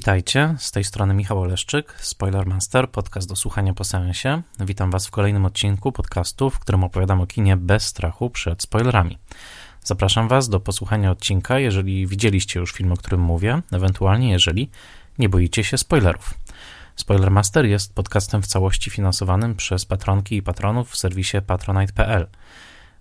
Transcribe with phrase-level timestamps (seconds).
[0.00, 4.42] Witajcie, z tej strony Michał Oleszczyk, Spoilermaster, podcast do słuchania po seansie.
[4.60, 9.18] Witam Was w kolejnym odcinku podcastu, w którym opowiadam o kinie bez strachu przed spoilerami.
[9.84, 14.70] Zapraszam Was do posłuchania odcinka, jeżeli widzieliście już film, o którym mówię, ewentualnie jeżeli
[15.18, 16.34] nie boicie się spoilerów.
[16.96, 22.26] Spoilermaster jest podcastem w całości finansowanym przez patronki i patronów w serwisie patronite.pl.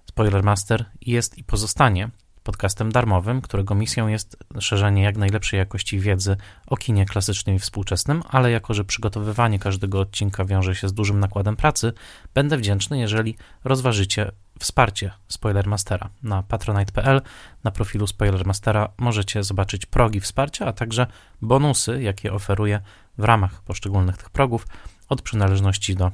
[0.06, 2.09] Spoilermaster jest i pozostanie
[2.44, 8.24] podcastem darmowym, którego misją jest szerzenie jak najlepszej jakości wiedzy o kinie klasycznym i współczesnym,
[8.30, 11.94] ale jako, że przygotowywanie każdego odcinka wiąże się z dużym nakładem pracy,
[12.34, 16.10] będę wdzięczny, jeżeli rozważycie wsparcie Spoilermastera.
[16.24, 17.22] Na patronite.pl
[17.64, 21.08] na profilu Spoilermastera możecie zobaczyć progi wsparcia, a także
[21.42, 22.81] bonusy, jakie oferuję
[23.18, 24.68] w ramach poszczególnych tych progów,
[25.09, 26.12] od przynależności do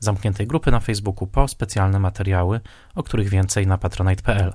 [0.00, 2.60] zamkniętej grupy na Facebooku po specjalne materiały,
[2.94, 4.52] o których więcej na patronite.pl.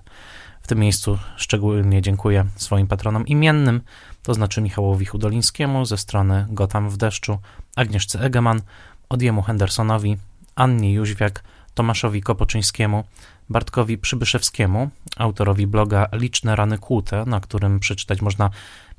[0.63, 3.81] W tym miejscu szczególnie dziękuję swoim patronom imiennym,
[4.23, 7.37] to znaczy Michałowi Hudolińskiemu ze strony Gotam w deszczu,
[7.75, 8.61] Agnieszce Egeman,
[9.09, 10.17] Odiemu Hendersonowi,
[10.55, 13.03] Annie Jóźwiak, Tomaszowi Kopoczyńskiemu,
[13.49, 18.49] Bartkowi Przybyszewskiemu, autorowi bloga Liczne Rany Kłute, na którym przeczytać można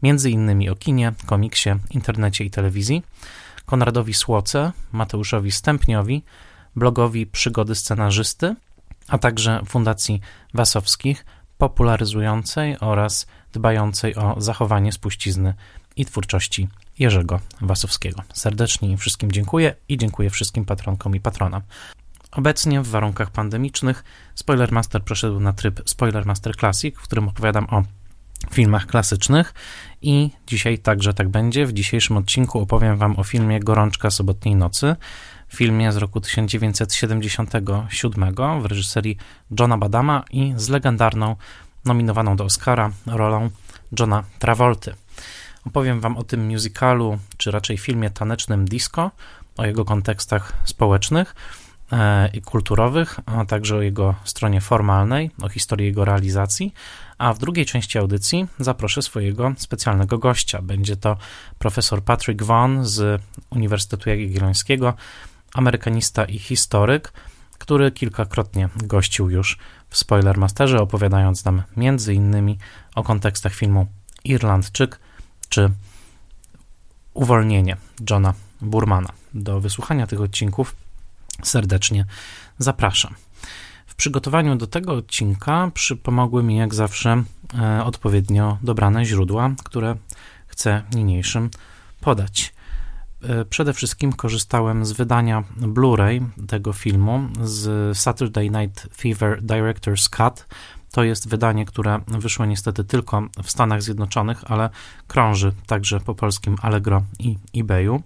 [0.02, 0.70] m.in.
[0.70, 3.02] o kinie, komiksie, internecie i telewizji,
[3.66, 6.22] Konradowi Słoce, Mateuszowi Stępniowi,
[6.76, 8.54] blogowi Przygody Scenarzysty,
[9.08, 10.20] a także Fundacji
[10.54, 11.24] Wasowskich,
[11.58, 15.54] popularyzującej oraz dbającej o zachowanie spuścizny
[15.96, 18.22] i twórczości Jerzego Wasowskiego.
[18.32, 21.62] Serdecznie im wszystkim dziękuję i dziękuję wszystkim patronkom i patronom.
[22.32, 27.82] Obecnie w warunkach pandemicznych Spoilermaster przeszedł na tryb Spoilermaster Classic, w którym opowiadam o
[28.50, 29.54] filmach klasycznych
[30.02, 31.66] i dzisiaj także tak będzie.
[31.66, 34.96] W dzisiejszym odcinku opowiem Wam o filmie Gorączka sobotniej nocy,
[35.54, 39.16] filmie z roku 1977 w reżyserii
[39.60, 41.36] Johna Badama i z legendarną,
[41.84, 43.50] nominowaną do Oscara rolą
[43.98, 44.94] Johna Travolty.
[45.66, 49.10] Opowiem Wam o tym musicalu, czy raczej filmie tanecznym disco,
[49.56, 51.34] o jego kontekstach społecznych
[51.92, 56.74] e, i kulturowych, a także o jego stronie formalnej, o historii jego realizacji.
[57.18, 60.62] A w drugiej części audycji zaproszę swojego specjalnego gościa.
[60.62, 61.16] Będzie to
[61.58, 64.94] profesor Patrick Vaughan z Uniwersytetu Jagiellońskiego,
[65.54, 67.12] amerykanista i historyk,
[67.58, 69.58] który kilkakrotnie gościł już
[69.90, 71.62] w Spoilermasterze, opowiadając nam
[72.14, 72.58] innymi
[72.94, 73.86] o kontekstach filmu
[74.24, 75.00] Irlandczyk
[75.48, 75.70] czy
[77.14, 77.76] Uwolnienie
[78.10, 79.08] Johna Burmana.
[79.34, 80.76] Do wysłuchania tych odcinków
[81.42, 82.06] serdecznie
[82.58, 83.14] zapraszam.
[83.86, 87.24] W przygotowaniu do tego odcinka przypomogły mi jak zawsze
[87.58, 89.96] e, odpowiednio dobrane źródła, które
[90.46, 91.50] chcę niniejszym
[92.00, 92.54] podać.
[93.28, 100.46] E, przede wszystkim korzystałem z wydania Blu-ray tego filmu z Saturday Night Fever Director's Cut.
[100.92, 104.70] To jest wydanie, które wyszło niestety tylko w Stanach Zjednoczonych, ale
[105.06, 108.02] krąży także po polskim Allegro i eBayu.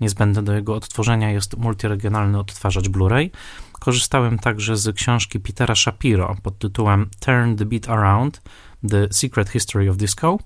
[0.00, 3.30] Niezbędne do jego odtworzenia jest multiregionalny odtwarzacz Blu-ray.
[3.72, 8.42] Korzystałem także z książki Petera Shapiro pod tytułem Turn the Beat Around:
[8.90, 10.38] The Secret History of Disco,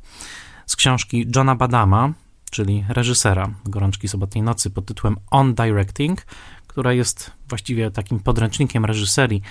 [0.66, 2.12] z książki Johna Badama
[2.54, 6.26] czyli reżysera Gorączki Sobotniej Nocy pod tytułem On Directing,
[6.66, 9.42] która jest właściwie takim podręcznikiem reżyserii,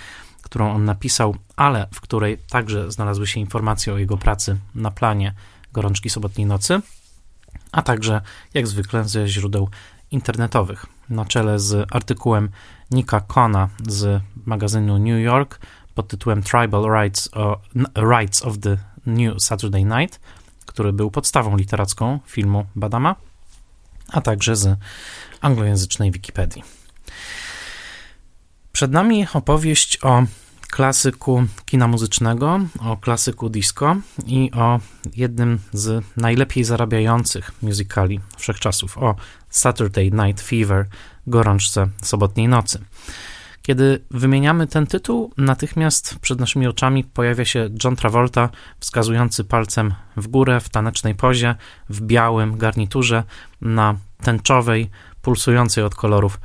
[0.42, 5.34] którą on napisał, ale w której także znalazły się informacje o jego pracy na planie
[5.74, 6.82] Gorączki Sobotniej Nocy,
[7.72, 8.22] a także
[8.54, 9.70] jak zwykle ze źródeł
[10.12, 10.86] internetowych.
[11.10, 12.50] Na czele z artykułem
[12.92, 15.60] Nika Kona z magazynu New York
[15.96, 17.30] pod tytułem Tribal Rights,
[17.96, 20.20] Rights of the New Saturday Night–
[20.74, 23.16] który był podstawą literacką filmu Badama,
[24.08, 24.80] a także z
[25.42, 26.64] anglojęzycznej Wikipedii.
[28.72, 30.24] Przed nami opowieść o
[30.70, 34.80] klasyku kina muzycznego, o klasyku disco i o
[35.16, 39.16] jednym z najlepiej zarabiających musicali wszechczasów, o
[39.50, 40.88] Saturday Night Fever,
[41.28, 42.80] gorączce sobotniej nocy.
[43.64, 48.50] Kiedy wymieniamy ten tytuł, natychmiast przed naszymi oczami pojawia się John Travolta
[48.80, 51.56] wskazujący palcem w górę w tanecznej pozie,
[51.90, 53.24] w białym garniturze,
[53.62, 54.90] na tęczowej,
[55.22, 56.40] pulsującej od kolorów,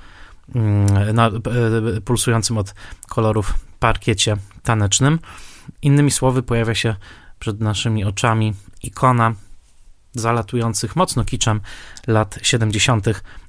[0.55, 2.75] mm, na e, pulsującym od
[3.09, 5.19] kolorów parkiecie tanecznym.
[5.82, 6.94] Innymi słowy, pojawia się
[7.38, 9.35] przed naszymi oczami ikona
[10.12, 11.61] zalatujących mocno kiczem
[12.06, 13.06] lat 70.,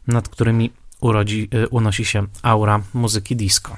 [0.08, 3.78] nad którymi urodzi, y, unosi się aura muzyki disco.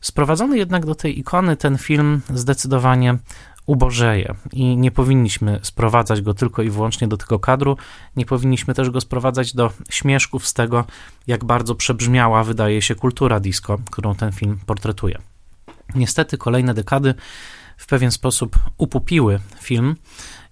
[0.00, 3.18] Sprowadzony jednak do tej ikony ten film zdecydowanie
[3.66, 7.76] ubożeje i nie powinniśmy sprowadzać go tylko i wyłącznie do tego kadru,
[8.16, 10.84] nie powinniśmy też go sprowadzać do śmieszków z tego,
[11.26, 15.18] jak bardzo przebrzmiała wydaje się kultura disco, którą ten film portretuje.
[15.94, 17.14] Niestety kolejne dekady
[17.76, 19.96] w pewien sposób upupiły film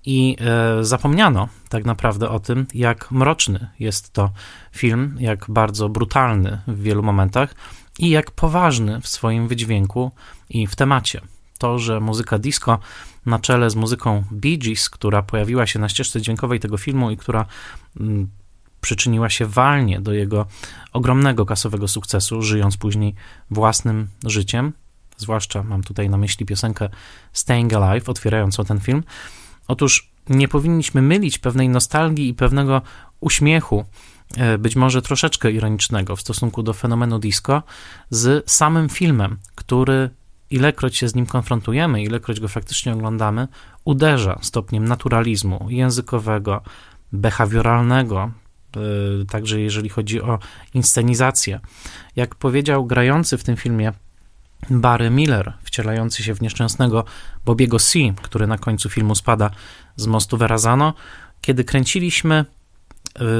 [0.08, 4.30] i e, zapomniano tak naprawdę o tym, jak mroczny jest to
[4.72, 7.54] film, jak bardzo brutalny w wielu momentach
[7.98, 10.12] i jak poważny w swoim wydźwięku
[10.50, 11.20] i w temacie.
[11.58, 12.78] To, że muzyka disco
[13.26, 17.16] na czele z muzyką Bee Gees, która pojawiła się na ścieżce dźwiękowej tego filmu i
[17.16, 17.46] która
[18.00, 18.28] mm,
[18.80, 20.46] przyczyniła się walnie do jego
[20.92, 23.14] ogromnego kasowego sukcesu, żyjąc później
[23.50, 24.72] własnym życiem.
[25.16, 26.88] Zwłaszcza mam tutaj na myśli piosenkę
[27.32, 29.02] Staying Alive, otwierającą ten film.
[29.68, 32.82] Otóż nie powinniśmy mylić pewnej nostalgii i pewnego
[33.20, 33.84] uśmiechu,
[34.36, 37.62] e, być może troszeczkę ironicznego w stosunku do fenomenu disco,
[38.10, 40.10] z samym filmem, który
[40.50, 43.48] ilekroć się z nim konfrontujemy, ilekroć go faktycznie oglądamy,
[43.84, 46.62] uderza stopniem naturalizmu językowego,
[47.12, 48.30] behawioralnego,
[48.76, 48.80] e,
[49.26, 50.38] także jeżeli chodzi o
[50.74, 51.60] inscenizację.
[52.16, 53.92] Jak powiedział grający w tym filmie
[54.70, 57.04] Barry Miller, wcielający się w nieszczęsnego
[57.44, 59.50] Bobiego C., który na końcu filmu spada
[59.96, 60.94] z mostu Verrazano,
[61.40, 62.44] kiedy kręciliśmy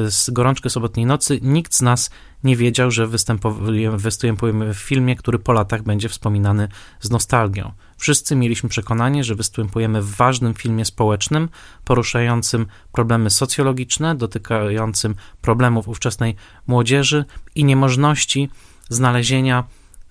[0.07, 2.11] y, z Gorączkę Sobotniej Nocy, nikt z nas
[2.45, 3.07] nie wiedział, że
[3.97, 6.69] występujemy w filmie, który po latach będzie wspominany
[7.01, 7.73] z nostalgią.
[7.97, 11.49] Wszyscy mieliśmy przekonanie, że występujemy w ważnym filmie społecznym,
[11.85, 16.37] poruszającym problemy socjologiczne, dotykającym problemów ówczesnej
[16.67, 17.25] młodzieży
[17.55, 18.51] i niemożności
[18.89, 19.65] znalezienia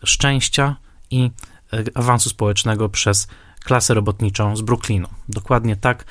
[0.03, 0.75] szczęścia
[1.11, 1.31] i
[1.73, 3.27] e, awansu społecznego przez
[3.63, 5.07] klasę robotniczą z Brooklynu.
[5.29, 6.05] Dokładnie tak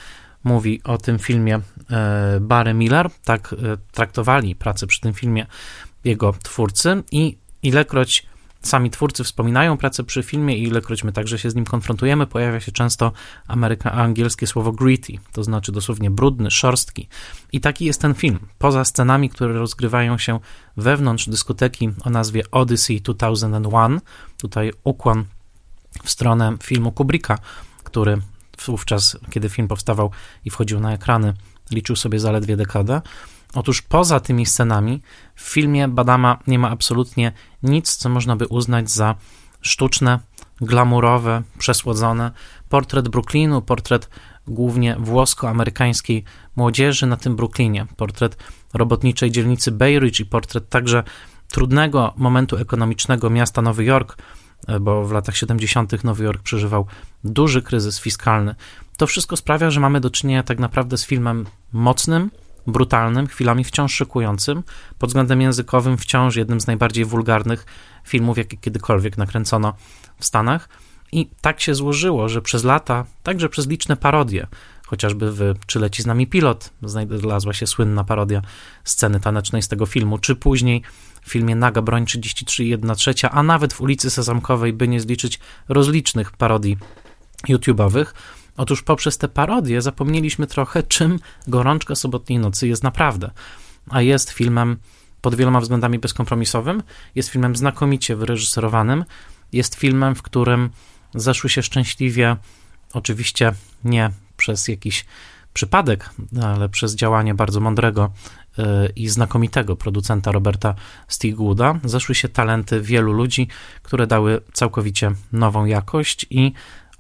[0.45, 1.61] mówi o tym filmie
[1.91, 3.57] e, Barry Miller, tak e,
[3.93, 5.47] traktowali pracę przy tym filmie
[6.05, 8.27] jego twórcy i ilekroć
[8.67, 12.61] sami twórcy wspominają pracę przy filmie i ilekroć my także się z nim konfrontujemy, pojawia
[12.61, 13.13] się często
[13.49, 17.09] ameryka, angielskie słowo gritty, to znaczy dosłownie brudny, szorstki.
[17.53, 18.39] I taki jest ten film.
[18.59, 20.41] Poza scenami, które rozgrywają się
[20.77, 24.01] wewnątrz dyskoteki o nazwie Odyssey 2001,
[24.39, 25.25] tutaj ukłon
[26.05, 27.39] w stronę filmu Kubricka,
[27.85, 28.19] który
[28.67, 30.11] wówczas, kiedy film powstawał
[30.45, 31.35] i wchodził na ekrany,
[31.71, 33.01] liczył sobie zaledwie dekadę,
[33.57, 35.03] Otóż poza tymi scenami
[35.35, 37.33] w filmie Badama nie ma absolutnie
[37.63, 39.15] nic, co można by uznać za
[39.61, 40.21] sztuczne,
[40.61, 42.31] glamurowe, przesłodzone.
[42.69, 44.11] Portret Brooklynu, portret
[44.47, 46.25] głównie włosko-amerykańskiej
[46.57, 48.37] młodzieży na tym Brooklynie, portret
[48.75, 51.03] robotniczej dzielnicy Bay Ridge i portret także
[51.49, 54.19] trudnego momentu ekonomicznego miasta Nowy Jork,
[54.81, 56.05] bo w latach 70.
[56.05, 56.87] Nowy Jork przeżywał
[57.25, 58.55] duży kryzys fiskalny.
[58.97, 62.31] To wszystko sprawia, że mamy do czynienia tak naprawdę z filmem mocnym,
[62.67, 64.63] brutalnym, chwilami wciąż szykującym,
[64.99, 67.67] pod względem językowym wciąż jednym z najbardziej wulgarnych
[68.05, 69.75] filmów, jakie kiedykolwiek nakręcono
[70.19, 70.69] w Stanach.
[71.13, 74.47] I tak się złożyło, że przez lata, także przez liczne parodie,
[74.87, 78.43] chociażby w Czy leci z nami pilot, znalazła się słynna parodia
[78.85, 80.83] sceny tanecznej z tego filmu, czy później
[81.23, 86.33] w filmie Naga Broń 33,1 trzecia, a nawet w ulicy Sezamkowej, by nie zliczyć rozlicznych
[86.33, 86.77] parodii
[87.49, 88.07] YouTube'owych.
[88.57, 91.19] Otóż poprzez te parodie zapomnieliśmy trochę, czym
[91.49, 93.31] Gorączka Sobotniej Nocy jest naprawdę.
[93.91, 94.77] A jest filmem
[95.21, 96.83] pod wieloma względami bezkompromisowym,
[97.15, 99.05] jest filmem znakomicie wyreżyserowanym,
[99.53, 100.71] jest filmem, w którym
[101.15, 102.37] zeszły się szczęśliwie,
[102.93, 103.53] oczywiście
[103.85, 105.05] nie przez jakiś
[105.53, 106.11] przypadek,
[106.43, 108.13] ale przez działanie bardzo mądrego
[108.59, 110.75] e, i znakomitego producenta Roberta
[111.09, 113.49] Stigwooda, zeszły się talenty wielu ludzi,
[113.83, 116.53] które dały całkowicie nową jakość i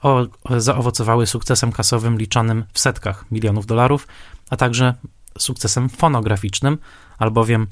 [0.06, 0.26] o,
[0.58, 4.08] zaowocowały sukcesem kasowym liczonym w setkach milionów dolarów,
[4.50, 4.94] a także
[5.38, 6.78] sukcesem fonograficznym,
[7.18, 7.66] albowiem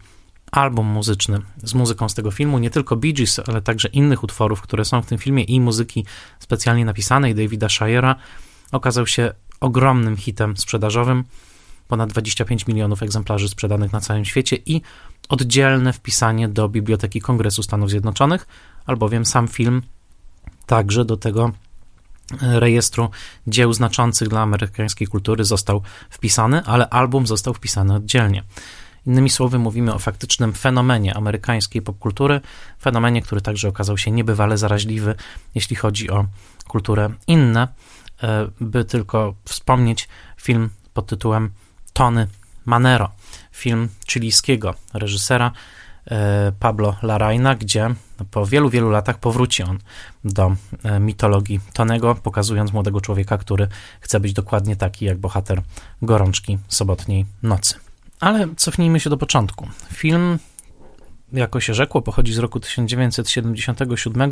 [0.53, 4.61] album muzyczny z muzyką z tego filmu, nie tylko Bee Gees, ale także innych utworów,
[4.61, 6.05] które są w tym filmie i muzyki
[6.39, 8.15] specjalnie napisanej Davida Shire'a,
[8.73, 11.25] okazał się ogromnym hitem sprzedażowym,
[11.89, 14.83] ponad 25 milionów egzemplarzy sprzedanych na całym świecie i
[15.29, 18.47] oddzielne wpisanie do Biblioteki Kongresu Stanów Zjednoczonych,
[18.87, 19.83] albowiem sam film
[20.67, 21.53] także do tego
[22.41, 23.11] rejestru
[23.47, 28.43] dzieł znaczących dla amerykańskiej kultury został wpisany, ale album został wpisany oddzielnie.
[29.07, 32.41] Innymi słowy, mówimy o faktycznym fenomenie amerykańskiej popkultury,
[32.81, 35.15] fenomenie, który także okazał się niebywale zaraźliwy,
[35.55, 36.27] jeśli chodzi o
[36.69, 37.69] kulturę inne.
[38.23, 41.51] E, by tylko wspomnieć film pod tytułem
[41.93, 42.29] Tony
[42.65, 43.11] Manero,
[43.53, 45.53] film chilijskiego reżysera,
[46.59, 47.95] Pablo Larraina, gdzie
[48.31, 49.79] po wielu, wielu latach powróci on
[50.25, 53.69] do e, mitologii Tonego, pokazując młodego człowieka, który
[54.01, 55.63] chce być dokładnie taki jak bohater
[56.03, 57.75] gorączki sobotniej nocy.
[58.21, 59.69] Ale cofnijmy się do początku.
[59.93, 60.39] Film,
[61.33, 64.31] jako się rzekło, pochodzi z roku 1977,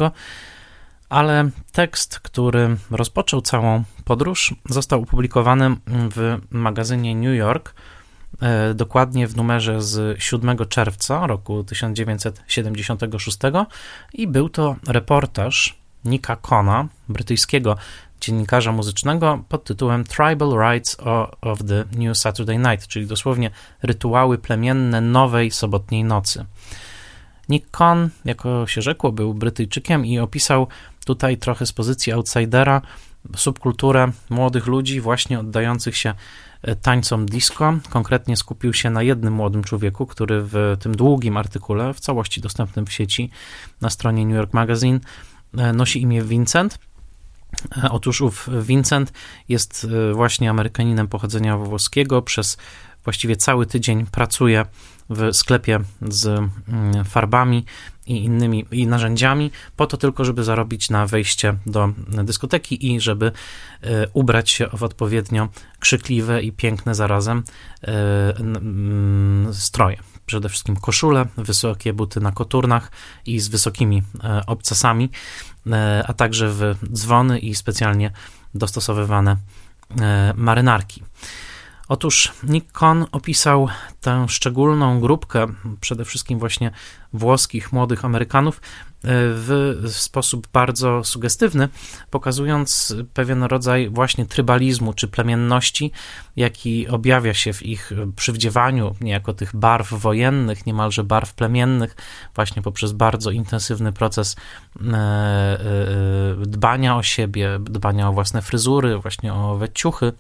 [1.09, 8.02] ale tekst, który rozpoczął całą podróż, został opublikowany w magazynie New York E,
[8.75, 13.39] dokładnie w numerze z 7 czerwca roku 1976
[14.13, 17.77] i był to reportaż Nika Kona, brytyjskiego
[18.21, 20.97] dziennikarza muzycznego pod tytułem Tribal Rites
[21.41, 23.51] of the New Saturday Night, czyli dosłownie
[23.83, 26.45] rytuały plemienne nowej sobotniej nocy.
[27.49, 30.67] Nick Cohn, jako się rzekło, był Brytyjczykiem i opisał
[31.05, 32.83] tutaj trochę z pozycji outsidera
[33.37, 36.15] subkulturę młodych ludzi właśnie oddających się e,
[36.83, 37.75] tańcom disco.
[37.91, 42.87] Konkretnie skupił się na jednym młodym człowieku, który w tym długim artykule, w całości dostępnym
[42.87, 43.31] w sieci
[43.81, 45.01] na stronie New York Magazine,
[45.59, 46.79] e, nosi imię Vincent.
[47.77, 49.13] E, otóż ów Vincent
[49.49, 52.23] jest właśnie Amerykaninem pochodzenia włoskiego.
[52.23, 52.57] Przez
[53.05, 54.67] właściwie cały tydzień pracuje
[55.11, 57.65] w sklepie z mm, farbami
[58.07, 63.33] i innymi i narzędziami, po to tylko, żeby zarobić na wejście do dyskoteki i żeby
[63.83, 67.43] e, ubrać się w odpowiednio krzykliwe i piękne zarazem
[67.83, 69.97] e, stroje.
[70.27, 72.91] Przede wszystkim koszule, wysokie buty na koturnach
[73.27, 75.11] i z wysokimi e, obcasami,
[76.07, 78.11] a także w dzwony i specjalnie
[78.55, 79.37] dostosowywane
[80.35, 81.03] marynarki.
[81.89, 83.69] Otóż Nick Cohn opisał
[84.01, 85.47] tę szczególną grupkę,
[85.81, 86.71] przede wszystkim właśnie
[87.13, 88.61] włoskich młodych Amerykanów,
[89.05, 91.69] w sposób bardzo sugestywny,
[92.11, 95.93] pokazując pewien rodzaj właśnie trybalizmu czy plemienności,
[96.37, 101.97] jaki objawia się w ich przywdziewaniu niejako tych barw wojennych, niemalże barw plemiennych,
[102.35, 105.61] właśnie poprzez bardzo intensywny proces e, e,
[106.47, 110.13] dbania o siebie, dbania o własne fryzury, właśnie o owe ciuchy,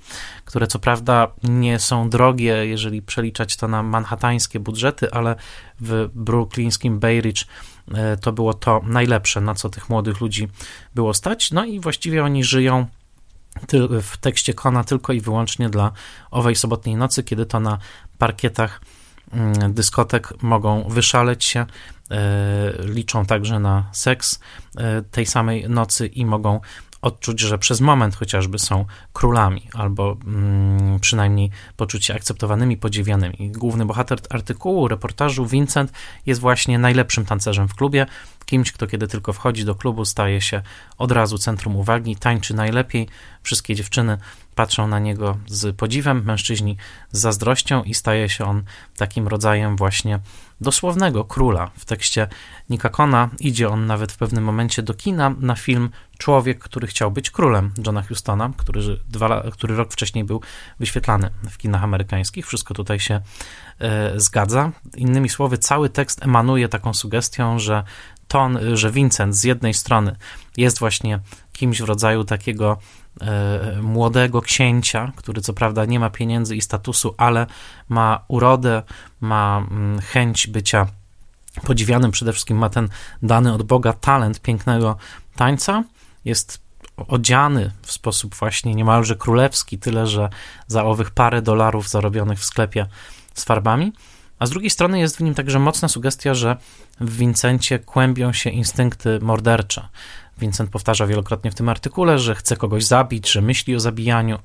[0.44, 5.36] które co prawda nie są drogie, jeżeli przeliczać to na manhattańskie budżety, ale
[5.82, 7.44] w brooklyńskim Bay Ridge
[8.20, 10.48] to było to najlepsze, na co tych młodych ludzi
[10.94, 11.50] było stać.
[11.50, 12.86] No i właściwie oni żyją
[14.02, 15.92] w tekście Kona tylko i wyłącznie dla
[16.30, 17.78] owej sobotniej nocy, kiedy to na
[18.18, 18.80] parkietach
[19.32, 21.66] mm, dyskotek mogą wyszaleć się,
[22.10, 24.40] e, liczą także na seks
[24.76, 26.60] e, tej samej nocy i mogą
[27.02, 33.50] odczuć, że przez moment chociażby są królami, albo mm, przynajmniej poczuć się akceptowanymi, podziwianymi.
[33.50, 35.92] Główny bohater artykułu, reportażu, Vincent,
[36.26, 38.06] jest właśnie najlepszym tancerzem w klubie,
[38.46, 40.62] kimś, kto kiedy tylko wchodzi do klubu, staje się
[40.98, 43.08] od razu centrum uwagi, tańczy najlepiej,
[43.42, 44.18] wszystkie dziewczyny
[44.54, 46.76] patrzą na niego z podziwem, mężczyźni
[47.12, 48.62] z zazdrością i staje się on
[48.96, 50.18] takim rodzajem właśnie
[50.60, 51.70] dosłownego króla.
[51.78, 52.28] W tekście
[52.70, 55.90] Nika Kona idzie on nawet w pewnym momencie do kina na film
[56.22, 60.40] Człowiek, który chciał być królem Johna Hustona, który, dwa, który rok wcześniej był
[60.80, 62.46] wyświetlany w kinach amerykańskich.
[62.46, 63.20] Wszystko tutaj się
[63.78, 64.70] e, zgadza.
[64.96, 67.84] Innymi słowy, cały tekst emanuje taką sugestią, że
[68.28, 70.16] ton, że Vincent z jednej strony
[70.56, 71.20] jest właśnie
[71.52, 72.78] kimś w rodzaju takiego
[73.82, 77.46] młodego księcia, który co prawda nie ma pieniędzy i statusu, ale
[77.88, 78.82] ma urodę,
[79.20, 80.86] ma mm, chęć bycia
[81.66, 82.88] podziwianym, przede wszystkim ma ten
[83.22, 84.96] dany od Boga talent pięknego
[85.36, 85.84] tańca,
[86.24, 86.62] jest
[87.08, 90.28] odziany w sposób właśnie niemalże królewski, tyle że
[90.66, 92.86] za owych parę dolarów zarobionych w sklepie
[93.34, 93.92] z farbami,
[94.38, 96.56] a z drugiej strony jest w nim także mocna sugestia, że
[97.00, 99.88] w Vincencie kłębią się instynkty mordercze.
[100.42, 104.38] Vincent powtarza wielokrotnie w tym artykule, że chce kogoś zabić, że myśli o zabijaniu,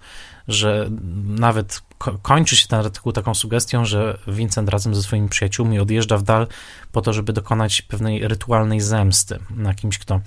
[0.48, 0.90] że
[1.24, 1.82] nawet
[2.22, 6.48] kończy się ten artykuł taką sugestią, że Vincent razem ze swoimi przyjaciółmi odjeżdża w dal
[6.92, 10.22] po to, żeby dokonać pewnej rytualnej zemsty na kimś, kto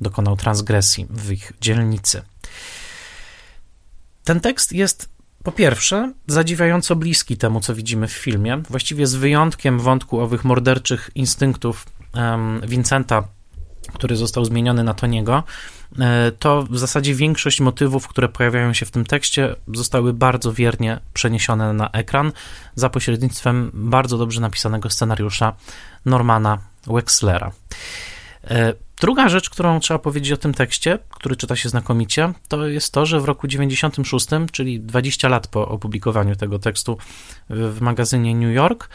[0.00, 2.22] dokonał transgresji w ich dzielnicy.
[4.24, 5.08] Ten tekst jest
[5.44, 11.10] po pierwsze, zadziwiająco bliski temu, co widzimy w filmie, właściwie z wyjątkiem wątku owych morderczych
[11.14, 11.86] instynktów
[12.66, 13.28] Vincenta,
[13.92, 15.42] który został zmieniony na Toniego,
[15.98, 21.00] e, to w zasadzie większość motywów, które pojawiają się w tym tekście, zostały bardzo wiernie
[21.14, 22.32] przeniesione na ekran
[22.74, 25.52] za pośrednictwem bardzo dobrze napisanego scenariusza
[26.04, 27.52] Normana Wexlera.
[28.44, 32.92] E, druga rzecz, którą trzeba powiedzieć o tym tekście, który czyta się znakomicie, to jest
[32.92, 36.98] to, że w roku 96, czyli 20 lat po opublikowaniu tego tekstu
[37.50, 38.88] w magazynie New York,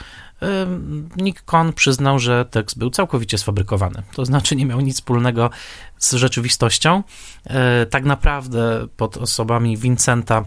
[1.18, 4.04] Nick Cohn przyznał, że tekst był całkowicie sfabrykowany.
[4.16, 5.50] To znaczy nie miał nic wspólnego
[5.98, 7.04] z rzeczywistością.
[7.46, 10.46] E, tak naprawdę pod osobami Vincenta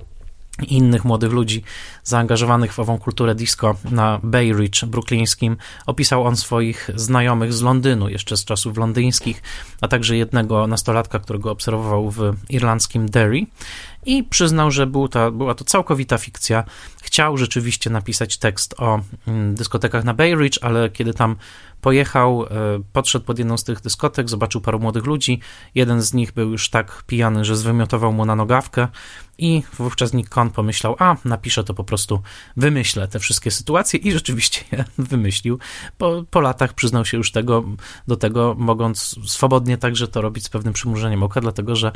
[0.62, 1.62] i innych młodych ludzi
[2.04, 5.56] zaangażowanych w ową kulturę disco na Bay Ridge brooklyńskim.
[5.86, 9.42] Opisał on swoich znajomych z Londynu, jeszcze z czasów londyńskich,
[9.80, 13.46] a także jednego nastolatka, którego obserwował w irlandzkim Derry.
[14.06, 16.64] I przyznał, że był to, była to całkowita fikcja.
[17.02, 21.36] Chciał rzeczywiście napisać tekst o mm, dyskotekach na Bay Ridge, ale kiedy tam
[21.84, 22.48] pojechał, e,
[22.92, 25.40] podszedł pod jedną z tych dyskotek, zobaczył paru młodych ludzi.
[25.74, 28.88] Jeden z nich był już tak pijany, że zwymiotował mu na nogawkę
[29.38, 32.22] i wówczas Nick Con pomyślał, a napiszę to po prostu,
[32.56, 35.58] wymyślę te wszystkie sytuacje i rzeczywiście je wymyślił.
[35.98, 37.64] Po, po latach przyznał się już tego,
[38.08, 41.92] do tego, mogąc swobodnie także to robić z pewnym przymrużeniem oka, dlatego że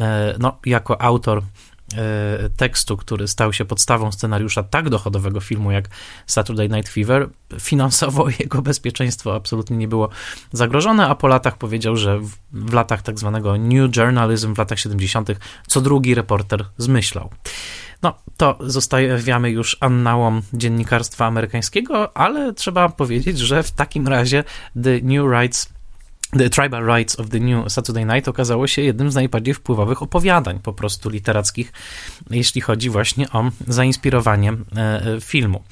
[0.00, 1.42] e, no, jako autor
[2.56, 5.88] tekstu, który stał się podstawą scenariusza tak dochodowego filmu jak
[6.26, 7.28] Saturday Night Fever,
[7.60, 10.08] finansowo jego bezpieczeństwo absolutnie nie było
[10.52, 14.78] zagrożone, a po latach powiedział, że w, w latach tak zwanego New Journalism, w latach
[14.78, 15.28] 70.,
[15.66, 17.30] co drugi reporter zmyślał.
[18.02, 24.44] No, to zostawiamy już annałom dziennikarstwa amerykańskiego, ale trzeba powiedzieć, że w takim razie
[24.82, 25.77] The New Rights
[26.32, 30.60] The Tribal Rights of the New Saturday Night okazało się jednym z najbardziej wpływowych opowiadań
[30.62, 31.72] po prostu literackich,
[32.30, 35.62] jeśli chodzi właśnie o zainspirowanie e, e, filmu.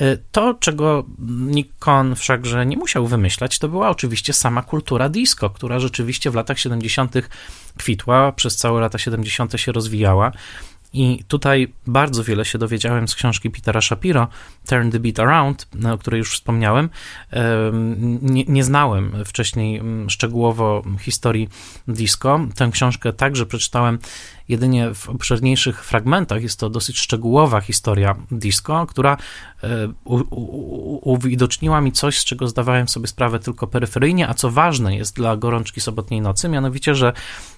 [0.00, 5.78] E, to, czego Nikon wszakże nie musiał wymyślać, to była oczywiście sama kultura disco, która
[5.78, 7.14] rzeczywiście w latach 70.
[7.76, 9.60] kwitła, przez całe lata 70.
[9.60, 10.32] się rozwijała.
[10.92, 14.28] I tutaj bardzo wiele się dowiedziałem z książki Petera Shapiro,
[14.68, 16.90] Turn the Beat Around, o której już wspomniałem.
[18.22, 21.48] Nie, nie, znałem wcześniej mm, szczegółowo historii
[21.88, 22.40] disco.
[22.54, 23.98] Tę książkę także przeczytałem
[24.50, 26.42] jedynie w obszerniejszych fragmentach.
[26.42, 29.16] Jest to dosyć szczegółowa historia disco, która
[29.64, 29.68] e,
[31.02, 35.36] uwidoczniła mi coś, z czego zdawałem sobie sprawę tylko peryferyjnie, a co ważne jest dla
[35.36, 37.12] gorączki sobotniej nocy, mianowicie, że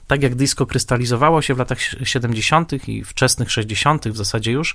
[0.06, 2.88] tak jak disco krystalizowało się w latach 70.
[2.88, 4.74] i wczesnych 60., w zasadzie już,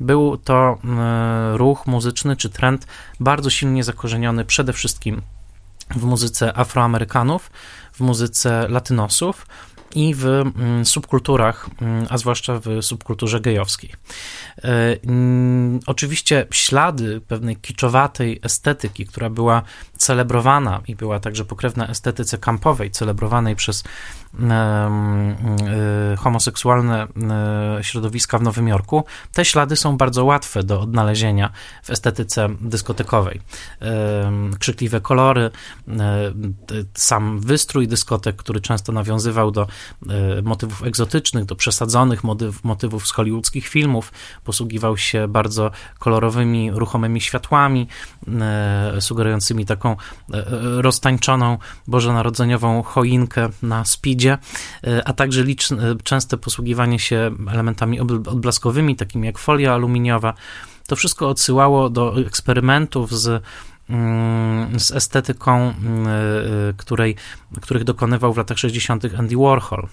[0.00, 0.78] był to
[1.54, 2.86] ruch muzyczny czy trend
[3.20, 5.22] bardzo silnie zakorzeniony przede wszystkim
[5.90, 7.50] w muzyce Afroamerykanów,
[7.92, 9.46] w muzyce Latynosów,
[9.96, 13.92] i w mm, subkulturach, mm, a zwłaszcza w subkulturze gejowskiej.
[14.64, 14.96] E,
[15.86, 19.62] oczywiście ślady pewnej kiczowatej estetyki, która była
[19.96, 23.84] celebrowana i była także pokrewna estetyce kampowej, celebrowanej przez
[24.40, 27.06] e, homoseksualne
[27.78, 31.50] e, środowiska w Nowym Jorku, te ślady są bardzo łatwe do odnalezienia
[31.82, 33.40] w estetyce dyskotekowej.
[34.58, 35.50] Krzykliwe kolory,
[36.94, 39.66] sam wystrój dyskotek, który często nawiązywał do
[40.42, 44.12] motywów egzotycznych, do przesadzonych motyw, motywów z hollywoodzkich filmów,
[44.44, 47.88] posługiwał się bardzo kolorowymi, ruchomymi światłami,
[49.00, 49.96] sugerującymi taką taką
[50.34, 54.38] e, e, roztańczoną bożonarodzeniową choinkę na speedzie,
[54.86, 60.34] e, a także liczne, częste posługiwanie się elementami odblaskowymi, takimi jak folia aluminiowa.
[60.86, 63.42] To wszystko odsyłało do eksperymentów z
[63.90, 66.06] mm, z estetyką, mm,
[66.76, 67.16] której,
[67.60, 69.04] których dokonywał w latach 60.
[69.18, 69.86] Andy Warhol.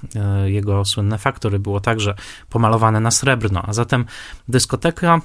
[0.45, 2.15] Jego słynne faktory było także
[2.49, 4.05] pomalowane na srebrno, a zatem
[4.47, 5.21] dyskoteka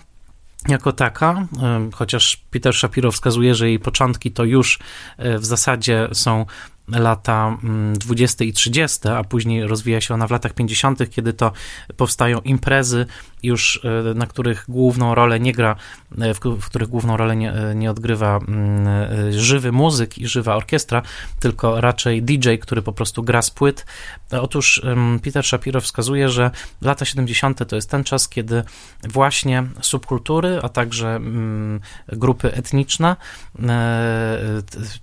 [0.68, 1.46] jako taka,
[1.94, 4.78] chociaż Peter Shapiro wskazuje, że jej początki to już
[5.16, 6.46] e, w zasadzie są
[6.88, 7.58] lata
[7.94, 11.52] 20 mm, i 30, a później rozwija się ona w latach 50., kiedy to
[11.96, 13.06] powstają imprezy
[13.42, 15.76] już, e, na których główną rolę nie gra,
[16.18, 18.88] e, w, których główną rolę nie, e, nie odgrywa mm,
[19.32, 21.02] żywy muzyk i żywa orkiestra,
[21.40, 23.86] tylko raczej DJ, który po prostu gra z płyt.
[24.30, 24.82] Otóż
[25.22, 26.50] Peter Shapiro wskazuje, że
[26.82, 27.68] lata 70.
[27.68, 28.62] to jest ten czas, kiedy
[29.08, 33.16] właśnie subkultury, a także mm, grupy etniczne,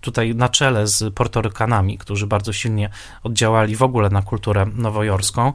[0.02, 2.89] tutaj na czele z Portorykanami, którzy bardzo silnie
[3.23, 5.53] oddziałali w ogóle na kulturę nowojorską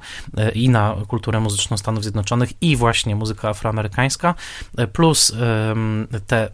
[0.54, 4.34] i na kulturę muzyczną Stanów Zjednoczonych i właśnie muzyka afroamerykańska,
[4.78, 5.32] e, plus
[6.26, 6.48] te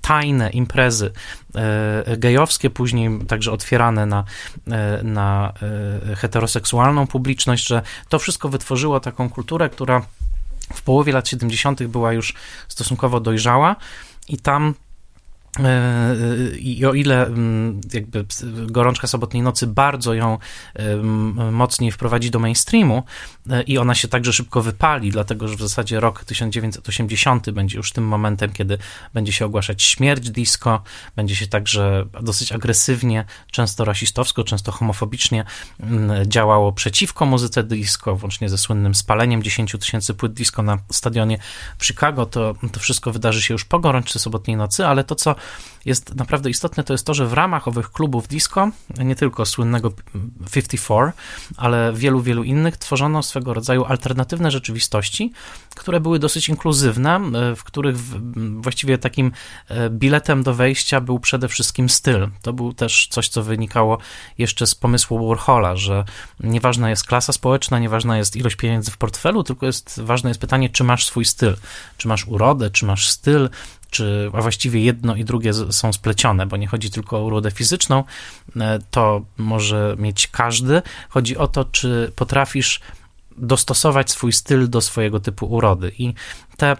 [0.00, 1.12] tajne imprezy
[1.54, 4.24] e, gejowskie, później także otwierane na,
[4.70, 5.52] e, na
[6.16, 10.02] heteroseksualną publiczność, że to wszystko wytworzyło taką kulturę, która
[10.74, 11.86] w połowie lat 70.
[11.86, 12.34] była już
[12.68, 13.76] stosunkowo dojrzała
[14.28, 14.91] i tam E,
[16.58, 18.24] I o ile mm, jakby
[18.66, 20.38] gorączka sobotniej nocy bardzo ją
[21.52, 23.02] mocniej wprowadzi do mainstreamu
[23.50, 27.92] e, i ona się także szybko wypali, dlatego że w zasadzie rok 1980 będzie już
[27.92, 28.78] tym momentem, kiedy
[29.14, 30.82] będzie się ogłaszać śmierć disco,
[31.16, 35.44] będzie się także dosyć agresywnie, często rasistowsko, często homofobicznie
[35.80, 41.38] mm, działało przeciwko muzyce disco, włącznie ze słynnym spaleniem 10 tysięcy płyt disco na stadionie
[41.78, 42.26] w Chicago.
[42.26, 45.34] To, to wszystko wydarzy się już po gorączce sobotniej nocy, ale to, co
[45.84, 49.90] jest naprawdę istotne, to jest to, że w ramach owych klubów disco, nie tylko słynnego
[49.90, 51.12] 54,
[51.56, 55.32] ale wielu, wielu innych, tworzono swego rodzaju alternatywne rzeczywistości,
[55.74, 57.96] które były dosyć inkluzywne, e, w których
[58.60, 59.32] właściwie takim
[59.68, 62.28] e, biletem do wejścia był przede wszystkim styl.
[62.42, 63.98] To był też coś, co wynikało
[64.38, 66.04] jeszcze z pomysłu Warhola, że
[66.40, 70.68] nieważna jest klasa społeczna, nieważna jest ilość pieniędzy w portfelu, tylko jest ważne jest pytanie,
[70.68, 71.56] czy masz swój styl,
[71.96, 73.48] czy masz urodę, czy masz styl,
[73.92, 78.04] czy a właściwie jedno i drugie są splecione, bo nie chodzi tylko o urodę fizyczną,
[78.56, 80.82] e, to może mieć każdy.
[81.08, 82.80] Chodzi o to, czy potrafisz
[83.36, 85.92] dostosować swój styl do swojego typu urody.
[85.98, 86.14] I
[86.56, 86.76] te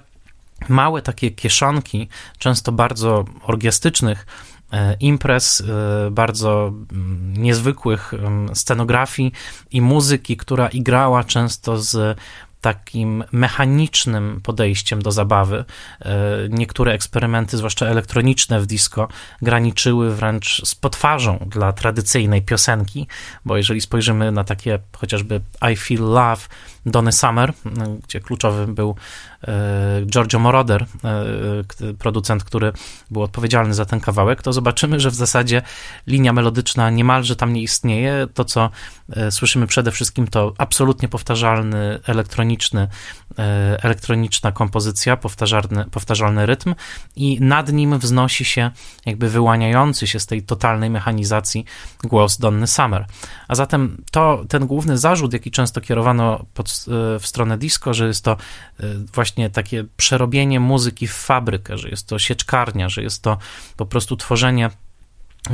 [0.69, 4.27] małe takie kieszonki, często bardzo orgiastycznych,
[4.73, 8.13] e, imprez, e, bardzo mm, niezwykłych
[8.55, 9.33] scenografii
[9.71, 12.19] i muzyki, która igrała często z
[12.63, 15.65] takim mechanicznym podejściem do zabawy.
[16.01, 16.15] E,
[16.49, 19.09] niektóre eksperymenty, zwłaszcza elektroniczne w disco,
[19.43, 23.07] graniczyły wręcz z potwarzą dla tradycyjnej piosenki,
[23.45, 25.41] bo jeżeli spojrzymy na takie chociażby
[25.73, 26.43] I Feel Love,
[26.87, 27.53] Donny Summer,
[28.09, 28.95] gdzie kluczowym był
[29.45, 32.73] e, Giorgio Moroder, e, producent, który
[33.11, 35.63] był odpowiedzialny za ten kawałek, to zobaczymy, że w zasadzie
[36.07, 38.27] linia melodyczna niemalże tam nie istnieje.
[38.35, 38.71] To, co
[39.31, 42.89] słyszymy przede wszystkim, to absolutnie powtarzalny elektroniczny,
[43.83, 46.75] elektroniczna kompozycja, powtarzalny, powtarzalny rytm
[47.17, 48.71] i nad nim wznosi się
[49.07, 51.65] jakby wyłaniający się z tej totalnej mechanizacji
[52.05, 53.07] głos Donny Summer.
[53.49, 56.72] A zatem to, ten główny zarzut, jaki często kierowano pod
[57.21, 58.37] w stronę disco, że jest to e,
[59.15, 63.39] właśnie takie przerobienie muzyki w fabrykę, że jest to sieczkarnia, że jest to
[63.77, 64.71] po prostu tworzenie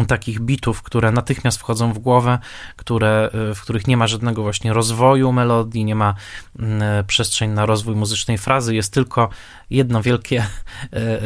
[0.09, 2.38] takich bitów, które natychmiast wchodzą w głowę,
[2.77, 6.14] które, e, w których nie ma żadnego właśnie rozwoju melodii, nie ma
[6.59, 9.29] mm, przestrzeń na rozwój muzycznej frazy, jest tylko
[9.70, 11.20] jedno wielkie e, e,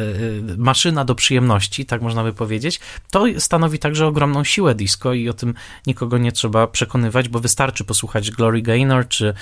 [0.57, 2.79] maszyna do przyjemności, tak można by powiedzieć,
[3.11, 5.53] to stanowi także ogromną siłę disco i o tym
[5.87, 9.33] nikogo nie trzeba przekonywać, bo wystarczy posłuchać Glory Gaynor, czy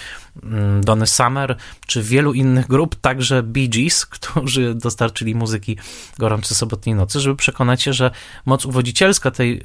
[0.44, 1.58] mm, Donny Summer,
[1.88, 5.78] czy wielu innych grup, także Bee Gees, którzy dostarczyli muzyki
[6.18, 8.12] gorące sobotniej nocy, żeby przekonać się, że
[8.46, 8.66] moc
[9.12, 9.62] uwodzicielska tej,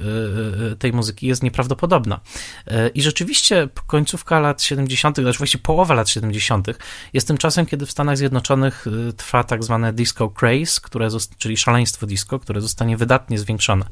[0.73, 2.21] e, tej muzyki jest nieprawdopodobna.
[2.95, 6.67] I rzeczywiście końcówka lat 70., znaczy właściwie połowa lat 70.,
[7.13, 12.07] jest tym czasem, kiedy w Stanach Zjednoczonych trwa tak zwane disco craze, które, czyli szaleństwo
[12.07, 13.85] disco, które zostanie wydatnie zwiększone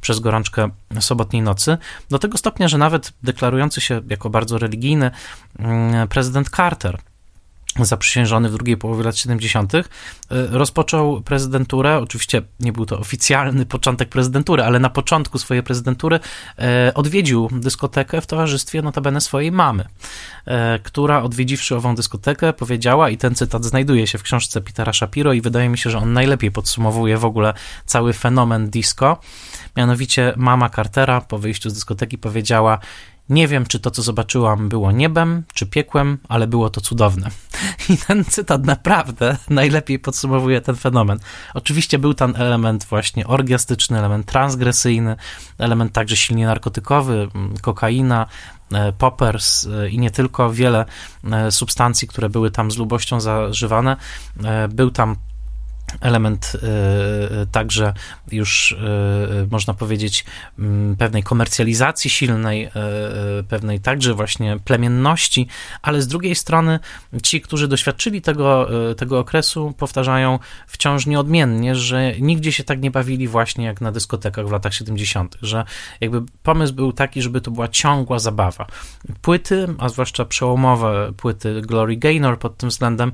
[0.00, 0.70] przez gorączkę
[1.00, 1.78] sobotniej nocy,
[2.10, 5.10] do tego stopnia, że nawet deklarujący się jako bardzo religijny
[5.58, 6.98] mm, prezydent Carter
[7.84, 9.82] zaprzysiężony w drugiej połowie lat 70., e,
[10.30, 11.98] rozpoczął prezydenturę.
[11.98, 16.20] Oczywiście nie był to oficjalny początek prezydentury, ale na początku swojej prezydentury
[16.58, 19.84] e, odwiedził dyskotekę w towarzystwie notabene swojej mamy,
[20.46, 25.32] e, która odwiedziwszy ową dyskotekę powiedziała, i ten cytat znajduje się w książce Petera Shapiro
[25.32, 27.54] i wydaje mi się, że on najlepiej podsumowuje w ogóle
[27.86, 29.20] cały fenomen disco.
[29.76, 32.78] Mianowicie mama Cartera po wyjściu z dyskoteki powiedziała:
[33.30, 37.30] nie wiem, czy to, co zobaczyłam, było niebem, czy piekłem, ale było to cudowne.
[37.90, 41.18] I ten cytat naprawdę najlepiej podsumowuje ten fenomen.
[41.54, 45.16] Oczywiście był tam element właśnie orgiastyczny, element transgresyjny,
[45.58, 47.28] element także silnie narkotykowy,
[47.62, 48.26] kokaina,
[48.72, 50.84] e, poppers e, i nie tylko, wiele
[51.32, 53.96] e, substancji, które były tam z lubością zażywane.
[54.68, 55.16] Był tam
[56.00, 57.92] element e, e, także
[58.32, 60.24] już e, można powiedzieć
[60.98, 62.70] pewnej komercjalizacji silnej,
[63.48, 65.46] pewnej także właśnie plemienności,
[65.82, 66.78] ale z drugiej strony
[67.22, 73.28] ci, którzy doświadczyli tego, tego okresu, powtarzają wciąż nieodmiennie, że nigdzie się tak nie bawili
[73.28, 75.64] właśnie jak na dyskotekach w latach 70., że
[76.00, 78.66] jakby pomysł był taki, żeby to była ciągła zabawa.
[79.22, 83.12] Płyty, a zwłaszcza przełomowe płyty Glory Gaynor pod tym względem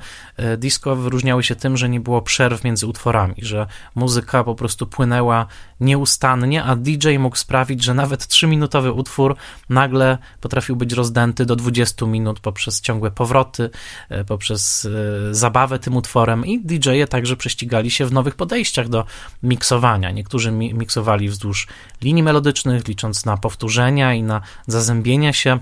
[0.58, 5.46] disco wyróżniały się tym, że nie było przerw między utworami, że muzyka po prostu płynęła
[5.80, 9.36] nieustannie, a DJ mógł sprawić, że nawet 3-minutowy utwór
[9.68, 13.70] nagle potrafił być rozdęty do 20 minut poprzez ciągłe powroty,
[14.08, 14.88] e, poprzez
[15.30, 19.04] e, zabawę tym utworem i DJ-e także prześcigali się w nowych podejściach do
[19.42, 20.10] miksowania.
[20.10, 21.68] Niektórzy miksowali wzdłuż
[22.02, 25.58] linii melodycznych, licząc na powtórzenia i na zazębienia się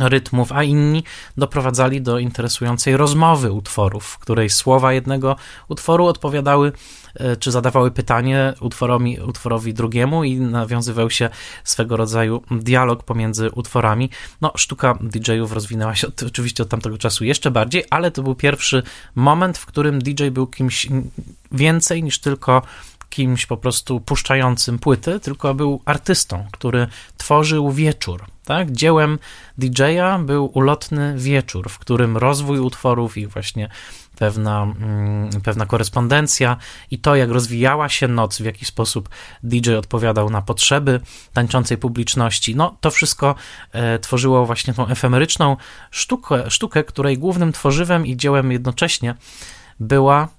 [0.00, 1.04] rytmów, a inni
[1.36, 5.36] doprowadzali do interesującej rozmowy utworów, w której słowa jednego
[5.68, 6.72] utworu odpowiadały
[7.14, 11.30] e, czy zadawały pytanie utworowi, utworowi drugiemu i nawiązywał się
[11.64, 14.10] swego rodzaju dialog pomiędzy utworami.
[14.40, 18.34] No, sztuka DJ-ów rozwinęła się od, oczywiście od tamtego czasu jeszcze bardziej, ale to był
[18.34, 18.82] pierwszy
[19.14, 20.86] moment, w którym DJ był kimś
[21.52, 22.62] więcej niż tylko
[23.16, 28.24] kimś po prostu puszczającym płyty, tylko był artystą, który tworzył wieczór.
[28.44, 28.72] Tak?
[28.72, 29.18] Dziełem
[29.58, 33.68] DJ-a był ulotny wieczór, w którym rozwój utworów i właśnie
[34.18, 36.56] pewna, mm, pewna korespondencja
[36.90, 39.08] i to, jak rozwijała się noc, w jaki sposób
[39.42, 41.00] DJ odpowiadał na potrzeby
[41.32, 43.34] tańczącej publiczności, no to wszystko
[43.72, 45.56] e, tworzyło właśnie tą efemeryczną
[45.90, 49.14] sztukę, sztukę, której głównym tworzywem i dziełem jednocześnie
[49.80, 50.35] była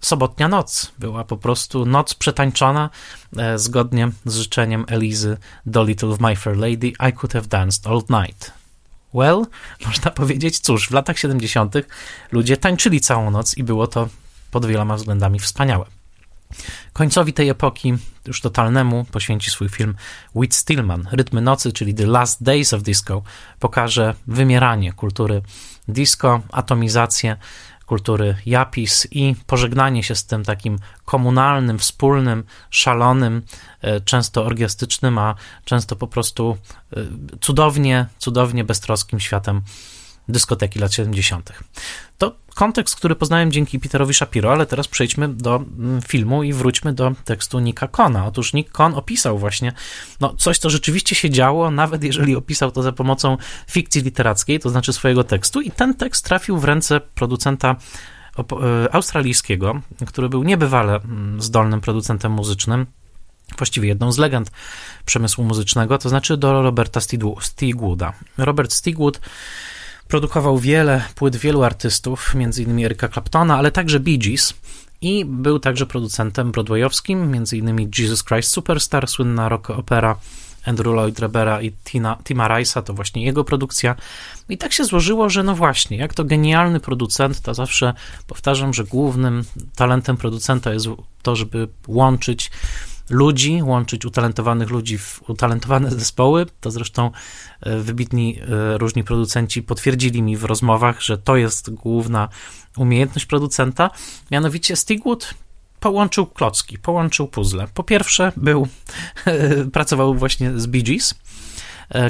[0.00, 0.92] sobotnia noc.
[0.98, 2.90] Była po prostu noc przetańczona
[3.36, 7.86] e, zgodnie z życzeniem Elizy do Little of My Fair Lady I could have danced
[7.86, 8.52] all night.
[9.14, 9.46] Well,
[9.86, 11.74] można powiedzieć, cóż, w latach 70.
[12.32, 14.08] ludzie tańczyli całą noc i było to
[14.50, 15.86] pod wieloma względami wspaniałe.
[16.92, 17.94] Końcowi tej epoki,
[18.26, 19.94] już totalnemu, poświęci swój film
[20.34, 21.08] Whit Stillman.
[21.12, 23.22] Rytmy nocy, czyli The Last Days of Disco,
[23.58, 25.42] pokaże wymieranie kultury
[25.88, 27.36] disco, atomizację
[27.88, 33.42] kultury Japis i pożegnanie się z tym takim komunalnym, wspólnym, szalonym,
[33.82, 36.56] e, często orgiastycznym, a często po prostu
[36.96, 37.00] e,
[37.40, 39.62] cudownie, cudownie beztroskim światem
[40.28, 41.52] dyskoteki lat 70.
[42.18, 46.92] To kontekst, który poznałem dzięki Peterowi Shapiro, ale teraz przejdźmy do mm, filmu i wróćmy
[46.92, 48.26] do tekstu Nicka Kona.
[48.26, 49.72] Otóż Nick Kon opisał właśnie
[50.20, 53.36] no, coś, co rzeczywiście się działo, nawet jeżeli opisał to za pomocą
[53.70, 57.76] fikcji literackiej, to znaczy swojego tekstu i ten tekst trafił w ręce producenta
[58.38, 62.86] e, australijskiego, który był niebywale mm, zdolnym producentem muzycznym,
[63.56, 64.50] właściwie jedną z legend
[65.04, 67.00] przemysłu muzycznego, to znaczy do Roberta
[67.40, 68.12] Stigwooda.
[68.38, 69.20] Robert Stigwood
[70.08, 72.84] Produkował wiele płyt wielu artystów, m.in.
[72.84, 74.54] Erika Claptona, ale także Bee Gees.
[75.00, 77.90] I był także producentem broadwayowskim, m.in.
[77.98, 80.16] Jesus Christ Superstar, słynna rock opera
[80.64, 83.94] Andrew Lloyd Webera i Tina, Tima Rice'a, to właśnie jego produkcja.
[84.48, 87.94] I tak się złożyło, że no właśnie, jak to genialny producent, to zawsze
[88.26, 89.44] powtarzam, że głównym
[89.76, 90.86] talentem producenta jest
[91.22, 92.50] to, żeby łączyć
[93.10, 96.46] ludzi, łączyć utalentowanych ludzi w utalentowane zespoły.
[96.60, 97.10] To zresztą
[97.60, 102.28] e, wybitni e, różni producenci potwierdzili mi w rozmowach, że to jest główna
[102.76, 103.90] umiejętność producenta.
[104.30, 105.34] Mianowicie Stigwood
[105.80, 107.68] połączył klocki, połączył puzzle.
[107.74, 108.68] Po pierwsze był,
[109.72, 111.14] pracował właśnie z Bee Gees,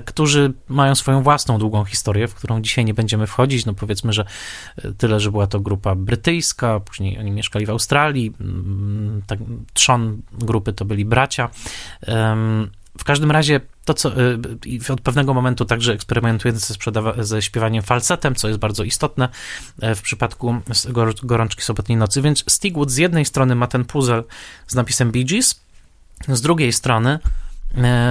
[0.04, 3.66] którzy mają swoją własną długą historię, w którą dzisiaj nie będziemy wchodzić.
[3.66, 4.24] No powiedzmy, że
[4.76, 8.32] e, tyle, że była to grupa brytyjska, później oni mieszkali w Australii,
[9.26, 9.38] tak,
[9.72, 11.50] trzon grupy to byli bracia.
[12.98, 18.34] W każdym razie to, co e, od pewnego momentu także eksperymentując ze, ze śpiewaniem falsetem,
[18.34, 19.28] co jest bardzo istotne
[19.96, 20.54] w przypadku
[21.22, 24.22] gorączki sobotniej nocy, więc Stigwood z jednej strony ma ten puzzle
[24.66, 25.60] z napisem Bee Gees,
[26.28, 27.47] z drugiej strony E,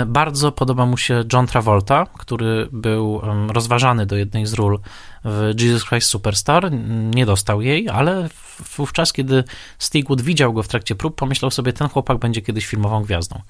[0.05, 4.79] bardzo podoba mu się John Travolta, który był rozważany do jednej z ról
[5.25, 6.71] w Jesus Christ Superstar.
[7.15, 8.29] Nie dostał jej, ale
[8.77, 9.43] wówczas, kiedy
[9.79, 13.41] Stigwood widział go w trakcie prób, pomyślał sobie, ten chłopak będzie kiedyś filmową gwiazdą.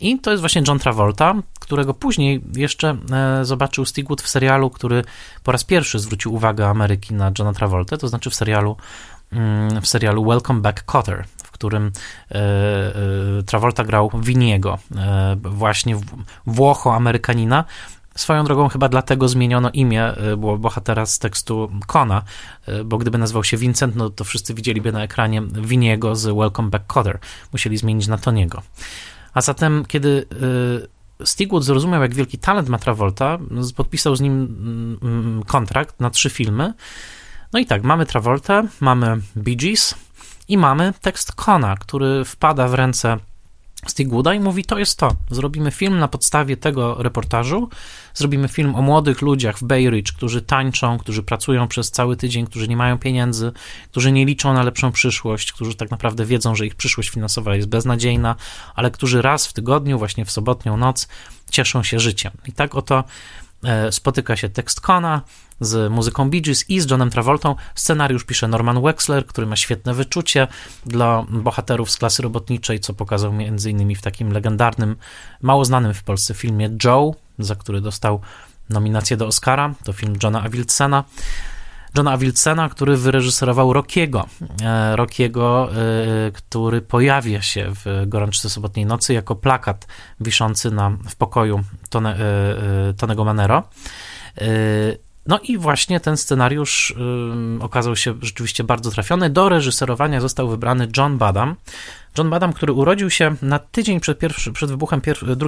[0.00, 5.04] I to jest właśnie John Travolta, którego później jeszcze e, zobaczył Stigwood w serialu, który
[5.44, 8.76] po raz pierwszy zwrócił uwagę Ameryki na Johna Travolta, to znaczy w serialu,
[9.32, 11.24] mm, w serialu Welcome Back Cotter,
[11.62, 11.92] którym
[12.30, 15.96] e, e, Travolta grał Winiego, e, właśnie
[16.46, 17.64] Włocho-Amerykanina.
[18.14, 22.22] Swoją drogą chyba dlatego zmieniono imię było bohatera z tekstu Kona,
[22.84, 26.92] bo gdyby nazywał się Vincent, no to wszyscy widzieliby na ekranie Winiego z Welcome Back
[26.92, 27.18] Cotter.
[27.52, 28.62] Musieli zmienić na Toniego.
[29.34, 30.26] A zatem, kiedy
[31.24, 33.38] Stigwood zrozumiał, jak wielki talent ma Travolta,
[33.76, 36.74] podpisał z nim mm, mm, kontrakt na trzy filmy.
[37.52, 39.94] No i tak, mamy Travolta, mamy Bee Gees,
[40.48, 43.18] i mamy tekst Kona, który wpada w ręce
[43.86, 45.16] Stigwooda i mówi, to jest to.
[45.30, 47.68] Zrobimy film na podstawie tego reportażu,
[48.14, 52.46] zrobimy film o młodych ludziach w Bay Ridge, którzy tańczą, którzy pracują przez cały tydzień,
[52.46, 53.52] którzy nie mają pieniędzy,
[53.90, 57.68] którzy nie liczą na lepszą przyszłość, którzy tak naprawdę wiedzą, że ich przyszłość finansowa jest
[57.68, 58.36] beznadziejna,
[58.74, 61.08] ale którzy raz w tygodniu, właśnie w sobotnią noc,
[61.50, 62.32] cieszą się życiem.
[62.46, 63.04] I tak oto
[63.64, 65.22] e, spotyka się tekst Kona
[65.62, 67.54] z muzyką Bee Gees i z Johnem Travoltą.
[67.74, 70.48] Scenariusz pisze Norman Wexler, który ma świetne wyczucie
[70.86, 74.96] dla bohaterów z klasy robotniczej, co pokazał między innymi w takim legendarnym,
[75.42, 78.20] mało znanym w Polsce filmie Joe, za który dostał
[78.70, 79.74] nominację do Oscara.
[79.84, 81.04] To film Johna Avildssena.
[81.96, 84.26] Johna Avildssena, który wyreżyserował Rockiego.
[84.62, 89.86] E, Rockiego, e, który pojawia się w Gorączce Sobotniej Nocy jako plakat
[90.20, 93.62] wiszący na, w pokoju Tone, e, Tonego Manero.
[95.26, 96.90] No i właśnie ten scenariusz
[97.60, 99.30] y, okazał się rzeczywiście bardzo trafiony.
[99.30, 101.56] Do reżyserowania został wybrany John Badham.
[102.18, 105.00] John Badham, który urodził się na tydzień przed, pierwszy, przed wybuchem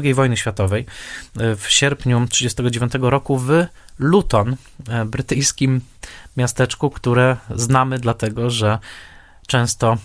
[0.03, 0.87] II wojny światowej
[1.41, 3.67] y, w sierpniu 1939 roku w
[3.99, 5.81] Luton, y, brytyjskim
[6.37, 8.79] miasteczku, które znamy dlatego, że
[9.47, 9.97] często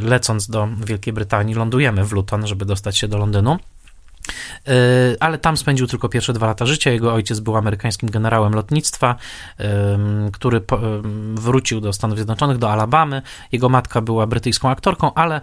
[0.00, 3.58] lecąc do Wielkiej Brytanii, lądujemy w Luton, żeby dostać się do Londynu.
[4.66, 4.72] E,
[5.20, 6.90] ale tam spędził tylko pierwsze dwa lata życia.
[6.90, 9.16] Jego ojciec był amerykańskim generałem lotnictwa,
[10.32, 10.60] który
[11.34, 13.22] wrócił do Stanów Zjednoczonych, do Alabamy.
[13.52, 15.42] Jego matka była brytyjską aktorką, ale e,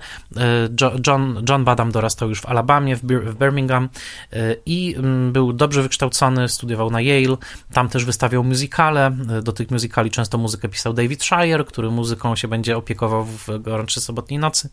[1.08, 3.90] John, John Badham dorastał już w Alabamie, w Birmingham
[4.34, 4.96] e, i
[5.32, 7.38] był dobrze wykształcony, studiował na Yale.
[7.74, 9.12] Tam też wystawiał muzykale.
[9.44, 14.02] Do tych muzykali często muzykę pisał David Shire, który muzyką się będzie opiekował w gorączce
[14.02, 14.70] sobotniej nocy.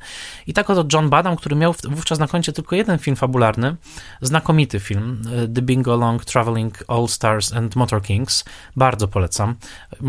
[0.46, 3.76] I tak oto John Badham, który miał wówczas na koncie tylko jeden film fabularny,
[4.20, 5.22] Znakomity film,
[5.54, 8.44] The Bingo Long Traveling All Stars and Motor Kings.
[8.76, 9.54] Bardzo polecam.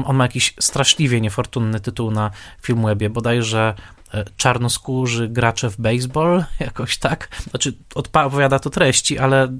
[0.05, 3.73] On ma jakiś straszliwie niefortunny tytuł na Filmwebie, bodajże
[4.13, 7.27] e, czarnoskórzy gracze w baseball, jakoś tak.
[7.49, 9.57] Znaczy, odpowiada to treści, ale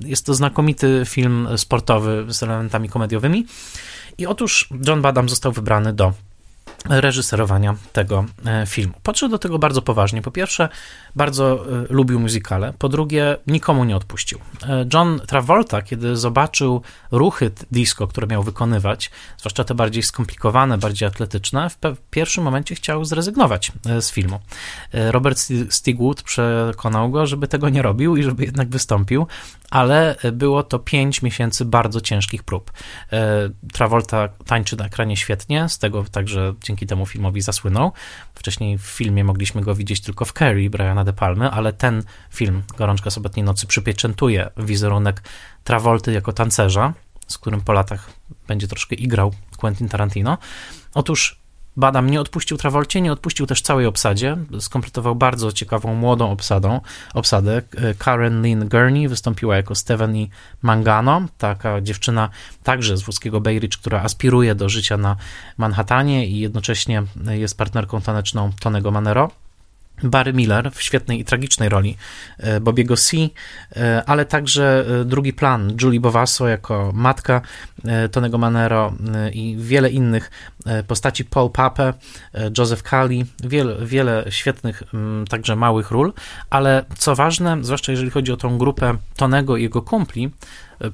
[0.00, 3.46] jest to znakomity film sportowy z elementami komediowymi.
[4.18, 6.12] I otóż John Badham został wybrany do
[6.88, 8.94] reżyserowania tego e, filmu.
[9.02, 10.22] Podszedł do tego bardzo poważnie.
[10.22, 10.68] Po pierwsze,
[11.18, 12.72] bardzo e, lubił muzykale.
[12.78, 14.38] Po drugie, nikomu nie odpuścił.
[14.62, 21.08] E, John Travolta, kiedy zobaczył ruchy disco, które miał wykonywać, zwłaszcza te bardziej skomplikowane, bardziej
[21.08, 21.76] atletyczne, w
[22.10, 24.40] pierwszym momencie chciał zrezygnować z filmu.
[24.92, 29.26] Robert Stigwood przekonał go, żeby tego nie robił i żeby jednak wystąpił,
[29.70, 32.72] ale było to pięć miesięcy bardzo ciężkich prób.
[33.72, 37.92] Travolta tańczy na ekranie świetnie, z tego także dzięki temu filmowi zasłynął.
[38.34, 42.62] Wcześniej w filmie mogliśmy go widzieć tylko w Carrie Briana De Palmy, ale ten film,
[42.76, 45.22] Gorączka Sobotniej Nocy, przypieczętuje wizerunek
[45.64, 46.92] Travolty jako tancerza,
[47.26, 48.10] z którym po latach
[48.48, 50.38] będzie troszkę igrał Quentin Tarantino.
[50.94, 51.38] Otóż
[51.76, 54.36] Badam nie odpuścił Travolcie, nie odpuścił też całej obsadzie.
[54.60, 56.80] Skompletował bardzo ciekawą młodą obsadą,
[57.14, 57.62] obsadę.
[57.98, 60.26] Karen Lynn Gurney wystąpiła jako Stephanie
[60.62, 62.30] Mangano, taka dziewczyna
[62.62, 65.16] także z włoskiego Bay Ridge, która aspiruje do życia na
[65.56, 69.30] Manhattanie i jednocześnie jest partnerką taneczną Tonego Manero.
[70.02, 71.96] Barry Miller w świetnej i tragicznej roli
[72.38, 73.16] e, Bobiego C,
[73.76, 77.40] e, ale także e, drugi plan Julie Bovasso jako matka
[78.12, 78.92] Tonego Manero
[79.32, 80.30] i wiele innych
[80.86, 81.92] postaci, Paul Pape,
[82.58, 84.82] Joseph Cali, wiele, wiele świetnych
[85.28, 86.12] także małych ról,
[86.50, 90.30] ale co ważne, zwłaszcza jeżeli chodzi o tą grupę Tonego i jego kumpli,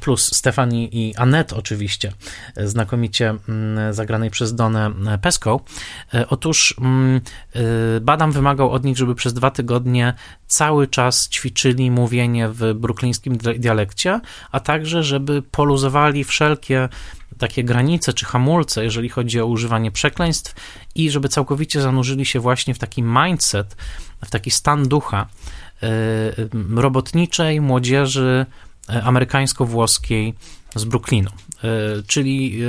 [0.00, 2.12] plus Stefani i Annette oczywiście,
[2.56, 4.90] znakomicie mm, zagranej przez Donę
[5.22, 5.60] Pesco.
[6.14, 7.20] E, otóż mm,
[7.54, 7.60] e,
[8.00, 10.14] Badam wymagał od nich, żeby przez dwa tygodnie
[10.46, 14.20] cały czas ćwiczyli mówienie w bruklińskim dialekcie,
[14.52, 16.88] a także żeby poluzowali wszelkie
[17.38, 20.54] takie granice czy hamulce, jeżeli chodzi o używanie przekleństw
[20.94, 23.76] i żeby całkowicie zanurzyli się właśnie w taki mindset,
[24.24, 25.26] w taki stan ducha
[25.82, 25.88] e,
[26.74, 30.34] robotniczej młodzieży E, amerykańsko-włoskiej
[30.74, 32.60] z Brooklynu, e, czyli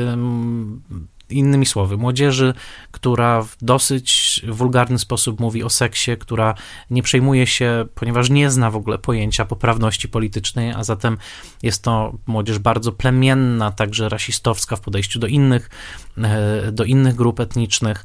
[1.29, 2.53] Innymi słowy, młodzieży,
[2.91, 6.53] która w dosyć wulgarny sposób mówi o seksie, która
[6.89, 11.17] nie przejmuje się, ponieważ nie zna w ogóle pojęcia poprawności politycznej, a zatem
[11.63, 15.69] jest to młodzież bardzo plemienna, także rasistowska w podejściu do innych,
[16.17, 18.03] e, do innych grup etnicznych,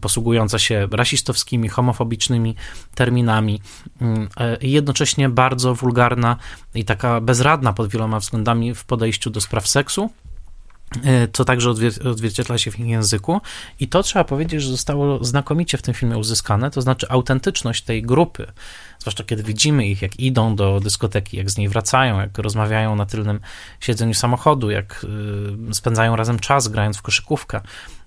[0.00, 2.54] posługująca się rasistowskimi, homofobicznymi
[2.94, 3.60] terminami,
[4.00, 6.36] mm, e, jednocześnie bardzo wulgarna
[6.74, 10.10] i taka bezradna pod wieloma względami w podejściu do spraw seksu
[11.32, 11.70] co także
[12.04, 13.40] odzwierciedla się w ich języku.
[13.80, 18.02] I to trzeba powiedzieć, że zostało znakomicie w tym filmie uzyskane, to znaczy autentyczność tej
[18.02, 18.46] grupy,
[18.98, 23.06] zwłaszcza kiedy widzimy ich, jak idą do dyskoteki, jak z niej wracają, jak rozmawiają na
[23.06, 23.40] tylnym
[23.80, 25.06] siedzeniu samochodu, jak
[25.70, 27.60] y, spędzają razem czas grając w koszykówkę.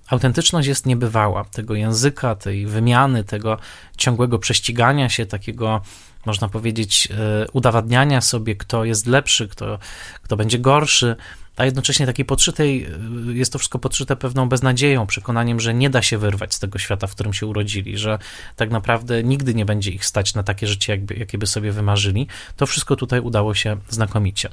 [0.07, 1.45] Autentyczność jest niebywała.
[1.45, 3.57] Tego języka, tej wymiany, tego
[3.97, 5.81] ciągłego prześcigania się, takiego
[6.25, 7.07] można powiedzieć,
[7.45, 9.79] y, udowadniania sobie, kto jest lepszy, kto,
[10.23, 11.15] kto będzie gorszy,
[11.61, 12.87] a jednocześnie takiej podszytej,
[13.29, 16.79] y, jest to wszystko podszyte pewną beznadzieją, przekonaniem, że nie da się wyrwać z tego
[16.79, 18.19] świata, w którym się urodzili, że
[18.55, 22.27] tak naprawdę nigdy nie będzie ich stać na takie życie, jakby, jakie by sobie wymarzyli.
[22.55, 24.49] To wszystko tutaj udało się znakomicie.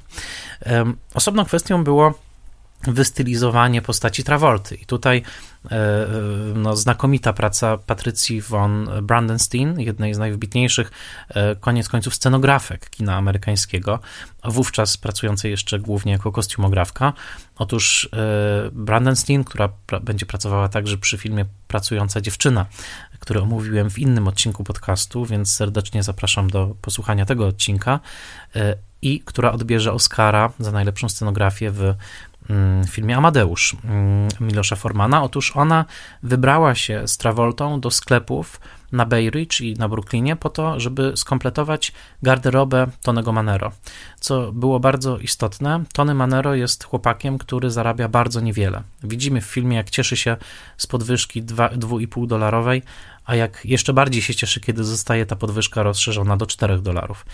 [1.15, 2.28] Osobną kwestią było
[2.83, 4.75] wystylizowanie postaci Travolty.
[4.75, 5.23] I tutaj
[5.65, 6.09] e, e,
[6.55, 10.91] no, znakomita praca Patrycji von Brandenstein, jednej z najwybitniejszych,
[11.29, 14.01] e, koniec końców, scenografek kina amerykańskiego,
[14.45, 17.13] wówczas pracującej jeszcze głównie jako kostiumografka.
[17.57, 18.09] Otóż
[18.73, 22.67] Brandenstein, która pra będzie pracowała także przy filmie Pracująca dziewczyna,
[23.19, 28.01] który omówiłem w innym odcinku podcastu, więc serdecznie zapraszam do posłuchania tego odcinka
[29.03, 31.95] i która odbierze Oscara za najlepszą scenografię w
[32.49, 35.23] w filmie Amadeusz mm, Milosza Formana.
[35.23, 35.85] Otóż ona
[36.23, 38.61] wybrała się z Travoltą do sklepów
[38.93, 43.73] na Bay Ridge i na Brooklynie po to, żeby skompletować garderobę Tonego Manero,
[44.21, 45.85] co było bardzo istotne.
[45.93, 48.83] Tony Manero jest chłopakiem, który zarabia bardzo niewiele.
[49.03, 50.37] Widzimy w filmie, jak cieszy się
[50.77, 52.83] z podwyżki 2,5 dolarowej,
[53.25, 57.25] a jak jeszcze bardziej się cieszy, kiedy zostaje ta podwyżka rozszerzona do 4 dolarów.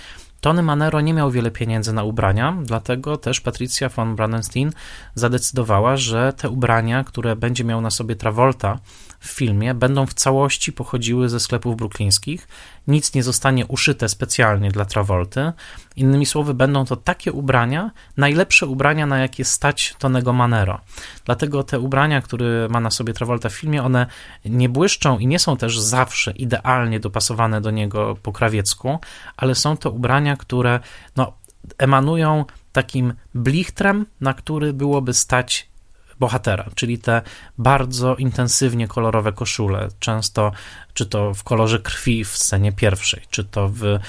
[0.45, 4.73] Tony Manero nie miał wiele pieniędzy na ubrania, dlatego też Patricia von Brandenstein
[5.15, 8.79] zadecydowała, że te ubrania, które będzie miał na sobie Travolta
[9.21, 12.49] w filmie, będą w całości pochodziły ze sklepów bruklińskich.
[12.89, 15.53] Nic nie zostanie uszyte specjalnie dla Travolty.
[15.97, 20.81] Innymi słowy, będą to takie ubrania, najlepsze ubrania, na jakie stać Tonego Manero.
[21.25, 24.07] Dlatego te ubrania, które ma na sobie Travolta w filmie, one
[24.45, 28.99] nie błyszczą i nie są też zawsze idealnie dopasowane do niego po krawiecku,
[29.37, 30.81] ale są to ubrania, które
[31.17, 31.33] no,
[31.79, 35.74] emanują takim blichtrem, na który byłoby stać
[36.21, 37.23] bohatera, czyli te
[37.59, 40.53] bardzo intensywnie kolorowe koszule, często
[40.95, 44.01] czy to w kolorze krwi w scenie pierwszej, czy to w e,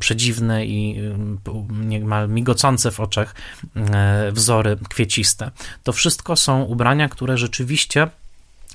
[0.00, 3.34] przedziwne i e, niemal migocące w oczach
[3.76, 5.50] e, wzory kwieciste.
[5.82, 8.08] To wszystko są ubrania, które rzeczywiście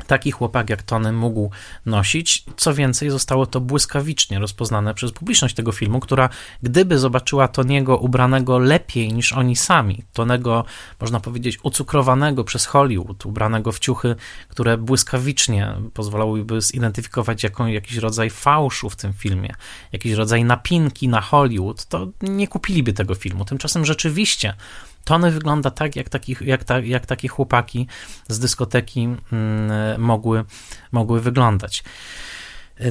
[0.07, 1.51] taki chłopak jak Tony mógł
[1.85, 2.45] nosić.
[2.57, 6.29] Co więcej, zostało to błyskawicznie rozpoznane przez publiczność tego filmu, która
[6.63, 10.65] gdyby zobaczyła Toniego ubranego lepiej niż oni sami, Tonego,
[11.01, 14.15] można powiedzieć, ucukrowanego przez Hollywood, ubranego w ciuchy,
[14.49, 19.55] które błyskawicznie pozwalałyby zidentyfikować jaką, jakiś rodzaj fałszu w tym filmie,
[19.91, 23.45] jakiś rodzaj napinki na Hollywood, to nie kupiliby tego filmu.
[23.45, 24.53] Tymczasem rzeczywiście
[25.03, 27.87] Tony wygląda tak, jak, taki, jak, ta, jak takie chłopaki
[28.27, 30.45] z dyskoteki mm, mogły,
[30.91, 31.83] mogły wyglądać.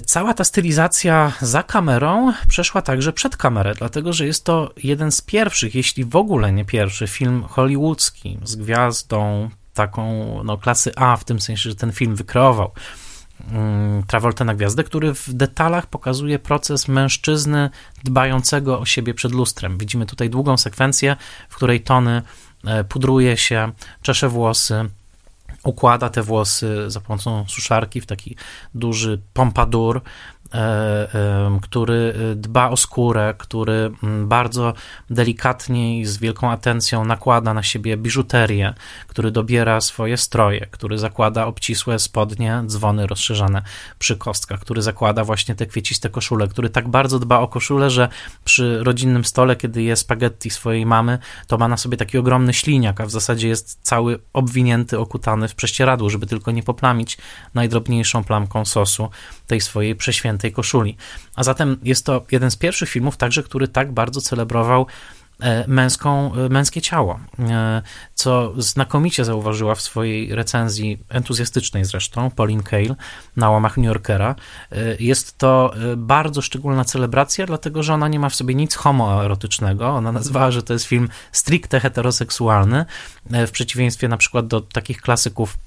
[0.06, 5.20] Cała ta stylizacja za kamerą przeszła także przed kamerę, dlatego że jest to jeden z
[5.20, 11.24] pierwszych, jeśli w ogóle nie pierwszy, film hollywoodzki z gwiazdą taką no, klasy A, w
[11.24, 12.70] tym sensie, że ten film wykreował
[14.06, 17.70] Travolta na gwiazdę, który w detalach pokazuje proces mężczyzny
[18.04, 19.78] dbającego o siebie przed lustrem.
[19.78, 21.16] Widzimy tutaj długą sekwencję,
[21.48, 22.22] w której Tony
[22.64, 23.72] e, pudruje się,
[24.02, 24.88] czesze włosy,
[25.64, 28.36] układa te włosy za pomocą suszarki w taki
[28.74, 30.02] duży pompadur, E,
[31.62, 33.90] który dba o skórę, który
[34.24, 34.74] bardzo
[35.10, 38.74] delikatnie i z wielką atencją nakłada na siebie biżuterię,
[39.06, 43.62] który dobiera swoje stroje, który zakłada obcisłe spodnie, dzwony rozszerzane
[43.98, 48.08] przy kostkach, który zakłada właśnie te kwieciste koszule, który tak bardzo dba o koszulę, że
[48.44, 53.00] przy rodzinnym stole, kiedy je spaghetti swojej mamy, to ma na sobie taki ogromny śliniak,
[53.00, 57.18] a w zasadzie jest cały obwinięty, okutany w prześcieradło, żeby tylko nie poplamić
[57.54, 59.08] najdrobniejszą plamką sosu
[59.46, 60.96] tej swojej przeświętej tej koszuli.
[61.34, 64.86] A zatem jest to jeden z pierwszych filmów także, który tak bardzo celebrował
[65.40, 67.82] e, męską, e, męskie ciało, e,
[68.14, 72.96] co znakomicie zauważyła w swojej recenzji, entuzjastycznej zresztą, Pauline Kael
[73.36, 74.34] na łamach New Yorkera.
[75.00, 79.88] Jest to bardzo szczególna celebracja, dlatego że ona nie ma w sobie nic homoerotycznego.
[79.88, 82.84] Ona nazwała, że to jest film stricte heteroseksualny,
[83.30, 85.58] w przeciwieństwie na przykład do takich klasyków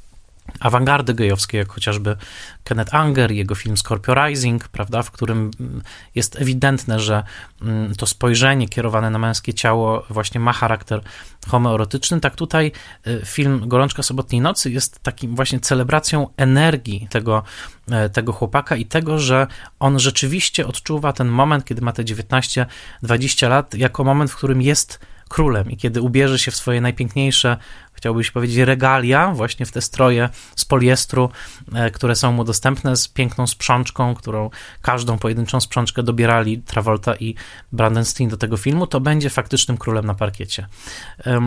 [0.59, 2.17] awangardy gejowskiej, jak chociażby
[2.63, 5.81] Kenneth Anger, jego film Scorpio Rising, prawda, w którym mm,
[6.15, 7.23] jest ewidentne, że
[7.61, 11.01] mm, to spojrzenie kierowane na męskie ciało właśnie ma charakter
[11.47, 12.71] homoerotyczny, tak tutaj
[13.07, 17.43] y, film Gorączka Sobotniej Nocy jest takim właśnie celebracją energii tego,
[17.91, 19.47] e, tego chłopaka i tego, że
[19.79, 24.99] on rzeczywiście odczuwa ten moment, kiedy ma te 19-20 lat, jako moment, w którym jest
[25.33, 27.57] królem i kiedy ubierze się w swoje najpiękniejsze
[28.03, 31.29] chciałbyś powiedzieć, regalia, właśnie w te stroje z poliestru,
[31.73, 34.49] e, które są mu dostępne z piękną sprzączką, którą
[34.81, 37.35] każdą pojedynczą sprzączkę dobierali Travolta i
[37.71, 40.67] Brandenstein do tego filmu, to będzie faktycznym królem na parkiecie.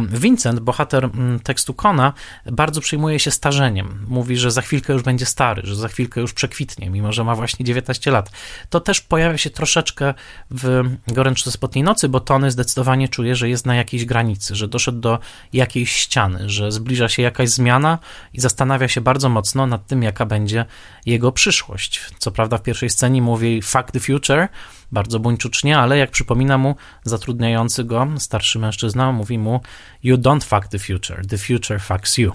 [0.08, 1.10] Vincent, bohater
[1.42, 2.12] tekstu Kona,
[2.46, 4.04] bardzo przejmuje się starzeniem.
[4.08, 7.34] Mówi, że za chwilkę już będzie stary, że za chwilkę już przekwitnie, mimo że ma
[7.34, 8.30] właśnie 19 lat.
[8.70, 10.14] To też pojawia się troszeczkę
[10.50, 15.00] w Goręczce Spotnej Nocy, bo Tony zdecydowanie czuje, że jest na jakiejś granicy, że doszedł
[15.00, 15.18] do
[15.52, 17.98] jakiejś ściany, że zbliża się jakaś zmiana
[18.32, 20.64] i zastanawia się bardzo mocno nad tym, jaka będzie
[21.06, 22.00] jego przyszłość.
[22.18, 24.48] Co prawda w pierwszej scenie mówi fuck the future,
[24.92, 29.60] bardzo buńczucznie, ale jak przypomina mu zatrudniający go starszy mężczyzna, mówi mu
[30.02, 32.32] you don't fuck the future, the future fucks you.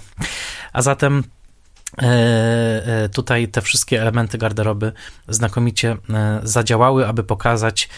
[0.74, 1.24] A zatem
[3.14, 4.92] tutaj te wszystkie elementy garderoby
[5.28, 7.90] znakomicie e, zadziałały, aby pokazać,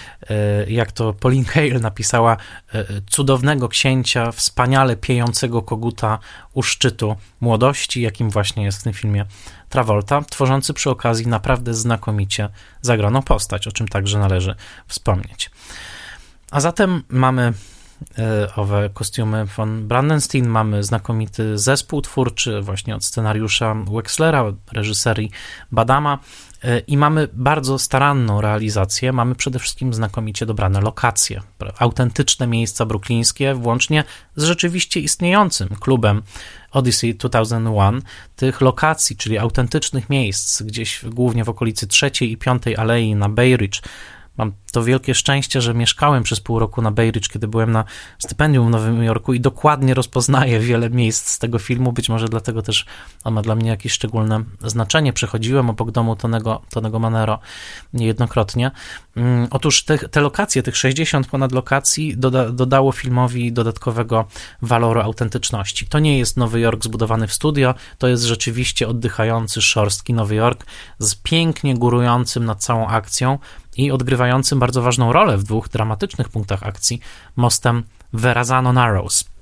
[0.67, 2.37] jak to Pauline Hale napisała,
[3.09, 6.19] cudownego księcia, wspaniale piejącego koguta
[6.53, 9.25] u szczytu młodości, jakim właśnie jest w tym filmie
[9.69, 12.49] Travolta, tworzący przy okazji naprawdę znakomicie
[12.81, 14.55] zagraną postać, o czym także należy
[14.87, 15.51] wspomnieć.
[16.51, 17.53] A zatem mamy e,
[18.55, 19.45] owe kostiumy.
[19.45, 25.31] Von Brandenstein, mamy znakomity zespół twórczy właśnie od scenariusza Wexlera, reżyserii
[25.71, 26.19] Badama
[26.63, 31.41] e, i mamy bardzo staranną realizację, mamy przede wszystkim znakomicie dobrane lokacje,
[31.79, 34.03] autentyczne miejsca bruklińskie, włącznie
[34.35, 36.21] z rzeczywiście istniejącym klubem
[36.71, 38.01] Odyssey 2001,
[38.35, 43.57] tych lokacji, czyli autentycznych miejsc, gdzieś głównie w okolicy trzeciej i piątej alei na Bay
[43.57, 43.81] Ridge,
[44.37, 47.83] Mam to wielkie szczęście, że mieszkałem przez pół roku na Bay kiedy byłem na
[48.19, 51.91] stypendium w Nowym Jorku i dokładnie rozpoznaję wiele miejsc z tego filmu.
[51.91, 52.85] Być może dlatego też
[53.23, 55.13] on ma dla mnie jakieś szczególne znaczenie.
[55.13, 57.39] Przechodziłem obok domu Tonego, Tonego Manero
[57.93, 58.71] niejednokrotnie.
[59.15, 64.27] Mm, otóż te, te lokacje, tych 60 ponad lokacji doda, dodało filmowi dodatkowego
[64.61, 65.87] waloru autentyczności.
[65.87, 70.65] To nie jest Nowy Jork zbudowany w studio, to jest rzeczywiście oddychający, szorstki Nowy Jork
[70.99, 73.39] z pięknie górującym nad całą akcją
[73.77, 76.99] i odgrywającym bardzo ważną rolę w dwóch dramatycznych punktach akcji
[77.35, 79.33] mostem Verrazano Narrows.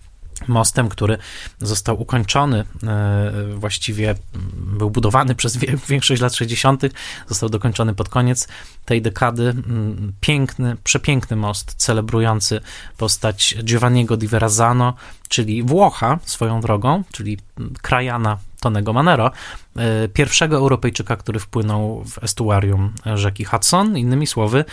[0.48, 1.18] Mostem, który
[1.60, 4.16] został ukończony, e, właściwie
[4.54, 5.58] był budowany przez
[5.90, 6.84] większość lat 60.,
[7.28, 8.48] został dokończony pod koniec
[8.86, 9.50] tej dekady.
[9.50, 12.62] Mm, piękny, przepiękny most celebrujący
[12.98, 14.94] postać Giovanniego di Verrazzano,
[15.30, 17.38] czyli Włocha swoją drogą, czyli
[17.82, 19.32] krajana Tonego Manero,
[19.76, 23.98] e, pierwszego Europejczyka, który wpłynął w estuarium rzeki Hudson.
[23.98, 24.66] Innymi słowy,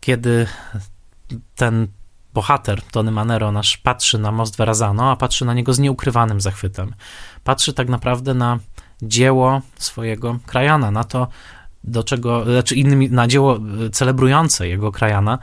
[0.00, 0.46] kiedy
[1.54, 1.88] ten
[2.34, 6.94] bohater Tony Manero nasz patrzy na most Verrazano, a patrzy na niego z nieukrywanym zachwytem.
[7.44, 8.58] Patrzy tak naprawdę na
[9.02, 11.28] dzieło swojego krajana, na to,
[11.84, 13.58] do czego, znaczy innymi, na dzieło
[13.92, 15.38] celebrujące jego krajana,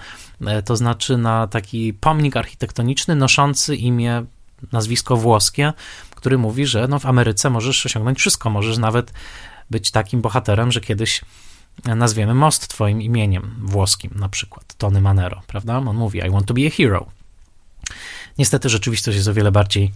[0.46, 4.26] e, to znaczy na taki pomnik architektoniczny noszący imię,
[4.72, 5.74] nazwisko włoskie,
[6.24, 9.13] który mówi, że no w Ameryce możesz osiągnąć wszystko, możesz nawet
[9.69, 11.21] być takim bohaterem, że kiedyś
[11.86, 15.78] nazwiemy most twoim imieniem włoskim, na przykład Tony Manero, prawda?
[15.78, 17.05] On mówi, I want to be a hero.
[18.38, 19.91] Niestety rzeczywistość jest o wiele bardziej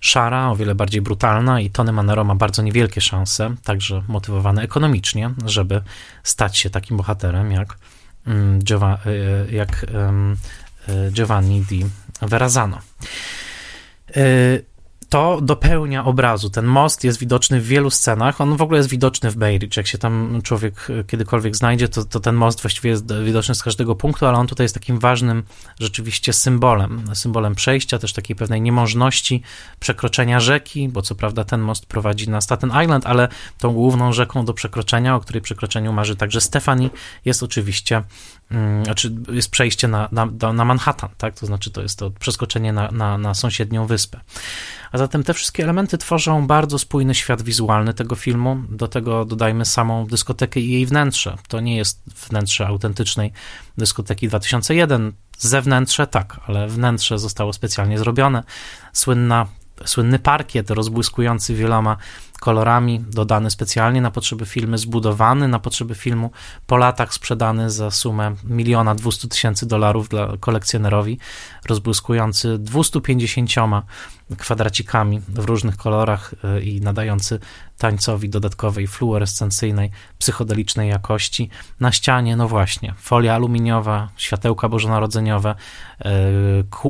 [0.00, 5.30] szara, o wiele bardziej brutalna i Tony Manero ma bardzo niewielkie szanse, także motywowane ekonomicznie,
[5.46, 5.82] żeby
[6.22, 7.78] stać się takim bohaterem jak,
[8.26, 8.58] mm,
[9.06, 9.86] e, jak
[10.88, 11.84] e, Giovanni di
[12.20, 12.78] Verrazzano.
[15.12, 16.50] E, to dopełnia obrazu.
[16.50, 18.40] Ten most jest widoczny w wielu scenach.
[18.40, 19.76] On w ogóle jest widoczny w Bay Ridge.
[19.76, 23.94] Jak się tam człowiek kiedykolwiek znajdzie, to, to ten most właściwie jest widoczny z każdego
[23.94, 25.42] punktu, ale on tutaj jest takim ważnym
[25.80, 27.04] rzeczywiście symbolem.
[27.14, 29.42] Symbolem przejścia, też takiej pewnej niemożności
[29.80, 34.44] przekroczenia rzeki, bo co prawda ten most prowadzi na Staten Island, ale tą główną rzeką
[34.44, 36.90] do przekroczenia, o której przekroczeniu marzy także Stefani,
[37.24, 38.02] jest oczywiście
[38.84, 41.34] znaczy jest przejście na, na, na Manhattan, tak?
[41.34, 44.20] To znaczy to jest to przeskoczenie na, na, na sąsiednią wyspę.
[44.92, 48.56] A zatem te wszystkie elementy tworzą bardzo spójny świat wizualny tego filmu.
[48.68, 51.36] Do tego dodajmy samą dyskotekę i jej wnętrze.
[51.48, 53.32] To nie jest wnętrze autentycznej
[53.78, 55.12] dyskoteki 2001.
[55.38, 58.42] Zewnętrze tak, ale wnętrze zostało specjalnie zrobione.
[58.92, 59.46] Słynna,
[59.86, 61.96] słynny parkiet rozbłyskujący wieloma
[62.40, 66.30] kolorami, dodany specjalnie na potrzeby filmu, zbudowany na potrzeby filmu,
[66.66, 71.18] po latach sprzedany za sumę miliona dwustu tysięcy dolarów dla kolekcjonerowi,
[71.68, 73.50] rozbłyskujący 250
[74.38, 77.38] kwadracikami w różnych kolorach e, i nadający
[77.82, 81.50] tańcowi dodatkowej fluorescencyjnej, psychodelicznej jakości.
[81.80, 85.54] Na ścianie, no właśnie, folia aluminiowa, światełka bożonarodzeniowe,
[86.00, 86.12] e,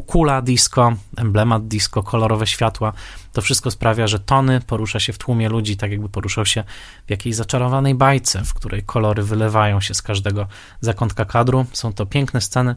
[0.06, 2.92] kula disco, emblemat disco, kolorowe światła.
[3.32, 6.64] To wszystko sprawia, że Tony porusza się w tłumie ludzi, tak jakby poruszał się
[7.06, 10.46] w jakiejś zaczarowanej bajce, w której kolory wylewają się z każdego
[10.80, 11.66] zakątka kadru.
[11.72, 12.74] Są to piękne sceny,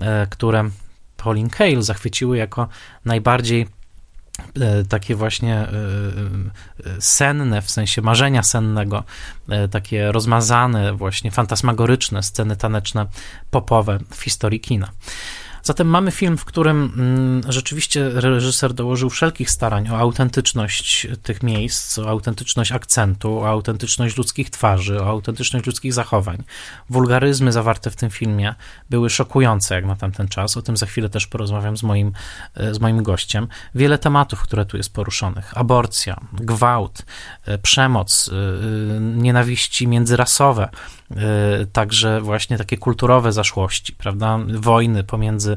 [0.00, 0.70] e, które
[1.16, 2.68] Pauline Kael zachwyciły jako
[3.04, 3.66] najbardziej
[4.88, 5.70] takie właśnie e,
[6.98, 9.04] senne, w sensie marzenia sennego,
[9.70, 13.06] takie rozmazane, właśnie fantasmagoryczne sceny taneczne,
[13.50, 14.88] popowe w historii kina.
[15.62, 21.98] Zatem mamy film, w którym mm, rzeczywiście reżyser dołożył wszelkich starań o autentyczność tych miejsc,
[21.98, 26.44] o autentyczność akcentu, o autentyczność ludzkich twarzy, o autentyczność ludzkich zachowań.
[26.90, 28.54] Wulgaryzmy zawarte w tym filmie
[28.90, 30.56] były szokujące jak na tamten czas.
[30.56, 32.12] O tym za chwilę też porozmawiam z moim,
[32.54, 33.48] e, z moim gościem.
[33.74, 35.58] Wiele tematów, które tu jest poruszonych.
[35.58, 37.02] Aborcja, gwałt,
[37.44, 40.68] e, przemoc, e, nienawiści międzyrasowe,
[41.72, 44.38] także właśnie takie kulturowe zaszłości, prawda?
[44.58, 45.56] Wojny pomiędzy E,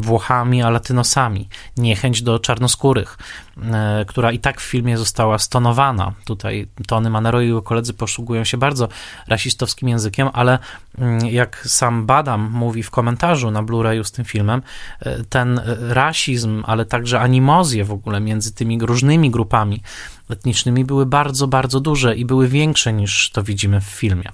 [0.00, 3.18] Włochami a Latynosami, niechęć do czarnoskórych,
[3.62, 6.12] e, która i tak w filmie została stonowana.
[6.24, 8.88] Tutaj Tony Manero i jego koledzy posługują się bardzo
[9.28, 10.58] rasistowskim językiem, ale
[10.98, 14.62] mm, jak sam Badam mówi w komentarzu na Blu-rayu z tym filmem,
[15.00, 19.82] e, ten rasizm, ale także animozje w ogóle między tymi różnymi grupami
[20.30, 24.24] etnicznymi były bardzo, bardzo duże i były większe niż to widzimy w filmie.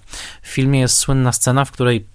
[0.42, 2.07] W filmie jest słynna scena, w której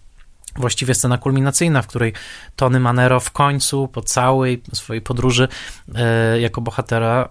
[0.56, 2.14] właściwie scena kulminacyjna, w której
[2.56, 5.48] Tony Manero w końcu, po całej swojej podróży
[5.96, 7.30] e, jako bohatera,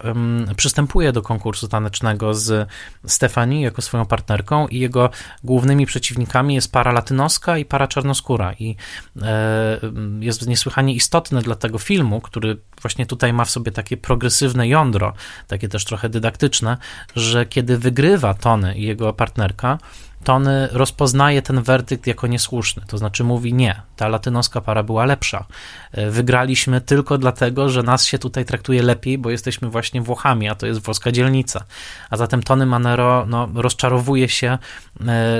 [0.56, 2.68] przystępuje do konkursu tanecznego z
[3.06, 5.10] Stefani jako swoją partnerką i jego
[5.44, 8.52] głównymi przeciwnikami jest para latynoska i para czarnoskóra.
[8.52, 8.76] I
[9.22, 9.80] e,
[10.20, 15.12] jest niesłychanie istotne dla tego filmu, który właśnie tutaj ma w sobie takie progresywne jądro,
[15.46, 16.76] takie też trochę dydaktyczne,
[17.16, 19.78] że kiedy wygrywa Tony i jego partnerka,
[20.24, 25.44] Tony rozpoznaje ten werdykt jako niesłuszny, to znaczy mówi nie, ta latynoska para była lepsza.
[25.92, 30.54] E, wygraliśmy tylko dlatego, że nas się tutaj traktuje lepiej, bo jesteśmy właśnie Włochami, a
[30.54, 31.64] to jest włoska dzielnica.
[32.10, 34.58] A zatem Tony Manero no, rozczarowuje się,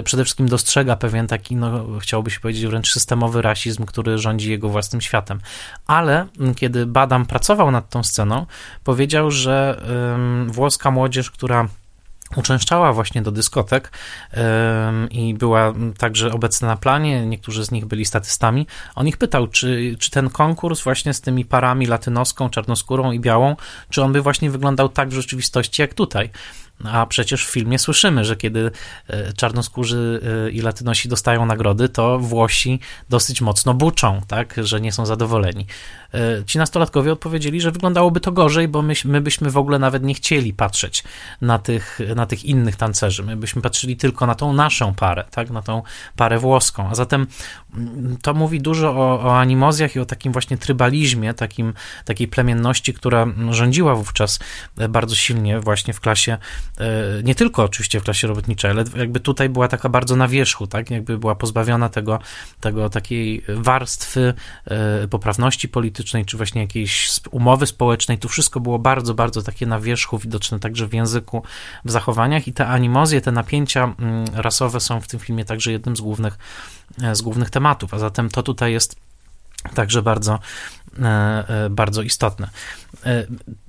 [0.05, 4.69] przede wszystkim dostrzega pewien taki, no, chciałoby się powiedzieć, wręcz systemowy rasizm, który rządzi jego
[4.69, 5.41] własnym światem.
[5.87, 8.47] Ale kiedy Badam pracował nad tą sceną,
[8.85, 9.83] powiedział, że
[10.47, 11.69] włoska młodzież, która
[12.37, 13.93] uczęszczała właśnie do dyskotek
[15.11, 18.67] i była także obecna na planie, niektórzy z nich byli statystami.
[18.95, 23.57] On ich pytał, czy, czy ten konkurs właśnie z tymi parami latynoską, czarnoskórą i białą,
[23.89, 26.31] czy on by właśnie wyglądał tak w rzeczywistości jak tutaj.
[26.85, 28.71] A przecież w filmie słyszymy, że kiedy
[29.09, 34.93] e, czarnoskórzy e, i latynosi dostają nagrody, to Włosi dosyć mocno buczą, tak, że nie
[34.93, 35.67] są zadowoleni.
[36.15, 40.03] E, ci nastolatkowie odpowiedzieli, że wyglądałoby to gorzej, bo my, my byśmy w ogóle nawet
[40.03, 41.05] nie chcieli patrzeć
[41.41, 43.23] na tych, na tych innych tancerzy.
[43.23, 45.83] My byśmy patrzyli tylko na tą naszą parę, tak, na tą
[46.17, 46.89] parę włoską.
[46.91, 47.27] A zatem
[47.77, 52.95] mm, to mówi dużo o, o animozjach i o takim właśnie trybalizmie, takim, takiej plemienności,
[52.95, 54.39] która rządziła wówczas
[54.89, 56.39] bardzo silnie właśnie w klasie
[56.81, 60.67] E, nie tylko oczywiście w klasie robotniczej, ale jakby tutaj była taka bardzo na wierzchu,
[60.67, 62.19] tak, jakby była pozbawiona tego,
[62.61, 64.35] tego takiej warstwy
[64.65, 69.81] e, poprawności politycznej, czy właśnie jakiejś umowy społecznej, tu wszystko było bardzo, bardzo takie na
[69.81, 71.43] wierzchu, widoczne także w języku,
[71.85, 72.49] w zachowaniach.
[72.49, 76.39] I te animozje, te napięcia mm, rasowe są w tym filmie także jednym z głównych,
[77.03, 79.10] e, z głównych tematów, a zatem to tutaj jest
[79.75, 80.39] Także bardzo,
[81.71, 82.51] bardzo istotne.
[83.07, 83.27] E,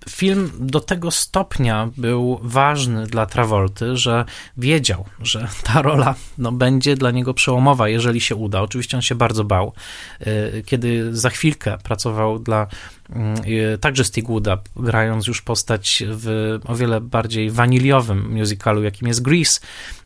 [0.10, 4.26] film do tego stopnia był ważny dla Travolty, że
[4.58, 8.62] wiedział, że ta rola no, będzie dla niego przełomowa, jeżeli się uda.
[8.62, 9.74] Oczywiście on się bardzo bał.
[10.20, 12.68] E, kiedy za chwilkę pracował dla
[13.10, 13.36] mm,
[13.74, 19.60] e, także Stigwooda, grając już postać w o wiele bardziej waniliowym musicalu, jakim jest Grease,
[19.60, 20.01] E,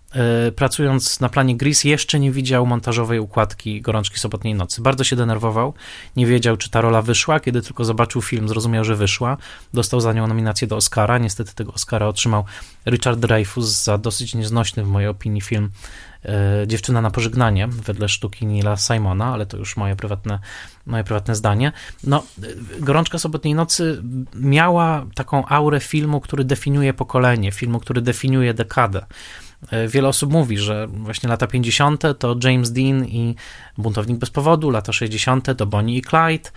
[0.56, 4.82] pracując na planie Gris, jeszcze nie widział montażowej układki Gorączki Sobotniej Nocy.
[4.82, 5.74] Bardzo się denerwował,
[6.16, 7.40] nie wiedział, czy ta rola wyszła.
[7.40, 9.38] Kiedy tylko zobaczył film, zrozumiał, że wyszła.
[9.74, 11.18] Dostał za nią nominację do Oscara.
[11.18, 12.44] Niestety tego Oscara otrzymał
[12.86, 15.70] Richard Dreyfuss za dosyć nieznośny, w mojej opinii, film
[16.26, 20.40] e, Dziewczyna na pożegnanie, wedle sztuki Nila Simona, ale to już moje prywatne,
[20.86, 21.72] moje prywatne zdanie.
[22.04, 22.48] No, e,
[22.80, 24.04] Gorączka Sobotniej Nocy
[24.36, 29.06] miała taką aurę filmu, który definiuje pokolenie, filmu, który definiuje dekadę.
[29.72, 32.04] E, wiele osób mówi, że właśnie lata 50.
[32.20, 33.36] to James Dean i
[33.78, 35.58] Buntownik bez powodu, lata 60.
[35.58, 36.50] to Bonnie i Clyde,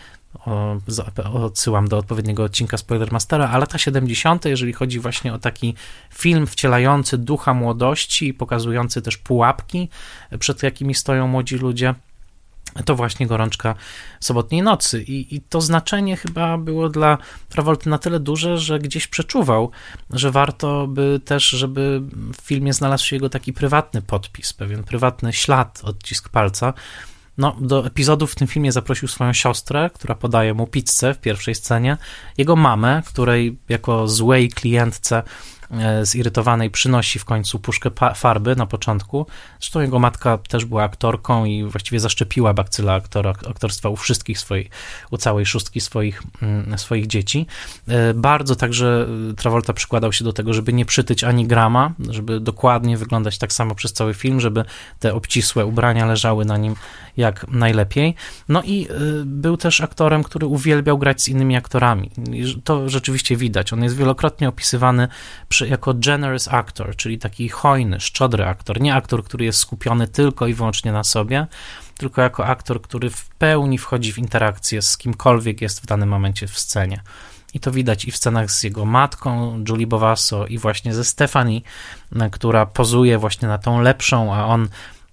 [1.32, 5.74] odsyłam do odpowiedniego odcinka Spoilermastera, a lata 70., jeżeli chodzi właśnie o taki
[6.14, 9.88] film wcielający ducha młodości, pokazujący też pułapki,
[10.38, 11.94] przed jakimi stoją młodzi ludzie,
[12.82, 13.74] to właśnie gorączka
[14.20, 15.02] sobotniej nocy.
[15.02, 17.18] I, I, to znaczenie chyba było dla
[17.48, 19.70] Travolty na tyle duże, że gdzieś przeczuwał,
[20.10, 22.02] że warto by też, żeby
[22.32, 26.74] w filmie znalazł się jego taki prywatny podpis, pewien prywatny ślad, odcisk palca.
[27.38, 31.54] No, do epizodów w tym filmie zaprosił swoją siostrę, która podaje mu pizzę w pierwszej
[31.54, 31.96] scenie,
[32.38, 35.22] jego mamę, której jako złej klientce
[36.02, 39.26] zirytowanej przynosi w końcu puszkę farby na początku.
[39.60, 44.70] Zresztą jego matka też była aktorką i właściwie zaszczepiła bakcyla aktora, aktorstwa u wszystkich swoich,
[45.10, 47.46] u całej szóstki swoich, mm, swoich dzieci.
[47.88, 49.06] E, bardzo także
[49.36, 53.74] Travolta przykładał się do tego, żeby nie przytyć ani grama, żeby dokładnie wyglądać tak samo
[53.74, 54.64] przez cały film, żeby
[54.98, 56.74] te obcisłe ubrania leżały na nim
[57.16, 58.14] jak najlepiej.
[58.48, 58.88] No i
[59.24, 62.10] był też aktorem, który uwielbiał grać z innymi aktorami.
[62.64, 63.72] To rzeczywiście widać.
[63.72, 65.08] On jest wielokrotnie opisywany
[65.48, 68.80] przy, jako generous actor, czyli taki hojny, szczodry aktor.
[68.80, 71.46] Nie aktor, który jest skupiony tylko i wyłącznie na sobie,
[71.96, 76.46] tylko jako aktor, który w pełni wchodzi w interakcję z kimkolwiek jest w danym momencie
[76.46, 77.02] w scenie.
[77.54, 81.60] I to widać i w scenach z jego matką, Julie Bovasso, i właśnie ze Stephanie,
[82.32, 84.68] która pozuje właśnie na tą lepszą, a on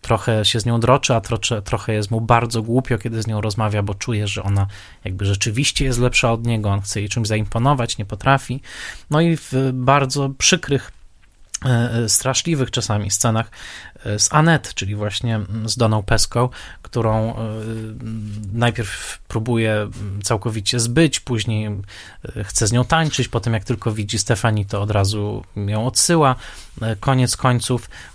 [0.05, 3.41] trochę się z nią droczy, a trochę, trochę jest mu bardzo głupio, kiedy z nią
[3.41, 4.67] rozmawia, bo czuje, że ona
[5.03, 8.61] jakby rzeczywiście jest lepsza od niego, on chce jej czymś zaimponować, nie potrafi.
[9.09, 10.91] No i w bardzo przykrych
[11.65, 13.51] E, straszliwych czasami scenach
[14.05, 16.49] e, z Anet, czyli właśnie z Doną Peską,
[16.81, 17.35] którą e,
[18.53, 19.89] najpierw próbuje
[20.23, 21.69] całkowicie zbyć, później
[22.43, 26.35] chce z nią tańczyć, potem jak tylko widzi Stefani, to od razu ją odsyła.
[26.99, 27.89] Koniec końców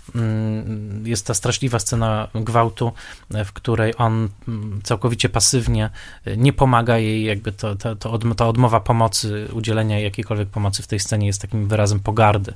[1.03, 2.91] jest ta straszliwa scena gwałtu,
[3.45, 5.89] w której on mm, całkowicie pasywnie
[6.37, 10.99] nie pomaga jej, jakby to, to, to, ta odmowa pomocy, udzielenia jakiejkolwiek pomocy w tej
[10.99, 12.53] scenie jest takim wyrazem pogardy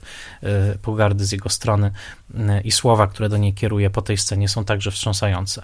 [0.81, 1.91] pogardy z jego strony
[2.37, 5.63] e, i słowa, które do niej kieruje po tej scenie są także wstrząsające.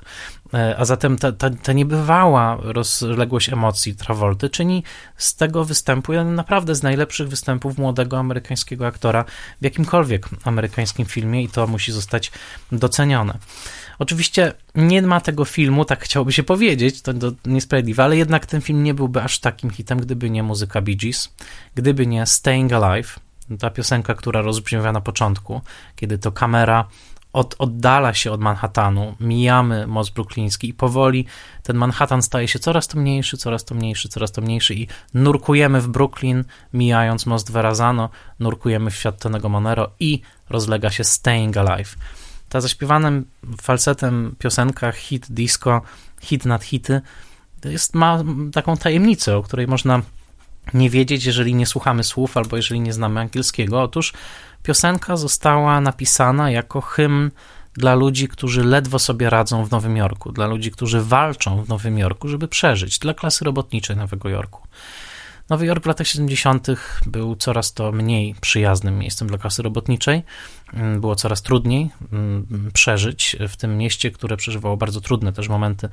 [0.53, 4.83] E, a zatem ta, ta, ta niebywała rozległość emocji Travolty czyni
[5.17, 9.25] z tego występu jeden naprawdę z najlepszych występów młodego amerykańskiego aktora
[9.61, 12.31] w jakimkolwiek amerykańskim filmie i to musi zostać
[12.71, 13.37] docenione.
[13.99, 18.61] Oczywiście nie ma tego filmu, tak chciałoby się powiedzieć, to, to niesprawiedliwe, ale jednak ten
[18.61, 21.33] film nie byłby aż takim hitem, gdyby nie muzyka Bee Gees,
[21.75, 23.19] gdyby nie Staying Alive,
[23.59, 25.61] ta piosenka, która rozbrzmiała na początku,
[25.95, 26.87] kiedy to kamera
[27.33, 31.25] od, oddala się od Manhattanu, mijamy most brukliński i powoli
[31.63, 35.81] ten Manhattan staje się coraz to mniejszy, coraz to mniejszy, coraz to mniejszy i nurkujemy
[35.81, 38.09] w Brooklyn, mijając most Verrazano,
[38.39, 41.95] nurkujemy w świat Tonego Monero i rozlega się Staying Alive.
[42.49, 43.25] Ta zaśpiewanym
[43.61, 45.81] falsetem piosenka hit disco,
[46.21, 47.01] hit nad hity,
[47.65, 48.23] jest, ma
[48.53, 50.01] taką tajemnicę, o której można
[50.73, 53.81] nie wiedzieć, jeżeli nie słuchamy słów albo jeżeli nie znamy angielskiego.
[53.81, 54.13] Otóż
[54.63, 57.31] piosenka została napisana jako hymn
[57.73, 61.97] dla ludzi, którzy ledwo sobie radzą w Nowym Jorku, dla ludzi, którzy walczą w Nowym
[61.97, 64.67] Jorku, żeby przeżyć, dla klasy robotniczej Nowego Jorku.
[65.51, 66.67] Nowy Jork w latach 70.
[67.05, 70.23] był coraz to mniej przyjaznym miejscem dla klasy robotniczej.
[70.73, 75.89] Mm, było coraz trudniej mm, przeżyć w tym mieście, które przeżywało bardzo trudne też momenty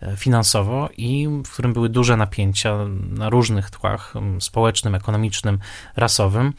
[0.00, 2.76] e, finansowo i w którym były duże napięcia
[3.10, 5.58] na różnych tłach społecznym, ekonomicznym,
[5.96, 6.52] rasowym.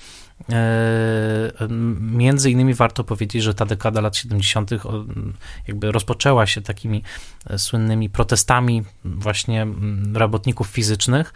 [0.49, 1.67] E,
[1.99, 4.71] między innymi warto powiedzieć, że ta dekada lat 70.
[5.67, 7.03] jakby rozpoczęła się takimi
[7.49, 9.67] e, słynnymi protestami właśnie
[10.13, 11.33] robotników fizycznych,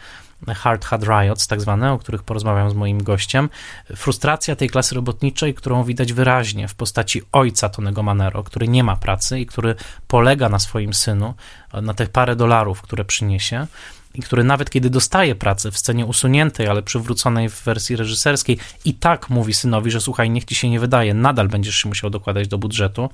[0.53, 3.49] Hard Hat Riots, tak zwane, o których porozmawiam z moim gościem.
[3.95, 8.95] Frustracja tej klasy robotniczej, którą widać wyraźnie w postaci ojca Tonego Manero, który nie ma
[8.95, 9.75] pracy i który
[10.07, 11.33] polega na swoim synu,
[11.81, 13.67] na te parę dolarów, które przyniesie
[14.15, 18.93] i który nawet kiedy dostaje pracę w scenie usuniętej, ale przywróconej w wersji reżyserskiej, i
[18.93, 22.47] tak mówi synowi, że słuchaj, niech ci się nie wydaje, nadal będziesz się musiał dokładać
[22.47, 23.09] do budżetu.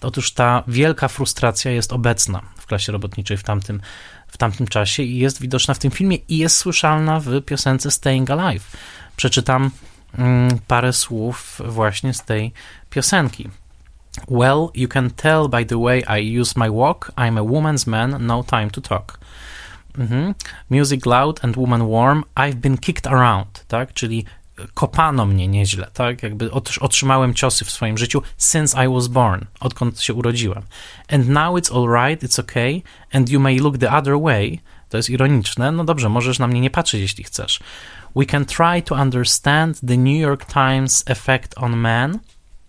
[0.00, 3.80] Otóż ta wielka frustracja jest obecna w klasie robotniczej w tamtym
[4.28, 8.30] w tamtym czasie i jest widoczna w tym filmie i jest słyszalna w piosence Staying
[8.30, 8.76] Alive.
[9.16, 9.70] Przeczytam
[10.18, 12.52] mm, parę słów właśnie z tej
[12.90, 13.48] piosenki.
[14.28, 18.26] Well, you can tell by the way I use my walk, I'm a woman's man,
[18.26, 19.18] no time to talk.
[19.98, 20.34] Mhm.
[20.70, 23.92] Music loud and woman warm, I've been kicked around, tak?
[23.92, 24.24] Czyli
[24.74, 26.22] kopano mnie nieźle, tak?
[26.22, 26.50] Jakby
[26.80, 30.62] otrzymałem ciosy w swoim życiu since I was born, odkąd się urodziłem.
[31.08, 32.82] And now it's all right, it's okay,
[33.12, 34.60] and you may look the other way.
[34.88, 35.72] To jest ironiczne.
[35.72, 37.60] No dobrze, możesz na mnie nie patrzeć, jeśli chcesz.
[38.16, 42.18] We can try to understand the New York Times effect on man,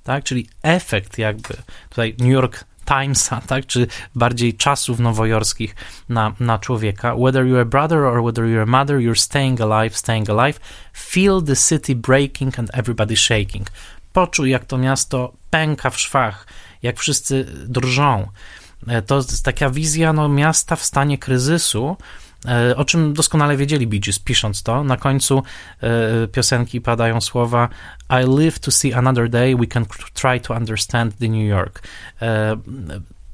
[0.03, 0.23] tak?
[0.23, 1.55] Czyli efekt jakby,
[1.89, 5.75] tutaj New York Timesa, tak, czy bardziej czasów nowojorskich
[6.09, 7.15] na, na człowieka.
[7.15, 10.59] Whether you're a brother or whether you're a mother, you're staying alive, staying alive.
[10.93, 13.71] Feel the city breaking and everybody shaking.
[14.13, 16.47] Poczuj, jak to miasto pęka w szwach,
[16.83, 18.27] jak wszyscy drżą.
[18.87, 21.97] E, to jest taka wizja no, miasta w stanie kryzysu,
[22.75, 24.83] o czym doskonale wiedzieli Bee Gees, pisząc to.
[24.83, 25.43] Na końcu
[25.81, 27.69] e, piosenki padają słowa
[28.09, 31.81] I live to see another day, we can try to understand the New York.
[32.21, 32.57] E,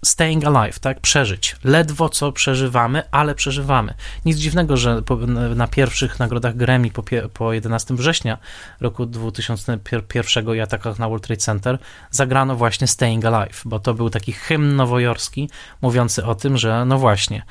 [0.06, 1.00] staying alive, tak?
[1.00, 1.56] Przeżyć.
[1.64, 3.94] Ledwo co przeżywamy, ale przeżywamy.
[4.26, 5.18] Nic dziwnego, że po,
[5.56, 8.38] na pierwszych nagrodach Grammy po, po 11 września
[8.82, 11.78] roku 2001 i atakach na World Trade Center
[12.12, 15.50] zagrano właśnie Staying Alive, bo to był taki hymn nowojorski
[15.82, 17.44] mówiący o tym, że no właśnie,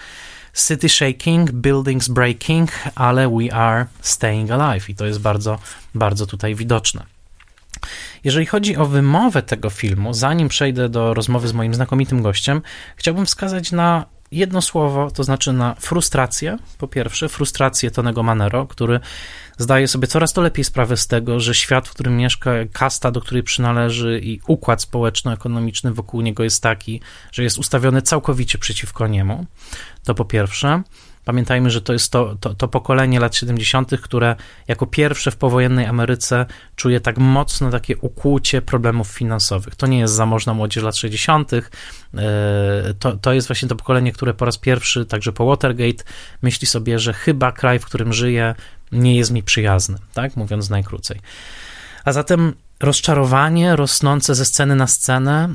[0.55, 5.59] city shaking, buildings breaking, ale we are staying alive i to jest bardzo,
[5.95, 7.07] bardzo tutaj widoczne.
[8.25, 12.63] Jeżeli chodzi o wymowę tego filmu, zanim przejdę do rozmowy z moim znakomitym gościem,
[12.97, 16.59] chciałbym wskazać na jedno słowo, to znaczy na frustrację.
[16.79, 19.01] Po pierwsze, frustrację Tonego Manero, który
[19.59, 23.21] zdaje sobie coraz to lepiej sprawę z tego, że świat, w którym mieszka, kasta, do
[23.21, 27.01] której przynależy i układ społeczno-ekonomiczny wokół niego jest taki,
[27.33, 29.47] że jest ustawiony całkowicie przeciwko niemu.
[30.05, 30.83] To po pierwsze.
[31.25, 34.37] Pamiętajmy, że to jest to, to, to, pokolenie lat 70., które
[34.69, 36.47] jako pierwsze w powojennej Ameryce
[36.77, 39.77] czuje tak mocno takie ukłucie problemów finansowych.
[39.77, 41.63] To nie jest zamożna młodzież lat 60., e,
[42.99, 46.05] to, to jest właśnie to pokolenie, które po raz pierwszy, także po Watergate,
[46.43, 48.55] myśli sobie, że chyba kraj, w którym żyje,
[48.93, 50.37] nie jest mi przyjazny, tak?
[50.37, 51.21] Mówiąc najkrócej.
[52.05, 55.49] A zatem rozczarowanie rosnące ze sceny na scenę.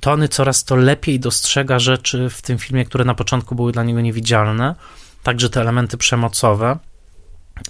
[0.00, 4.00] Tony coraz to lepiej dostrzega rzeczy w tym filmie, które na początku były dla niego
[4.00, 4.74] niewidzialne,
[5.22, 6.78] także te elementy przemocowe.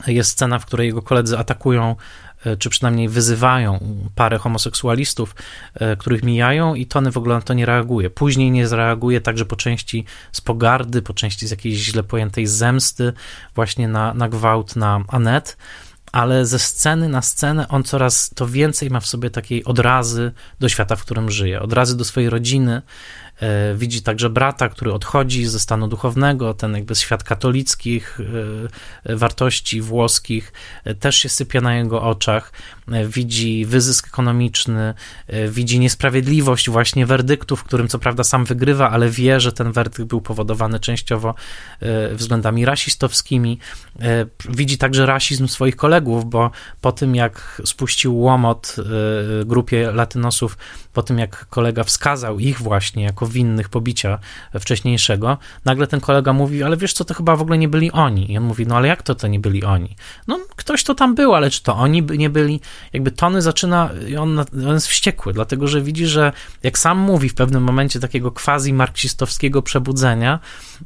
[0.07, 1.97] Jest scena, w której jego koledzy atakują
[2.34, 3.79] E, czy przynajmniej wyzywają
[4.15, 5.35] parę homoseksualistów,
[5.75, 8.11] e, których mijają i Tony w ogóle na to nie reaguje.
[8.11, 13.13] Później nie zareaguje także po części z pogardy, po części z jakiejś źle pojętej zemsty
[13.55, 15.57] właśnie na, na gwałt na Anet,
[16.13, 20.69] ale ze sceny na scenę on coraz to więcej ma w sobie takiej odrazy do
[20.69, 23.24] świata, w którym żyje, odrazy do swojej rodziny, E,
[23.75, 28.19] widzi także brata, który odchodzi ze stanu duchownego, ten jakby świat katolickich
[29.07, 30.53] e, wartości włoskich
[30.85, 32.53] e, też się sypia na jego oczach.
[33.09, 34.95] Widzi wyzysk ekonomiczny,
[35.49, 40.09] widzi niesprawiedliwość właśnie werdyktu, w którym co prawda sam wygrywa, ale wie, że ten werdykt
[40.09, 41.35] był powodowany częściowo
[42.13, 43.59] względami rasistowskimi.
[44.49, 48.77] Widzi także rasizm swoich kolegów, bo po tym jak spuścił łomot
[49.45, 50.59] grupie latynosów,
[50.93, 54.19] po tym jak kolega wskazał ich właśnie jako winnych pobicia
[54.61, 58.33] wcześniejszego, nagle ten kolega mówi, ale wiesz co, to chyba w ogóle nie byli oni.
[58.33, 59.97] I on mówi, no ale jak to to nie byli oni?
[60.27, 62.61] No ktoś to tam był, ale czy to oni by nie byli?
[62.93, 67.35] Jakby Tony zaczyna, on, on jest wściekły, dlatego że widzi, że jak sam mówi w
[67.35, 70.41] pewnym momencie takiego quasi-marksistowskiego przebudzenia,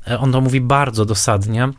[0.09, 1.72] e, on to mówi bardzo dosadnie,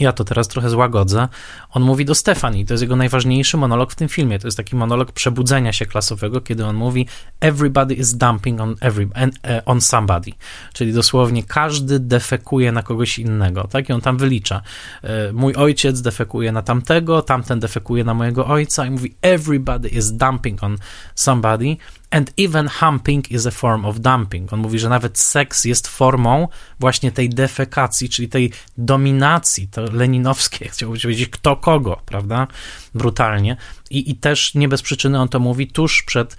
[0.00, 1.28] ja to teraz trochę złagodzę.
[1.70, 4.38] On mówi do Stefani, to jest jego najważniejszy monolog w tym filmie.
[4.38, 7.06] To jest taki monolog przebudzenia się klasowego, kiedy on mówi
[7.40, 9.08] everybody is dumping on, every,
[9.44, 10.30] e, on somebody.
[10.72, 13.68] Czyli dosłownie każdy defekuje na kogoś innego.
[13.70, 13.88] Tak?
[13.88, 14.62] I on tam wylicza.
[15.02, 20.12] E, mój ojciec defekuje na tamtego, tamten defekuje na mojego ojca i mówi everybody is
[20.12, 20.78] dumping on
[21.14, 21.76] somebody.
[22.14, 24.52] And even humping is a form of dumping.
[24.52, 26.48] On mówi, że nawet seks jest formą
[26.80, 32.46] właśnie tej defekacji, czyli tej dominacji, to leninowskie, chciałbym powiedzieć, kto kogo, prawda?
[32.94, 33.56] Brutalnie.
[33.90, 36.36] I, I też nie bez przyczyny on to mówi tuż przed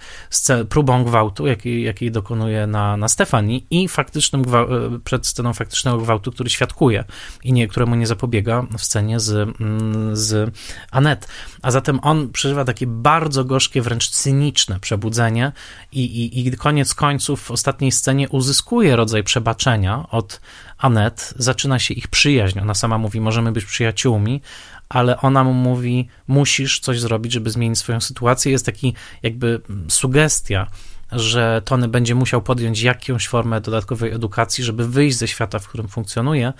[0.68, 6.32] próbą gwałtu, jakiej, jakiej dokonuje na, na Stefanii i faktycznym e, przed sceną faktycznego gwałtu,
[6.32, 7.04] który świadkuje
[7.44, 10.54] i nie, któremu nie zapobiega w scenie z, mm, z
[10.90, 11.28] Anet.
[11.62, 15.52] A zatem on przeżywa takie bardzo gorzkie, wręcz cyniczne przebudzenie
[15.92, 20.40] i, i, i koniec końców w ostatniej scenie uzyskuje rodzaj przebaczenia od
[20.78, 22.58] Anet, zaczyna się ich przyjaźń.
[22.60, 24.40] Ona sama mówi, możemy być przyjaciółmi,
[24.88, 28.52] ale ona mu mówi, musisz coś zrobić, żeby zmienić swoją sytuację.
[28.52, 30.66] Jest taki jakby sugestia,
[31.12, 35.88] że Tony będzie musiał podjąć jakąś formę dodatkowej edukacji, żeby wyjść ze świata, w którym
[35.88, 36.52] funkcjonuje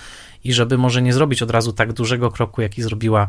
[0.45, 3.29] i żeby może nie zrobić od razu tak dużego kroku, jaki zrobiła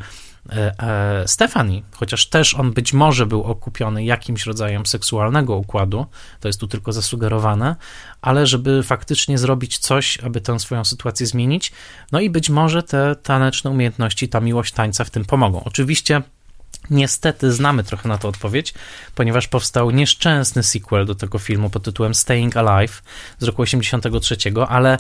[1.26, 6.06] Stefani, chociaż też on być może był okupiony jakimś rodzajem seksualnego układu,
[6.39, 7.76] to jest tu tylko zasugerowane,
[8.22, 11.72] ale żeby faktycznie zrobić coś, aby tę swoją sytuację zmienić,
[12.12, 15.64] no i być może te taneczne umiejętności, ta miłość tańca w tym pomogą.
[15.64, 16.22] Oczywiście
[16.89, 18.74] Niestety znamy trochę na to odpowiedź,
[19.16, 23.04] ponieważ powstał nieszczęsny sequel do tego filmu pod tytułem Staying Alive
[23.39, 24.38] z roku 83,
[24.68, 24.98] ale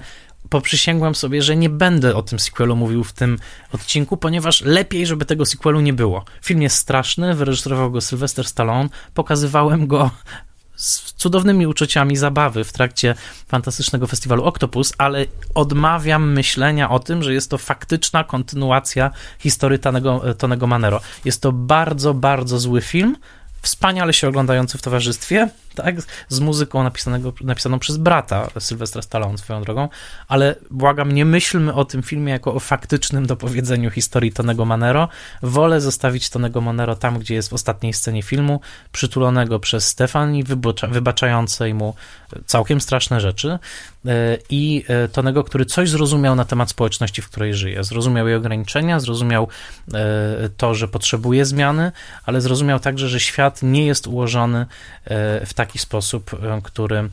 [0.49, 3.37] poprzysięgłem sobie, że nie będę o tym sequelu mówił w tym
[3.71, 6.25] odcinku, ponieważ lepiej, żeby tego sequelu nie było.
[6.41, 10.11] Film jest straszny, wyreżyserował go Sylvester Stallone, pokazywałem go
[10.75, 13.15] z cudownymi uczuciami zabawy w trakcie
[13.47, 15.25] fantastycznego festiwalu Octopus, ale
[15.55, 21.01] odmawiam myślenia o tym, że jest to faktyczna kontynuacja historii Tonego, Tonego Manero.
[21.25, 23.15] Jest to bardzo, bardzo zły film,
[23.61, 25.95] wspaniale się oglądający w towarzystwie, tak,
[26.29, 29.89] z muzyką napisanego, napisaną przez brata Sylwestra Stallone swoją drogą,
[30.27, 35.09] ale błagam, nie myślmy o tym filmie jako o faktycznym dopowiedzeniu historii Tonego Manero.
[35.43, 38.61] Wolę zostawić Tonego Manero tam, gdzie jest w ostatniej scenie filmu,
[38.91, 41.95] przytulonego przez Stefani, wybacza, wybaczającej mu
[42.45, 43.59] całkiem straszne rzeczy
[44.05, 47.83] e, i e, Tonego, który coś zrozumiał na temat społeczności, w której żyje.
[47.83, 49.47] Zrozumiał jej ograniczenia, zrozumiał
[49.93, 51.91] e, to, że potrzebuje zmiany,
[52.25, 54.65] ale zrozumiał także, że świat nie jest ułożony
[55.45, 57.09] w taki taki sposób, e, który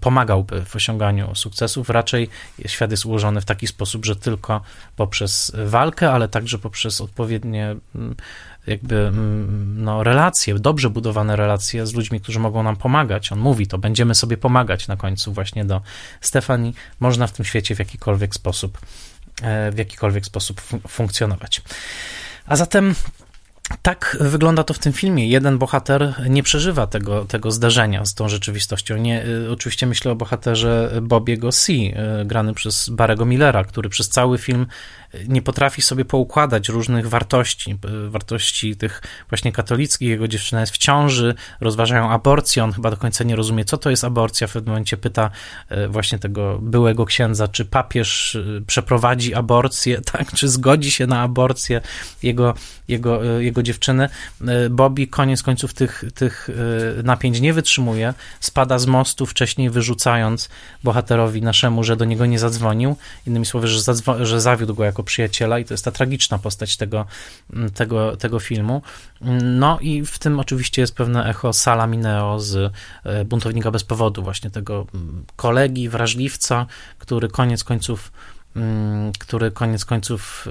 [0.00, 1.90] pomagałby w osiąganiu sukcesów.
[1.90, 2.28] Raczej
[2.66, 4.60] świat jest ułożony w taki sposób, że tylko
[4.96, 7.76] poprzez walkę, ale także poprzez odpowiednie
[8.66, 9.12] jakby
[9.76, 13.32] no, relacje, dobrze budowane relacje z ludźmi, którzy mogą nam pomagać.
[13.32, 15.80] On mówi to, będziemy sobie pomagać na końcu właśnie do
[16.20, 16.74] Stefanii.
[17.00, 18.78] Można w tym świecie w jakikolwiek sposób
[19.42, 21.62] e, w jakikolwiek sposób fun funkcjonować.
[22.46, 22.94] A zatem
[23.82, 25.28] tak wygląda to w tym filmie.
[25.28, 28.96] Jeden bohater nie przeżywa tego, tego zdarzenia z tą rzeczywistością.
[28.96, 31.94] Nie, y, oczywiście myślę o bohaterze Bobiego C., y,
[32.24, 34.66] grany przez Barego Millera, który przez cały film
[35.28, 40.08] nie potrafi sobie poukładać różnych wartości, wartości tych właśnie katolickich.
[40.08, 43.90] Jego dziewczyna jest w ciąży, rozważają aborcję, on chyba do końca nie rozumie, co to
[43.90, 44.46] jest aborcja.
[44.46, 45.30] W pewnym momencie pyta
[45.88, 51.80] właśnie tego byłego księdza, czy papież przeprowadzi aborcję, tak, czy zgodzi się na aborcję
[52.22, 52.54] jego,
[52.88, 54.08] jego, jego dziewczyny.
[54.70, 56.48] Bobby koniec końców tych, tych
[57.04, 60.48] napięć nie wytrzymuje, spada z mostu, wcześniej wyrzucając
[60.84, 62.96] bohaterowi naszemu, że do niego nie zadzwonił.
[63.26, 66.76] Innymi słowy, że, zadzwo- że zawiódł go jako przyjaciela i to jest ta tragiczna postać
[66.76, 67.06] tego,
[67.74, 68.82] tego, tego filmu.
[69.42, 72.72] No i w tym oczywiście jest pewne echo Sala Mineo z
[73.04, 74.86] e, Buntownika bez powodu, właśnie tego
[75.36, 76.66] kolegi, wrażliwca,
[76.98, 78.39] który koniec końców Mm,
[79.18, 80.48] który koniec końców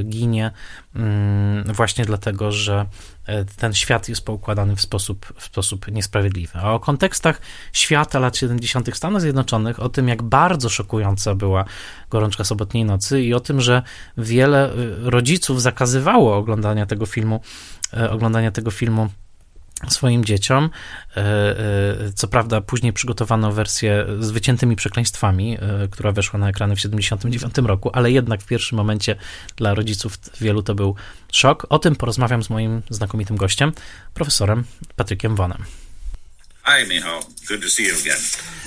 [0.00, 0.50] y, ginie
[0.96, 2.86] mm, właśnie dlatego, że
[3.26, 6.58] e, ten świat jest poukładany w sposób, w sposób niesprawiedliwy.
[6.58, 7.40] A o kontekstach
[7.72, 8.96] świata lat 70.
[8.96, 11.64] Stanów Zjednoczonych, o tym, jak bardzo szokująca była
[12.10, 13.82] gorączka sobotniej nocy i o tym, że
[14.18, 17.40] wiele y, rodziców zakazywało oglądania tego filmu,
[17.96, 19.08] e, oglądania tego filmu
[19.88, 20.70] swoim dzieciom.
[21.16, 26.74] E, e, co prawda, później przygotowano wersję z wyciętymi przekleństwami, e, która weszła na ekrany
[26.74, 29.16] w 1979 roku, ale jednak w pierwszym momencie
[29.56, 30.94] dla rodziców wielu to był
[31.32, 31.66] szok.
[31.68, 33.72] O tym porozmawiam z moim znakomitym gościem,
[34.14, 34.64] profesorem
[34.96, 35.64] Patrykiem Wonem.
[36.66, 37.20] Hi, Michał.
[37.46, 38.16] Good to see you again,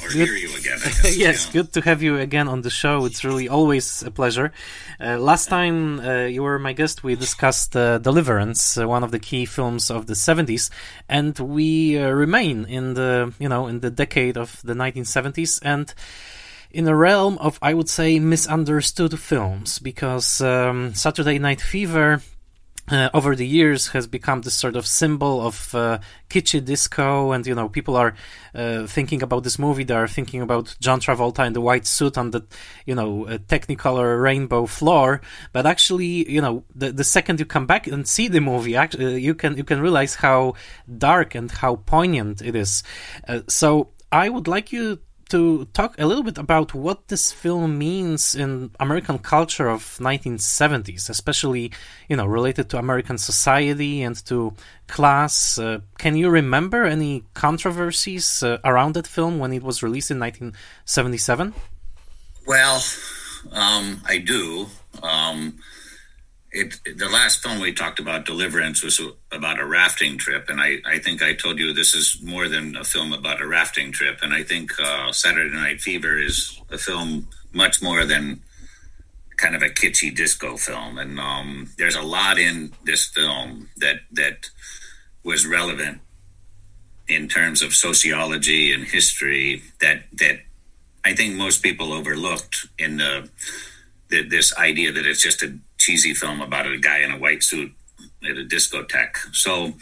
[0.03, 0.27] or good.
[0.27, 0.77] hear you again.
[0.83, 3.05] Guess, yes, good to have you again on the show.
[3.05, 4.51] It's really always a pleasure.
[4.99, 9.09] Uh, last time uh, you were my guest, we discussed uh, Deliverance, uh, one of
[9.09, 10.69] the key films of the 70s,
[11.09, 15.95] and we uh, remain in the you know in the decade of the 1970s and
[16.69, 22.21] in a realm of I would say misunderstood films because um, Saturday Night Fever
[22.89, 27.45] uh, over the years has become this sort of symbol of uh, kitschy disco and
[27.45, 28.13] you know people are
[28.55, 29.83] uh, thinking about this movie.
[29.83, 32.45] They are thinking about john travolta in the white suit on the
[32.85, 35.21] you know technicolor rainbow floor.
[35.51, 39.05] But actually you know the, the second you come back and see the movie actually,
[39.05, 40.53] uh, you can you can realize how
[40.97, 42.83] dark and how poignant it is.
[43.27, 47.77] Uh, so i would like you to talk a little bit about what this film
[47.77, 51.71] means in American culture of 1970s, especially
[52.09, 54.53] you know related to American society and to
[54.87, 55.59] class.
[55.59, 60.19] Uh, can you remember any controversies uh, around that film when it was released in
[60.19, 61.53] 1977?
[62.45, 62.81] Well,
[63.51, 64.67] um, I do.
[65.03, 65.59] Um,
[66.51, 70.77] it, the last film we talked about, Deliverance, was about a rafting trip, and I,
[70.85, 74.19] I think I told you this is more than a film about a rafting trip,
[74.21, 78.41] and I think uh, Saturday Night Fever is a film much more than
[79.37, 83.97] kind of a kitschy disco film, and um, there's a lot in this film that
[84.11, 84.49] that
[85.23, 85.99] was relevant
[87.07, 90.39] in terms of sociology and history that that
[91.05, 93.29] I think most people overlooked in the,
[94.09, 95.57] the this idea that it's just a
[95.87, 97.71] cheesy film about a guy in a white suit
[98.21, 99.15] at a discotheque.
[99.31, 99.73] So,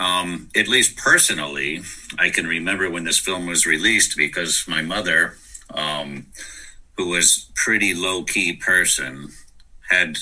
[0.00, 1.82] um, at least personally,
[2.18, 5.36] I can remember when this film was released because my mother,
[5.72, 6.26] um,
[6.96, 9.28] who was pretty low key person,
[9.88, 10.16] had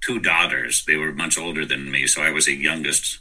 [0.00, 0.84] two daughters.
[0.84, 3.18] They were much older than me, so I was the youngest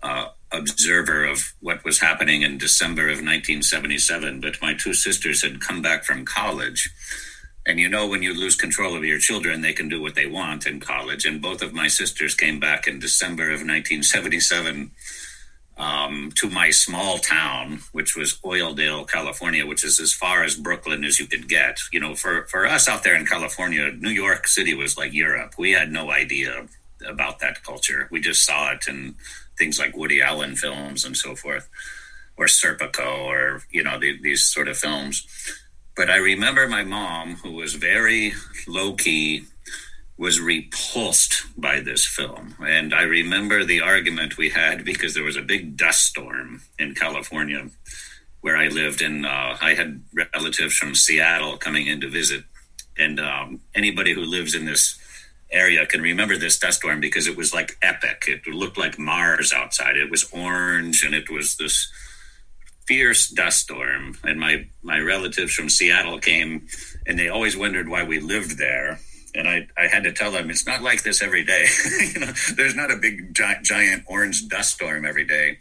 [0.00, 4.40] uh, observer of what was happening in December of 1977.
[4.40, 6.88] But my two sisters had come back from college
[7.66, 10.26] and you know, when you lose control of your children, they can do what they
[10.26, 11.24] want in college.
[11.24, 14.92] And both of my sisters came back in December of 1977
[15.76, 21.04] um, to my small town, which was Oildale, California, which is as far as Brooklyn
[21.04, 21.78] as you could get.
[21.92, 25.54] You know, for, for us out there in California, New York City was like Europe.
[25.58, 26.66] We had no idea
[27.06, 28.08] about that culture.
[28.12, 29.16] We just saw it in
[29.58, 31.68] things like Woody Allen films and so forth,
[32.36, 35.26] or Serpico, or, you know, the, these sort of films
[35.96, 38.34] but I remember my mom, who was very
[38.68, 39.44] low key,
[40.18, 42.54] was repulsed by this film.
[42.60, 46.94] And I remember the argument we had because there was a big dust storm in
[46.94, 47.68] California
[48.40, 49.02] where I lived.
[49.02, 50.02] And uh, I had
[50.34, 52.44] relatives from Seattle coming in to visit.
[52.98, 54.98] And um, anybody who lives in this
[55.50, 58.24] area can remember this dust storm because it was like epic.
[58.26, 59.96] It looked like Mars outside.
[59.96, 61.90] It was orange and it was this
[62.86, 66.66] fierce dust storm, and my my relatives from Seattle came,
[67.06, 69.00] and they always wondered why we lived there.
[69.34, 71.66] And I, I had to tell them it's not like this every day.
[72.14, 75.58] you know, there's not a big gi- giant orange dust storm every day.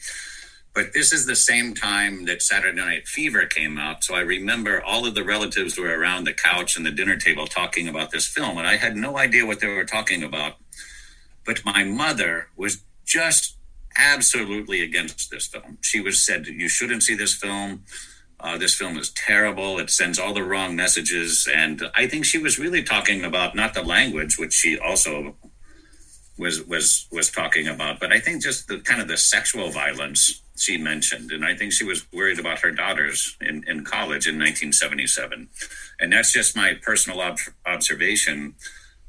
[0.73, 4.03] But this is the same time that Saturday Night Fever came out.
[4.03, 7.47] So I remember all of the relatives were around the couch and the dinner table
[7.47, 8.57] talking about this film.
[8.57, 10.55] And I had no idea what they were talking about.
[11.45, 13.55] But my mother was just
[13.97, 15.77] absolutely against this film.
[15.81, 17.83] She was said you shouldn't see this film.
[18.39, 19.79] uh, this film is terrible.
[19.79, 21.47] It sends all the wrong messages.
[21.53, 25.35] And I think she was really talking about not the language, which she also
[26.37, 30.41] was was was talking about, but I think just the kind of the sexual violence
[30.57, 34.35] she mentioned, and I think she was worried about her daughters in, in college in
[34.35, 35.49] 1977,
[35.99, 38.55] and that's just my personal ob- observation.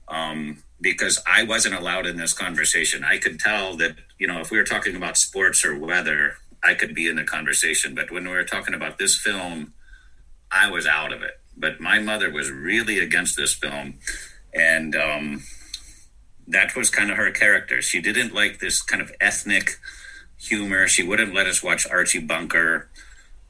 [0.08, 3.04] Um, because I wasn't allowed in this conversation.
[3.04, 6.74] I could tell that, you know, if we were talking about sports or weather, I
[6.74, 7.94] could be in the conversation.
[7.94, 9.72] But when we were talking about this film,
[10.50, 11.40] I was out of it.
[11.56, 13.94] But my mother was really against this film.
[14.52, 15.44] And um,
[16.46, 17.80] that was kind of her character.
[17.80, 19.78] She didn't like this kind of ethnic
[20.38, 20.86] humor.
[20.86, 22.88] She wouldn't let us watch Archie Bunker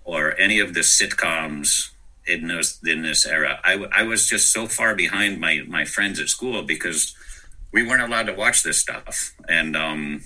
[0.05, 1.91] or any of the sitcoms
[2.27, 3.61] in this in this era.
[3.65, 7.15] I, I was just so far behind my my friends at school because
[7.73, 10.23] we weren't allowed to watch this stuff, and um,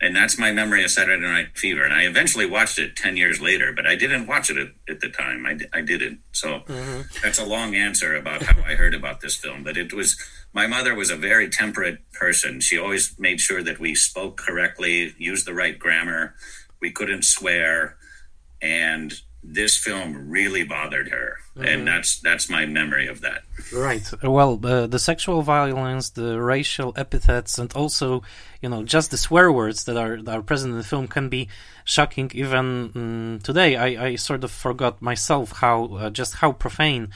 [0.00, 1.84] and that's my memory of Saturday Night Fever.
[1.84, 5.00] And I eventually watched it ten years later, but I didn't watch it at, at
[5.00, 5.46] the time.
[5.46, 6.20] I, I didn't.
[6.32, 7.02] So mm-hmm.
[7.22, 9.62] that's a long answer about how I heard about this film.
[9.62, 10.18] But it was
[10.52, 12.60] my mother was a very temperate person.
[12.60, 16.34] She always made sure that we spoke correctly, used the right grammar.
[16.80, 17.96] We couldn't swear,
[18.60, 21.38] and this film really bothered her.
[21.56, 21.68] Mm-hmm.
[21.68, 23.42] and that's that's my memory of that.
[23.74, 24.10] Right.
[24.22, 28.22] Well uh, the sexual violence the racial epithets and also
[28.62, 31.28] you know just the swear words that are that are present in the film can
[31.28, 31.48] be
[31.84, 33.76] shocking even um, today.
[33.76, 37.10] I, I sort of forgot myself how uh, just how profane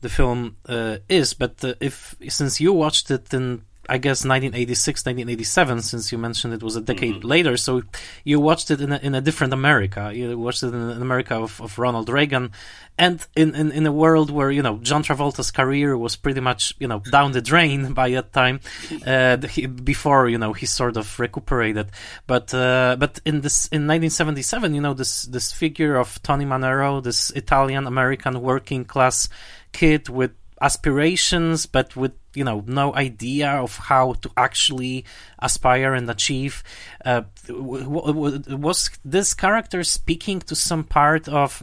[0.00, 1.34] the film uh, is.
[1.34, 6.54] But uh, if since you watched it in I guess 1986, 1987, since you mentioned
[6.54, 7.28] it was a decade mm-hmm.
[7.28, 7.56] later.
[7.56, 7.82] So
[8.24, 10.10] you watched it in a, in a different America.
[10.14, 12.52] You watched it in an America of, of Ronald Reagan,
[12.98, 16.74] and in, in, in a world where you know John Travolta's career was pretty much
[16.78, 18.60] you know down the drain by that time,
[19.06, 21.90] uh, he, before you know he sort of recuperated.
[22.26, 27.02] But uh, but in this in 1977, you know this this figure of Tony Manero,
[27.02, 29.28] this Italian American working class
[29.72, 35.04] kid with aspirations, but with you know no idea of how to actually
[35.38, 36.62] aspire and achieve.
[37.04, 41.62] Uh, was this character speaking to some part of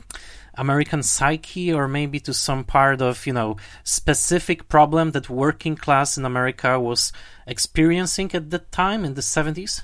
[0.55, 6.17] American psyche, or maybe to some part of you know specific problem that working class
[6.17, 7.11] in America was
[7.47, 9.84] experiencing at that time in the seventies?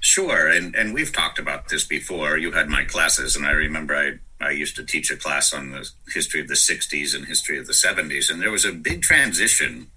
[0.00, 2.36] Sure, and and we've talked about this before.
[2.36, 5.70] You had my classes, and I remember I I used to teach a class on
[5.70, 8.30] the history of the 60s and history of the 70s.
[8.30, 9.88] And there was a big transition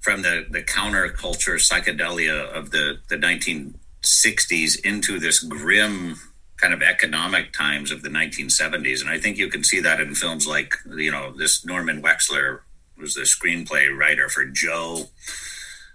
[0.00, 6.16] from the, the counterculture psychedelia of the, the 1960s into this grim
[6.56, 9.00] kind of economic times of the 1970s.
[9.00, 12.60] And I think you can see that in films like, you know, this Norman Wexler
[12.96, 15.06] was the screenplay writer for Joe,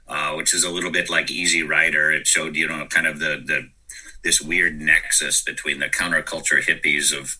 [0.07, 2.11] uh, which is a little bit like Easy Rider.
[2.11, 3.69] It showed, you know, kind of the, the,
[4.23, 7.37] this weird nexus between the counterculture hippies of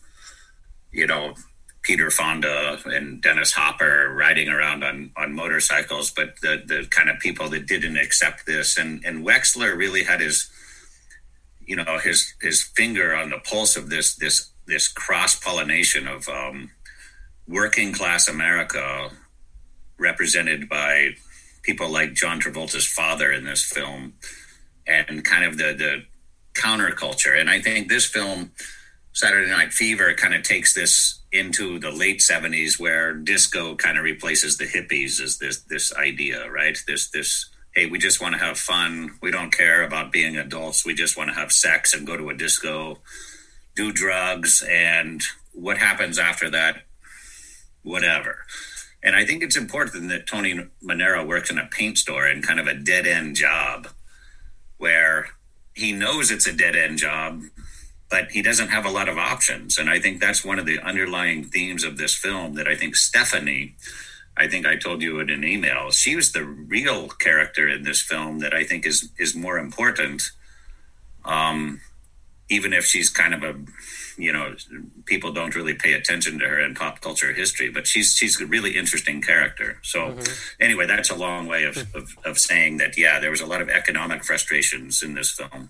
[0.92, 1.34] you know,
[1.82, 7.20] Peter Fonda and Dennis Hopper riding around on, on motorcycles, but the, the kind of
[7.20, 8.78] people that didn't accept this.
[8.78, 10.50] And, and Wexler really had his,
[11.60, 16.30] you know, his, his finger on the pulse of this, this, this cross pollination of
[16.30, 16.70] um,
[17.48, 19.10] working class America
[19.98, 21.10] represented by
[21.64, 24.14] people like John Travolta's father in this film
[24.86, 26.04] and kind of the, the
[26.54, 27.39] counterculture.
[27.39, 28.52] And I think this film,
[29.14, 34.03] Saturday Night Fever kind of takes this into the late 70s where disco kind of
[34.03, 36.78] replaces the hippies as this this idea, right?
[36.88, 39.12] This this hey, we just want to have fun.
[39.22, 40.86] We don't care about being adults.
[40.86, 42.97] We just want to have sex and go to a disco,
[43.76, 45.22] do drugs and
[45.53, 46.84] what happens after that
[47.84, 48.45] whatever.
[49.03, 52.59] And I think it's important that Tony Manero works in a paint store in kind
[52.59, 53.88] of a dead end job
[54.78, 55.30] where
[55.74, 57.41] he knows it's a dead end job
[58.12, 59.78] but he doesn't have a lot of options.
[59.78, 62.97] And I think that's one of the underlying themes of this film that I think
[62.97, 63.74] Stephanie,
[64.38, 68.01] I think I told you in an email, she was the real character in this
[68.01, 70.22] film that I think is is more important.
[71.24, 71.80] Um,
[72.49, 73.55] even if she's kind of a,
[74.18, 74.55] you know,
[75.05, 78.45] people don't really pay attention to her in pop culture history, but she's she's a
[78.45, 79.78] really interesting character.
[79.84, 80.34] So mm-hmm.
[80.59, 82.97] anyway, that's a long way of, of, of saying that.
[82.97, 85.70] Yeah, there was a lot of economic frustrations in this film.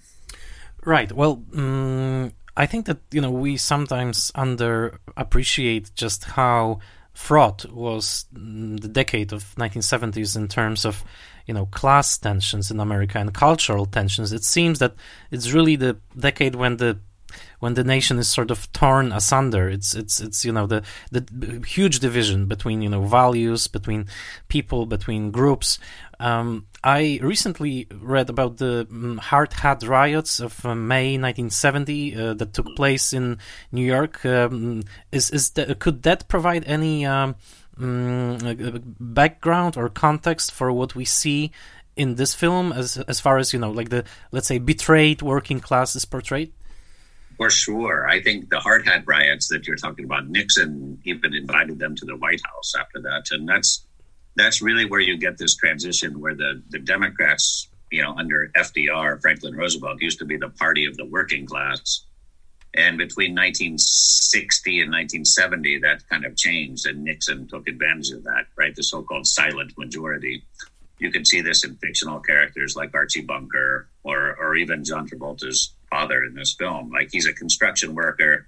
[0.83, 1.11] Right.
[1.11, 6.79] Well, um, I think that you know we sometimes underappreciate just how
[7.13, 11.03] fraught was mm, the decade of 1970s in terms of
[11.45, 14.33] you know class tensions in America and cultural tensions.
[14.33, 14.95] It seems that
[15.29, 16.99] it's really the decade when the
[17.59, 19.69] when the nation is sort of torn asunder.
[19.69, 24.07] It's it's it's you know the the huge division between you know values, between
[24.47, 25.79] people, between groups.
[26.21, 32.33] Um, I recently read about the um, Hard Hat riots of uh, May 1970 uh,
[32.35, 33.39] that took place in
[33.71, 34.23] New York.
[34.23, 37.35] Um, is is that, could that provide any um,
[37.75, 41.51] mm, background or context for what we see
[41.95, 45.59] in this film, as as far as you know, like the let's say betrayed working
[45.59, 46.53] class is portrayed?
[47.37, 51.79] For sure, I think the hard hat riots that you're talking about, Nixon even invited
[51.79, 53.83] them to the White House after that, and that's
[54.35, 59.21] that's really where you get this transition where the, the Democrats, you know, under FDR,
[59.21, 62.05] Franklin Roosevelt, used to be the party of the working class.
[62.73, 68.45] And between 1960 and 1970, that kind of changed, and Nixon took advantage of that,
[68.55, 68.73] right?
[68.73, 70.43] The so called silent majority.
[70.97, 75.73] You can see this in fictional characters like Archie Bunker or, or even John Travolta's
[75.89, 76.91] father in this film.
[76.91, 78.47] Like he's a construction worker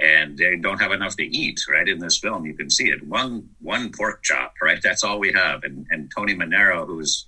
[0.00, 1.60] and they don't have enough to eat.
[1.68, 3.06] Right in this film, you can see it.
[3.06, 4.80] One one pork chop, right?
[4.82, 5.64] That's all we have.
[5.64, 7.26] And and Tony Manero, who's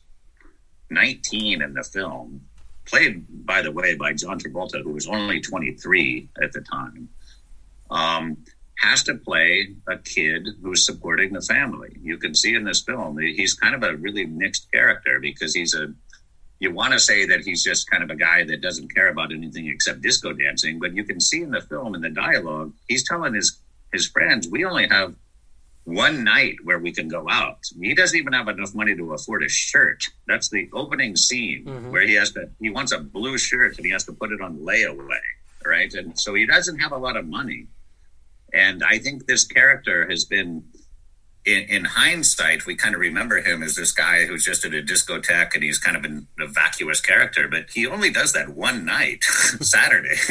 [0.91, 2.41] 19 in the film,
[2.85, 7.09] played by the way by John Travolta, who was only 23 at the time,
[7.91, 8.37] um,
[8.79, 11.97] has to play a kid who's supporting the family.
[12.03, 15.75] You can see in this film he's kind of a really mixed character because he's
[15.75, 15.95] a
[16.63, 19.33] you want to say that he's just kind of a guy that doesn't care about
[19.33, 23.07] anything except disco dancing, but you can see in the film in the dialogue, he's
[23.07, 23.59] telling his
[23.93, 25.17] his friends, "We only have
[25.83, 29.43] one night where we can go out." He doesn't even have enough money to afford
[29.43, 30.05] a shirt.
[30.29, 31.91] That's the opening scene mm-hmm.
[31.91, 34.41] where he has to he wants a blue shirt and he has to put it
[34.41, 35.27] on layaway,
[35.67, 35.93] right?
[35.93, 37.67] And so he doesn't have a lot of money.
[38.53, 40.63] And I think this character has been
[41.45, 44.83] in, in, hindsight, we kind of remember him as this guy who's just at a
[44.83, 48.85] discotheque and he's kind of an, a vacuous character, but he only does that one
[48.85, 49.25] night,
[49.61, 50.15] Saturday.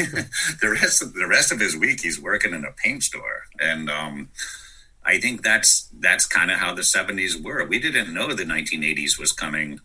[0.60, 3.90] the rest of the rest of his week, he's working in a paint store, and
[3.90, 4.30] um,
[5.04, 7.64] I think that's that's kind of how the '70s were.
[7.66, 9.80] We didn't know the 1980s was coming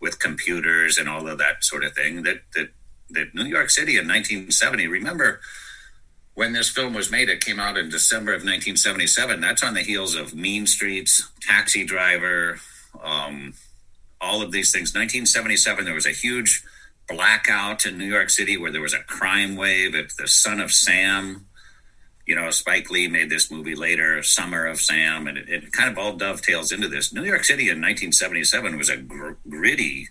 [0.00, 2.22] with computers and all of that sort of thing.
[2.22, 2.68] That that
[3.10, 4.86] that New York City in 1970.
[4.86, 5.40] Remember
[6.34, 9.40] when this film was made, it came out in December of 1977.
[9.40, 12.60] That's on the heels of Mean Streets, Taxi Driver,
[13.02, 13.54] um,
[14.20, 14.94] all of these things.
[14.94, 16.62] 1977, there was a huge
[17.08, 19.94] blackout in New York City where there was a crime wave.
[19.94, 21.46] It's the Son of Sam.
[22.26, 25.90] You know, Spike Lee made this movie later, Summer of Sam, and it, it kind
[25.90, 27.12] of all dovetails into this.
[27.12, 30.08] New York City in 1977 was a gr- gritty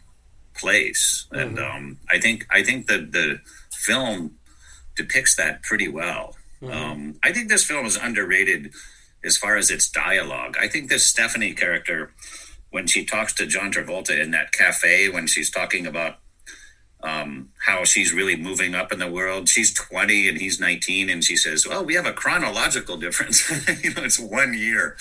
[0.54, 1.40] place, mm-hmm.
[1.40, 3.40] and um, I think I think that the
[3.72, 4.39] film
[5.00, 6.36] depicts that pretty well.
[6.62, 6.74] Mm-hmm.
[6.74, 8.74] Um, I think this film is underrated
[9.24, 10.58] as far as its dialogue.
[10.60, 12.12] I think this Stephanie character,
[12.70, 16.18] when she talks to John Travolta in that cafe, when she's talking about
[17.02, 21.24] um, how she's really moving up in the world, she's 20 and he's 19, and
[21.24, 23.50] she says, "Well, we have a chronological difference.
[23.84, 24.98] you know, it's one year."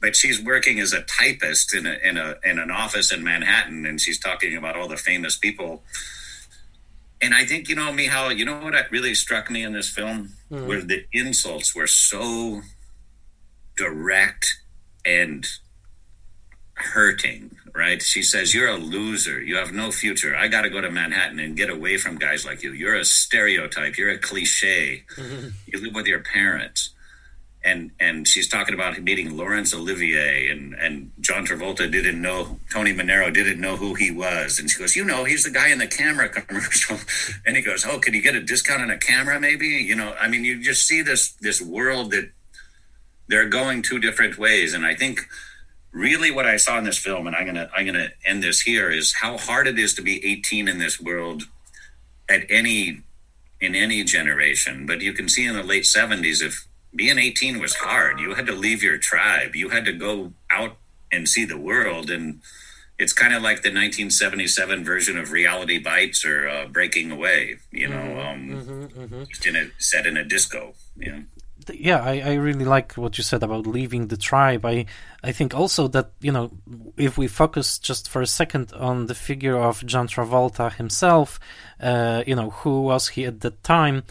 [0.00, 3.84] But she's working as a typist in a in a in an office in Manhattan,
[3.84, 5.82] and she's talking about all the famous people
[7.24, 10.34] and I think you know, Michal, you know what really struck me in this film
[10.50, 10.66] mm.
[10.66, 12.60] were the insults were so
[13.76, 14.60] direct
[15.04, 15.46] and
[16.74, 17.56] hurting.
[17.74, 18.00] Right?
[18.02, 19.42] She says, "You're a loser.
[19.42, 20.36] You have no future.
[20.36, 22.72] I got to go to Manhattan and get away from guys like you.
[22.72, 23.96] You're a stereotype.
[23.96, 25.04] You're a cliche.
[25.66, 26.93] You live with your parents."
[27.64, 32.92] And and she's talking about meeting Laurence Olivier and and John Travolta didn't know Tony
[32.92, 34.58] Manero didn't know who he was.
[34.58, 36.98] And she goes you know he's the guy in the camera commercial.
[37.46, 39.66] And he goes oh can you get a discount on a camera maybe?
[39.66, 42.30] You know I mean you just see this this world that
[43.28, 44.74] they're going two different ways.
[44.74, 45.20] And I think
[45.90, 48.90] really what I saw in this film and I'm gonna I'm gonna end this here
[48.90, 51.44] is how hard it is to be 18 in this world
[52.28, 53.00] at any
[53.58, 54.84] in any generation.
[54.84, 58.20] But you can see in the late 70s if being 18 was hard.
[58.20, 59.54] You had to leave your tribe.
[59.54, 60.76] You had to go out
[61.10, 62.10] and see the world.
[62.10, 62.40] And
[62.98, 67.88] it's kind of like the 1977 version of Reality Bites or uh, Breaking Away, you
[67.88, 69.24] know, mm-hmm, um, mm-hmm, mm-hmm.
[69.24, 70.74] just in a set in a disco.
[70.96, 71.22] You know?
[71.72, 74.64] yeah, I, I really like what you said about leaving the tribe.
[74.66, 74.86] I
[75.22, 76.50] I think also that you know
[76.96, 81.40] if we focus just for a second on the figure of John Travolta himself,
[81.80, 84.04] uh, you know who was he at that time?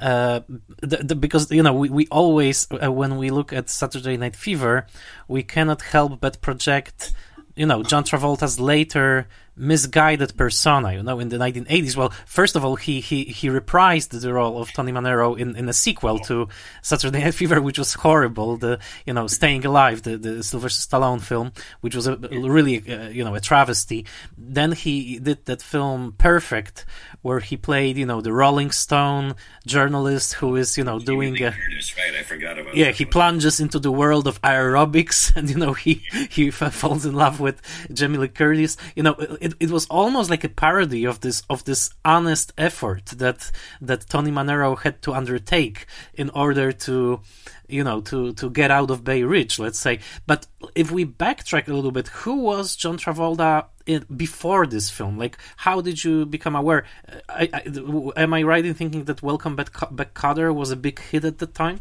[0.00, 0.40] Uh,
[0.80, 4.34] the, the, because you know we, we always uh, when we look at Saturday Night
[4.34, 4.86] Fever,
[5.28, 7.12] we cannot help but project
[7.54, 9.28] you know John Travolta's later
[9.60, 11.96] misguided persona, you know, in the 1980s.
[11.96, 15.68] Well, first of all, he he he reprised the role of Tony Manero in, in
[15.68, 16.48] a sequel to
[16.82, 18.56] Saturday Night Fever, which was horrible.
[18.56, 21.52] The you know Staying Alive, the the Sylvester Stallone film,
[21.82, 24.06] which was a, really uh, you know a travesty.
[24.36, 26.86] Then he did that film Perfect,
[27.22, 29.34] where he played you know the Rolling Stone
[29.66, 31.42] journalist who is you know doing.
[31.42, 32.76] Uh, right, I forgot about.
[32.76, 37.14] Yeah, he plunges into the world of aerobics, and you know he he falls in
[37.14, 37.60] love with
[37.92, 38.76] Jamie Lee Curtis.
[38.94, 39.14] You know.
[39.14, 43.50] It, it, it was almost like a parody of this of this honest effort that
[43.80, 47.20] that Tony Manero had to undertake in order to
[47.68, 50.00] you know to to get out of Bay Ridge, let's say.
[50.26, 53.66] But if we backtrack a little bit, who was John Travolta
[53.98, 55.18] before this film?
[55.18, 56.84] Like, how did you become aware?
[57.28, 61.00] I, I, am I right in thinking that Welcome Back, Back Kotter was a big
[61.00, 61.80] hit at the time?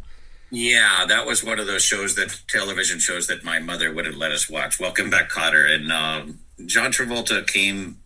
[0.51, 4.31] Yeah, that was one of those shows that television shows that my mother wouldn't let
[4.31, 4.79] us watch.
[4.79, 7.99] Welcome Back, Kotter, and um, John Travolta came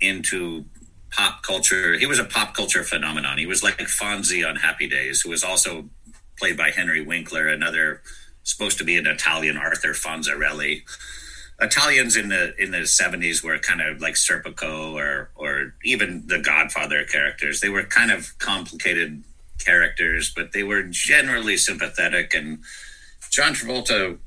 [0.00, 0.64] into
[1.10, 1.98] pop culture.
[1.98, 3.36] He was a pop culture phenomenon.
[3.36, 5.90] He was like Fonzie on Happy Days, who was also
[6.38, 8.00] played by Henry Winkler, another
[8.42, 10.82] supposed to be an Italian Arthur Fonzarelli.
[11.60, 16.38] Italians in the in the seventies were kind of like Serpico or or even the
[16.38, 17.60] Godfather characters.
[17.60, 19.22] They were kind of complicated
[19.58, 22.34] characters, but they were generally sympathetic.
[22.34, 22.60] And
[23.30, 24.18] John Travolta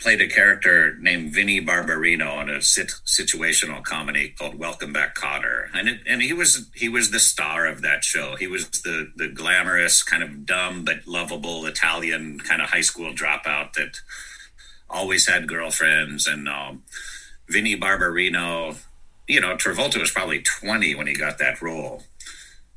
[0.00, 5.68] played a character named Vinnie Barbarino in a sit- situational comedy called Welcome Back Kotter,
[5.72, 8.34] and it, and he was he was the star of that show.
[8.36, 13.14] He was the the glamorous, kind of dumb but lovable Italian kind of high school
[13.14, 14.00] dropout that
[14.92, 16.26] always had girlfriends.
[16.26, 16.82] And um,
[17.48, 18.78] Vinnie Barbarino,
[19.26, 22.04] you know, Travolta was probably twenty when he got that role,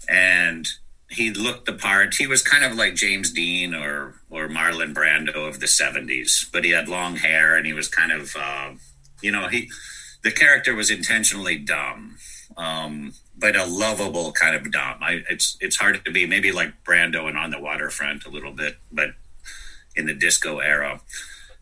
[0.07, 0.67] and
[1.09, 2.15] he looked the part.
[2.15, 6.63] He was kind of like James Dean or or Marlon Brando of the '70s, but
[6.63, 8.71] he had long hair and he was kind of, uh,
[9.21, 9.69] you know, he
[10.23, 12.17] the character was intentionally dumb,
[12.57, 14.97] um, but a lovable kind of dumb.
[15.01, 18.51] I, it's it's hard to be maybe like Brando and On the Waterfront a little
[18.51, 19.11] bit, but
[19.95, 20.99] in the disco era.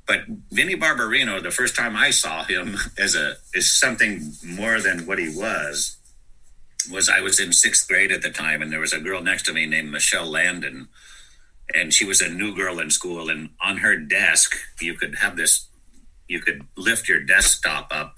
[0.05, 5.05] But Vinnie Barbarino, the first time I saw him as a is something more than
[5.05, 5.97] what he was
[6.91, 9.43] was I was in sixth grade at the time, and there was a girl next
[9.43, 10.89] to me named Michelle Landon,
[11.73, 13.29] and she was a new girl in school.
[13.29, 15.67] And on her desk, you could have this,
[16.27, 18.15] you could lift your desktop up,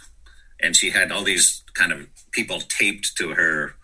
[0.60, 3.76] and she had all these kind of people taped to her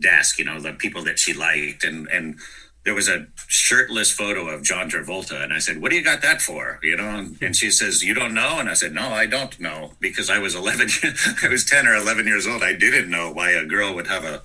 [0.00, 0.38] desk.
[0.38, 2.38] You know, the people that she liked, and and
[2.84, 5.42] there was a shirtless photo of John Travolta.
[5.42, 6.78] And I said, What do you got that for?
[6.82, 8.58] You know, and she says, You don't know?
[8.60, 10.88] And I said, No, I don't know because I was 11,
[11.42, 12.62] I was 10 or 11 years old.
[12.62, 14.42] I didn't know why a girl would have a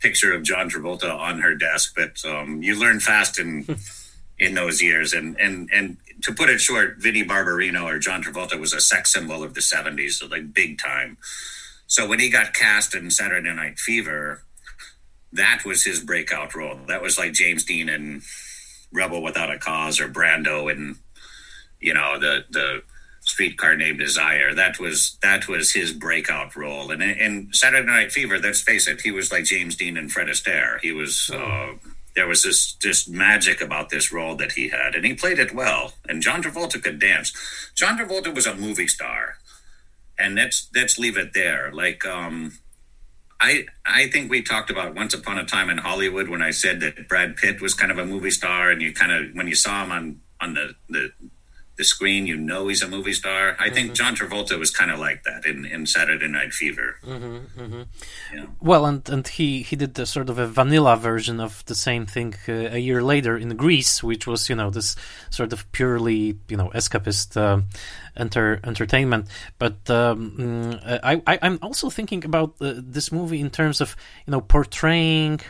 [0.00, 1.94] picture of John Travolta on her desk.
[1.94, 3.66] But um, you learn fast in,
[4.38, 5.12] in those years.
[5.12, 9.12] And, and, and to put it short, Vinnie Barbarino or John Travolta was a sex
[9.12, 11.18] symbol of the 70s, so like big time.
[11.86, 14.42] So when he got cast in Saturday Night Fever,
[15.32, 16.80] that was his breakout role.
[16.88, 18.22] That was like James Dean and
[18.96, 20.96] Rebel Without a Cause or Brando and
[21.80, 22.82] you know the the
[23.20, 24.54] Streetcar Named Desire.
[24.54, 26.90] That was that was his breakout role.
[26.90, 30.28] And in Saturday Night Fever, let's face it, he was like James Dean and Fred
[30.28, 30.80] Astaire.
[30.80, 31.30] He was.
[31.32, 31.38] Oh.
[31.38, 31.74] Uh,
[32.14, 35.54] there was this just magic about this role that he had, and he played it
[35.54, 35.92] well.
[36.08, 37.30] And John Travolta could dance.
[37.74, 39.36] John Travolta was a movie star,
[40.18, 41.70] and let's let's leave it there.
[41.74, 42.58] Like um,
[43.40, 46.80] I I think we talked about Once Upon a Time in Hollywood when I said
[46.80, 49.54] that Brad Pitt was kind of a movie star, and you kind of when you
[49.54, 51.12] saw him on on the the,
[51.76, 53.56] the screen, you know he's a movie star.
[53.58, 53.74] I mm-hmm.
[53.74, 56.96] think John Travolta was kind of like that in, in Saturday Night Fever.
[57.04, 57.82] Mm-hmm, mm-hmm.
[58.34, 58.46] Yeah.
[58.60, 62.06] Well, and and he he did the sort of a vanilla version of the same
[62.06, 64.96] thing uh, a year later in Greece, which was you know this
[65.30, 67.36] sort of purely you know escapist.
[67.36, 67.62] Uh,
[68.16, 69.28] enter entertainment.
[69.58, 73.96] But um, mm, I, I am also thinking about uh, this movie in terms of
[74.26, 75.40] you know portraying,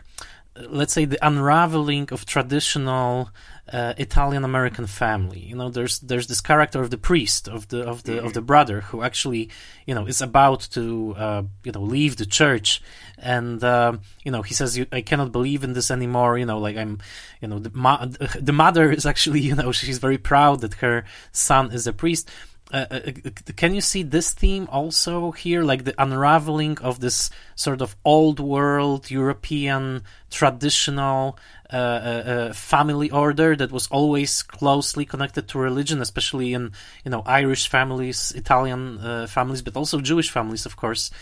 [0.57, 3.31] uh, let's say, the unraveling of traditional.
[3.73, 5.41] Uh, Italian American family.
[5.41, 8.27] You know, there's there's this character of the priest of the of the mm-hmm.
[8.27, 9.51] of the brother who actually
[9.87, 12.81] you know is about to uh, you know leave the church,
[13.19, 16.39] and uh, you know he says I cannot believe in this anymore.
[16.39, 17.01] You know, like I'm,
[17.41, 18.07] you know the ma-
[18.39, 22.31] the mother is actually you know she's very proud that her son is a priest,
[22.73, 27.31] uh, uh, uh, can you see this theme also here, like the unraveling of this
[27.55, 31.39] sort of old world European traditional
[31.73, 36.73] uh, uh, uh, family order that was always closely connected to religion, especially in
[37.05, 41.13] you know Irish families, Italian families, but also Jewish families, of course.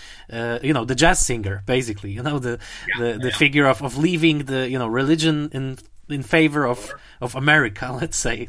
[0.62, 2.12] you know, the jazz singer, basically.
[2.12, 2.58] You know, the
[2.88, 3.36] yeah, the, the yeah.
[3.36, 5.76] figure of, of leaving the you know religion in
[6.09, 8.48] in favor of of America, let's say.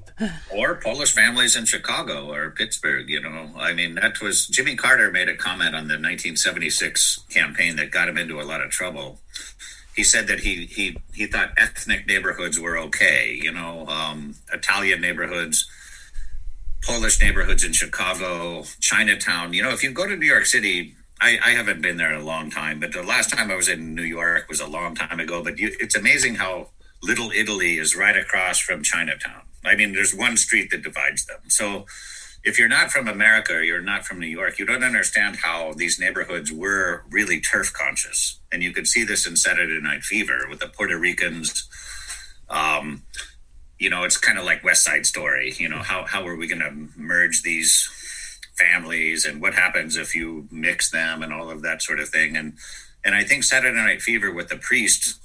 [0.51, 3.09] Or Polish families in Chicago or Pittsburgh.
[3.09, 7.75] You know, I mean, that was Jimmy Carter made a comment on the 1976 campaign
[7.77, 9.19] that got him into a lot of trouble.
[9.95, 13.39] He said that he he he thought ethnic neighborhoods were okay.
[13.41, 15.69] You know, um, Italian neighborhoods.
[16.83, 19.53] Polish neighborhoods in Chicago, Chinatown.
[19.53, 22.21] You know, if you go to New York City, I, I, haven't been there in
[22.21, 24.93] a long time, but the last time I was in New York was a long
[24.93, 25.43] time ago.
[25.43, 26.69] But you, it's amazing how
[27.05, 29.43] Little Italy is right across from Chinatown.
[29.63, 31.39] I mean, there's one street that divides them.
[31.49, 31.85] So
[32.43, 35.73] if you're not from America or you're not from New York, you don't understand how
[35.73, 38.39] these neighborhoods were really turf conscious.
[38.51, 41.67] And you could see this in Saturday Night Fever with the Puerto Ricans.
[42.49, 43.03] Um,
[43.77, 45.53] you know, it's kind of like West Side Story.
[45.57, 47.87] You know, how, how are we going to merge these
[48.57, 52.35] families and what happens if you mix them and all of that sort of thing.
[52.35, 52.53] And,
[53.03, 55.19] and I think Saturday Night Fever with the priest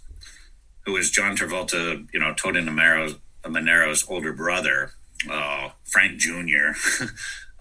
[0.91, 3.15] who is John Travolta, you know, Tony Manero's,
[3.45, 4.93] Manero's older brother,
[5.31, 6.73] uh, Frank Jr.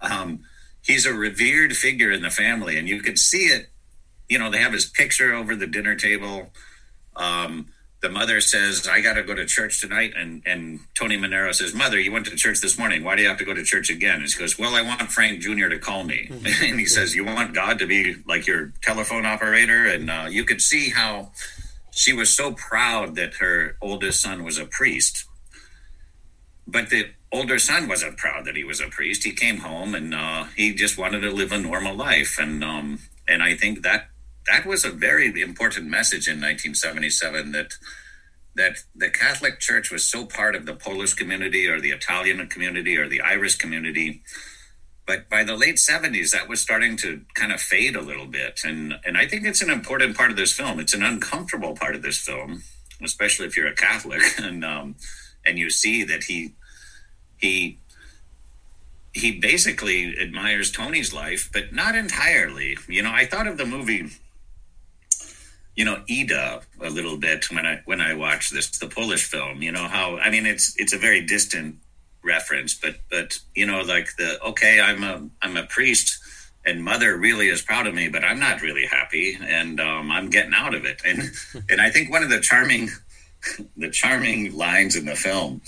[0.00, 0.40] um,
[0.82, 3.68] he's a revered figure in the family, and you can see it.
[4.28, 6.50] You know, they have his picture over the dinner table.
[7.16, 7.68] Um,
[8.00, 11.74] the mother says, "I got to go to church tonight," and and Tony Manero says,
[11.74, 13.04] "Mother, you went to church this morning.
[13.04, 15.02] Why do you have to go to church again?" And she goes, "Well, I want
[15.12, 15.68] Frank Jr.
[15.68, 16.64] to call me." Mm-hmm.
[16.64, 20.44] and he says, "You want God to be like your telephone operator?" And uh, you
[20.44, 21.32] could see how
[22.00, 25.26] she was so proud that her oldest son was a priest.
[26.66, 29.22] But the older son wasn't proud that he was a priest.
[29.22, 33.00] He came home and uh, he just wanted to live a normal life, and um,
[33.28, 34.08] and I think that
[34.46, 37.74] that was a very important message in 1977 that
[38.56, 42.96] that the Catholic Church was so part of the Polish community or the Italian community
[42.96, 44.22] or the Irish community
[45.10, 48.60] but by the late 70s that was starting to kind of fade a little bit.
[48.64, 50.78] And and i think it's an important part of this film.
[50.78, 52.62] It's an uncomfortable part of this film
[53.02, 54.94] especially if you're a catholic and um
[55.46, 56.54] and you see that he
[57.38, 57.78] he
[59.12, 62.70] he basically admires tony's life but not entirely.
[62.86, 64.04] You know i thought of the movie
[65.78, 69.60] you know ida a little bit when i when i watched this the polish film.
[69.66, 71.70] You know how i mean it's it's a very distant
[72.22, 76.18] reference, but but you know, like the okay, I'm a I'm a priest,
[76.64, 80.30] and mother really is proud of me, but I'm not really happy, and um, I'm
[80.30, 81.00] getting out of it.
[81.04, 81.30] And
[81.70, 82.88] and I think one of the charming
[83.76, 85.62] the charming lines in the film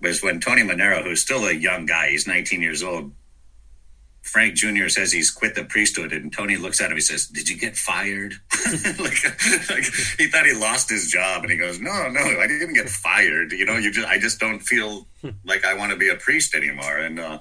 [0.00, 3.12] was when Tony Manero, who's still a young guy, he's 19 years old,
[4.26, 4.88] Frank Jr.
[4.88, 6.96] says he's quit the priesthood, and Tony looks at him.
[6.96, 8.34] He says, "Did you get fired?"
[8.98, 9.24] like,
[9.70, 9.84] like,
[10.18, 13.52] he thought he lost his job, and he goes, "No, no, I didn't get fired.
[13.52, 15.06] You know, you just I just don't feel
[15.44, 17.38] like I want to be a priest anymore." And uh,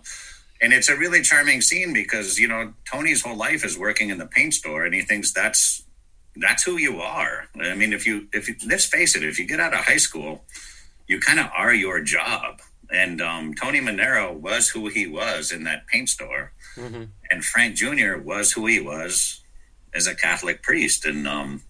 [0.62, 4.20] and it's a really charming scene because you know Tony's whole life is working in
[4.20, 5.84] the paint store, and he thinks that's
[6.36, 7.48] that's who you are.
[7.60, 9.98] I mean, if you if you, let's face it, if you get out of high
[9.98, 10.44] school,
[11.08, 12.62] you kind of are your job.
[12.92, 17.04] And um, Tony Manero was who he was in that paint store Mm-hmm.
[17.32, 18.18] And Frank Jr.
[18.18, 19.42] was who he was
[19.94, 21.06] as a Catholic priest.
[21.06, 21.62] And um,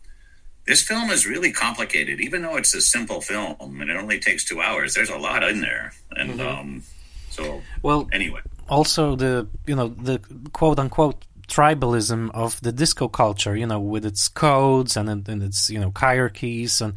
[0.66, 4.44] this film is really complicated, even though it's a simple film and it only takes
[4.44, 4.94] two hours.
[4.94, 6.48] There's a lot in there, and mm-hmm.
[6.48, 6.84] um,
[7.30, 8.08] so well.
[8.12, 10.20] Anyway, also the you know the
[10.54, 15.70] quote unquote tribalism of the disco culture, you know, with its codes and, and its
[15.70, 16.94] you know hierarchies, and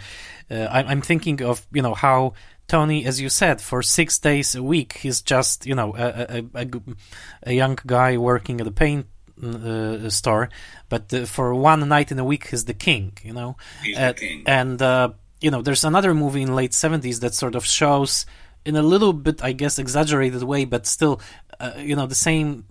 [0.51, 2.33] uh, I'm thinking of you know how
[2.69, 6.63] Tony, as you said, for six days a week, he's just you know a a,
[6.63, 6.67] a,
[7.45, 9.07] a young guy working at a paint
[9.43, 10.51] uh, store,
[10.89, 13.13] but uh, for one night in a week, he's the king.
[13.23, 13.57] You know,
[13.97, 14.45] uh, king.
[14.47, 18.27] and uh, you know, there's another movie in late seventies that sort of shows
[18.65, 21.21] in a little bit, I guess, exaggerated way, but still,
[21.59, 22.67] uh, you know, the same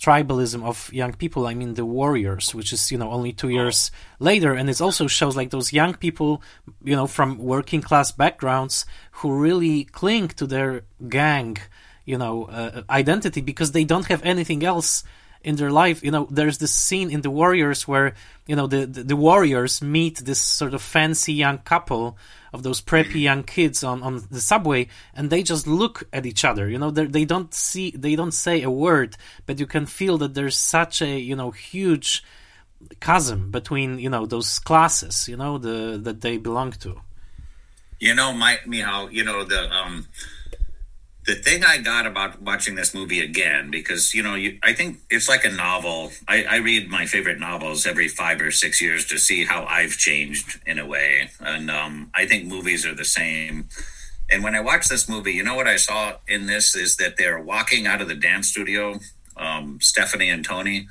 [0.00, 1.46] tribalism of young people.
[1.46, 5.06] I mean, the Warriors, which is you know only two years later, and it also
[5.06, 6.42] shows like those young people,
[6.82, 11.56] you know, from working class backgrounds who really cling to their gang,
[12.04, 15.04] you know, uh, identity because they don't have anything else
[15.44, 16.02] in their life.
[16.02, 18.14] You know, there's this scene in the Warriors where
[18.46, 22.16] you know the, the, the Warriors meet this sort of fancy young couple
[22.52, 26.44] of those preppy young kids on, on the subway and they just look at each
[26.44, 29.16] other you know they don't see they don't say a word
[29.46, 32.22] but you can feel that there's such a you know huge
[33.00, 37.00] chasm between you know those classes you know the that they belong to
[37.98, 40.06] you know my Michal, you know the um
[41.24, 44.98] the thing I got about watching this movie again, because you know, you, I think
[45.08, 46.10] it's like a novel.
[46.26, 49.92] I, I, read my favorite novels every five or six years to see how I've
[49.92, 53.68] changed in a way, and um, I think movies are the same.
[54.30, 57.16] And when I watched this movie, you know what I saw in this is that
[57.18, 58.98] they're walking out of the dance studio,
[59.36, 60.88] um, Stephanie and Tony,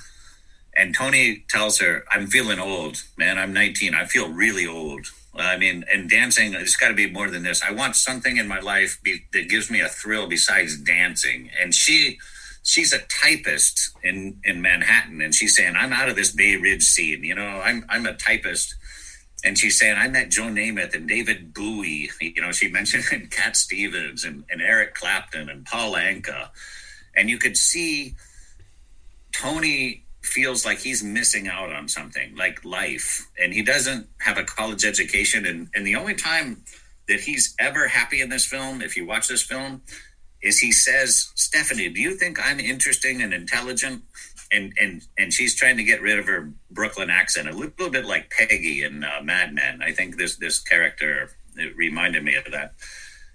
[0.78, 3.38] and Tony tells her, "I'm feeling old, man.
[3.38, 3.94] I'm 19.
[3.94, 7.64] I feel really old." I mean, and dancing, it's got to be more than this.
[7.64, 11.50] I want something in my life be, that gives me a thrill besides dancing.
[11.60, 12.20] And she,
[12.64, 16.84] she's a typist in in Manhattan, and she's saying, "I'm out of this Bay Ridge
[16.84, 17.24] scene.
[17.24, 18.76] You know, I'm I'm a typist."
[19.44, 22.12] And she's saying, I met Joe Namath and David Bowie.
[22.22, 26.50] You know, she mentioned Cat Stevens and, and Eric Clapton and Paul Anka.
[27.16, 28.16] And you could see
[29.32, 33.28] Tony feels like he's missing out on something like life.
[33.40, 35.46] And he doesn't have a college education.
[35.46, 36.64] And, and the only time
[37.08, 39.82] that he's ever happy in this film if you watch this film
[40.42, 44.04] is he says stephanie do you think i'm interesting and intelligent?
[44.54, 48.06] And and and she's trying to get rid of her brooklyn accent a little bit
[48.06, 49.82] like peggy in uh, mad men.
[49.82, 51.30] I think this this character
[51.76, 52.74] reminded me of that.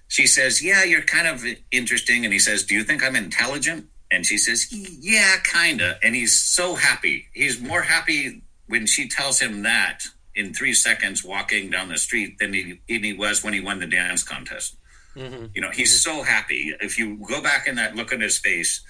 [0.09, 2.24] She says yeah you're kind of interesting.
[2.24, 5.99] And he says do you think i'm intelligent and she says, Yeah, kinda.
[6.03, 7.27] And he's so happy.
[7.33, 10.03] He's more happy when she tells him that
[10.35, 13.87] in three seconds walking down the street than he, he was when he won the
[13.87, 14.77] dance contest.
[15.16, 15.47] Mm-hmm.
[15.55, 16.19] You know, he's mm-hmm.
[16.19, 16.74] so happy.
[16.81, 18.83] If you go back in that look at his face,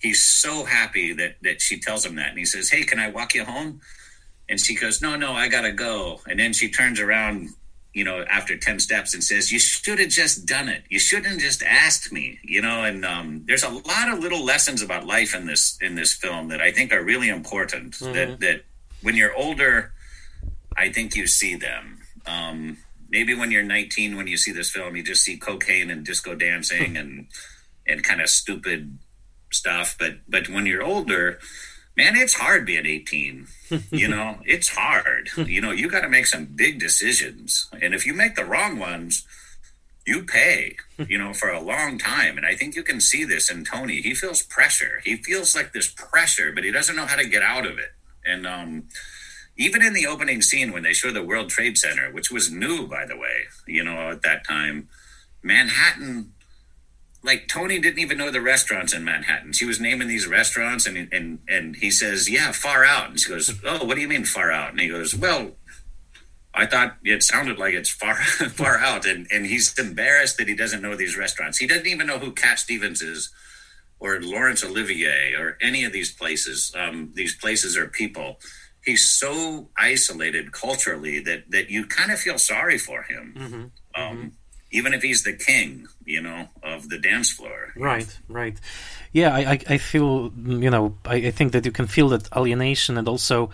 [0.00, 2.30] he's so happy that that she tells him that.
[2.30, 3.80] And he says, Hey, can I walk you home?
[4.48, 6.20] And she goes, No, no, I gotta go.
[6.26, 7.50] And then she turns around
[7.98, 10.84] you know, after 10 steps and says, you should have just done it.
[10.88, 14.44] You shouldn't have just asked me, you know, and um, there's a lot of little
[14.44, 18.12] lessons about life in this, in this film that I think are really important mm-hmm.
[18.12, 18.62] that, that
[19.02, 19.92] when you're older,
[20.76, 21.98] I think you see them.
[22.24, 22.76] Um,
[23.08, 26.36] maybe when you're 19, when you see this film, you just see cocaine and disco
[26.36, 27.26] dancing and,
[27.84, 28.96] and kind of stupid
[29.50, 29.96] stuff.
[29.98, 31.40] But, but when you're older,
[31.98, 33.48] man, it's hard being 18.
[33.90, 35.28] you know, it's hard.
[35.36, 37.68] You know, you got to make some big decisions.
[37.82, 39.26] And if you make the wrong ones,
[40.06, 42.38] you pay, you know, for a long time.
[42.38, 44.00] And I think you can see this in Tony.
[44.00, 45.02] He feels pressure.
[45.04, 47.92] He feels like this pressure, but he doesn't know how to get out of it.
[48.24, 48.84] And um,
[49.56, 52.86] even in the opening scene when they show the World Trade Center, which was new,
[52.86, 54.88] by the way, you know, at that time,
[55.42, 56.32] Manhattan
[57.22, 59.52] like Tony didn't even know the restaurants in Manhattan.
[59.52, 63.28] She was naming these restaurants, and and and he says, "Yeah, far out." And she
[63.28, 65.52] goes, "Oh, what do you mean far out?" And he goes, "Well,
[66.54, 68.14] I thought it sounded like it's far
[68.50, 71.58] far out." And and he's embarrassed that he doesn't know these restaurants.
[71.58, 73.30] He doesn't even know who Cat Stevens is,
[73.98, 76.72] or Laurence Olivier, or any of these places.
[76.76, 78.38] Um, these places are people.
[78.84, 83.34] He's so isolated culturally that that you kind of feel sorry for him.
[83.36, 83.54] Mm-hmm.
[84.00, 84.28] Um, mm-hmm
[84.70, 87.72] even if he's the king, you know, of the dance floor.
[87.76, 88.58] Right, right.
[89.12, 92.98] Yeah, I, I feel, you know, I, I think that you can feel that alienation
[92.98, 93.50] and also,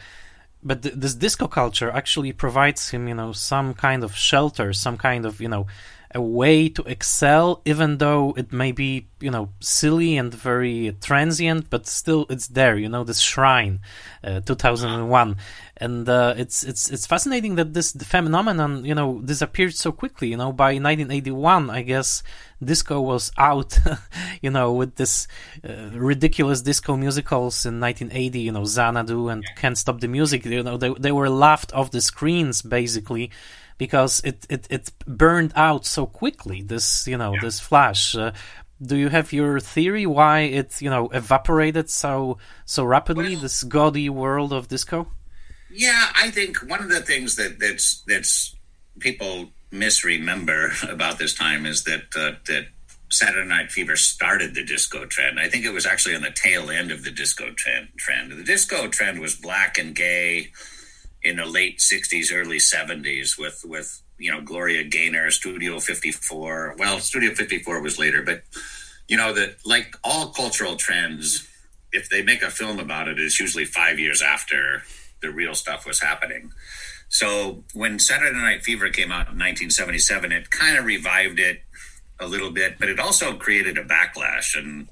[0.62, 4.96] but th- this disco culture actually provides him, you know, some kind of shelter, some
[4.96, 5.66] kind of, you know,
[6.14, 11.68] a way to excel, even though it may be, you know, silly and very transient,
[11.70, 13.80] but still it's there, you know, this shrine,
[14.22, 15.36] uh, 2001.
[15.76, 20.28] And uh, it's it's it's fascinating that this phenomenon, you know, disappeared so quickly.
[20.28, 22.22] You know, by 1981, I guess
[22.62, 23.76] disco was out.
[24.40, 25.26] you know, with this
[25.68, 28.38] uh, ridiculous disco musicals in 1980.
[28.38, 30.44] You know, Xanadu and Can't Stop the Music.
[30.44, 33.32] You know, they they were laughed off the screens basically
[33.78, 36.62] because it, it, it burned out so quickly.
[36.62, 37.40] This you know yeah.
[37.40, 38.14] this flash.
[38.16, 38.32] Uh,
[38.82, 43.34] do you have your theory why it you know evaporated so so rapidly?
[43.34, 45.08] Well, this gaudy world of disco.
[45.70, 48.54] Yeah, I think one of the things that that's that's
[49.00, 52.66] people misremember about this time is that uh, that
[53.10, 55.38] Saturday Night Fever started the disco trend.
[55.38, 57.88] I think it was actually on the tail end of the disco trend.
[57.96, 58.32] Trend.
[58.32, 60.50] The disco trend was black and gay
[61.24, 66.76] in the late '60s, early '70s, with with you know Gloria Gaynor, Studio 54.
[66.78, 68.42] Well, Studio 54 was later, but
[69.08, 71.48] you know that like all cultural trends,
[71.92, 74.82] if they make a film about it, it's usually five years after
[75.22, 76.52] the real stuff was happening.
[77.08, 81.62] So when Saturday Night Fever came out in 1977, it kind of revived it
[82.20, 84.88] a little bit, but it also created a backlash and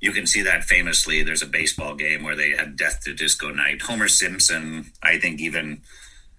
[0.00, 1.22] you can see that famously.
[1.22, 3.82] There's a baseball game where they had Death to Disco Night.
[3.82, 5.82] Homer Simpson, I think, even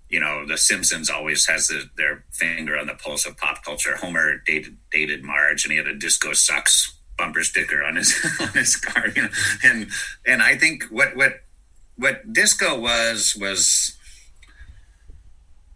[0.09, 3.95] you know, The Simpsons always has the, their finger on the pulse of pop culture.
[3.95, 8.49] Homer dated dated Marge, and he had a disco sucks bumper sticker on his on
[8.49, 9.07] his car.
[9.15, 9.29] You know?
[9.63, 9.89] and
[10.25, 11.43] and I think what what
[11.95, 13.95] what disco was was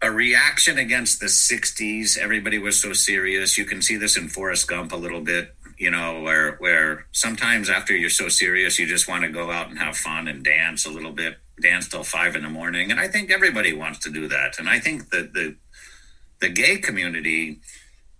[0.02, 4.68] a reaction against the 60s everybody was so serious you can see this in Forrest
[4.68, 9.08] Gump a little bit you know, where where sometimes after you're so serious, you just
[9.08, 12.36] want to go out and have fun and dance a little bit, dance till five
[12.36, 12.90] in the morning.
[12.90, 14.58] And I think everybody wants to do that.
[14.58, 15.56] And I think that the
[16.40, 17.60] the gay community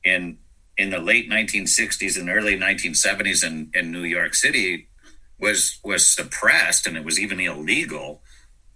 [0.04, 0.38] in
[0.76, 4.88] in the late 1960s and early 1970s in, in New York City
[5.40, 8.22] was was suppressed and it was even illegal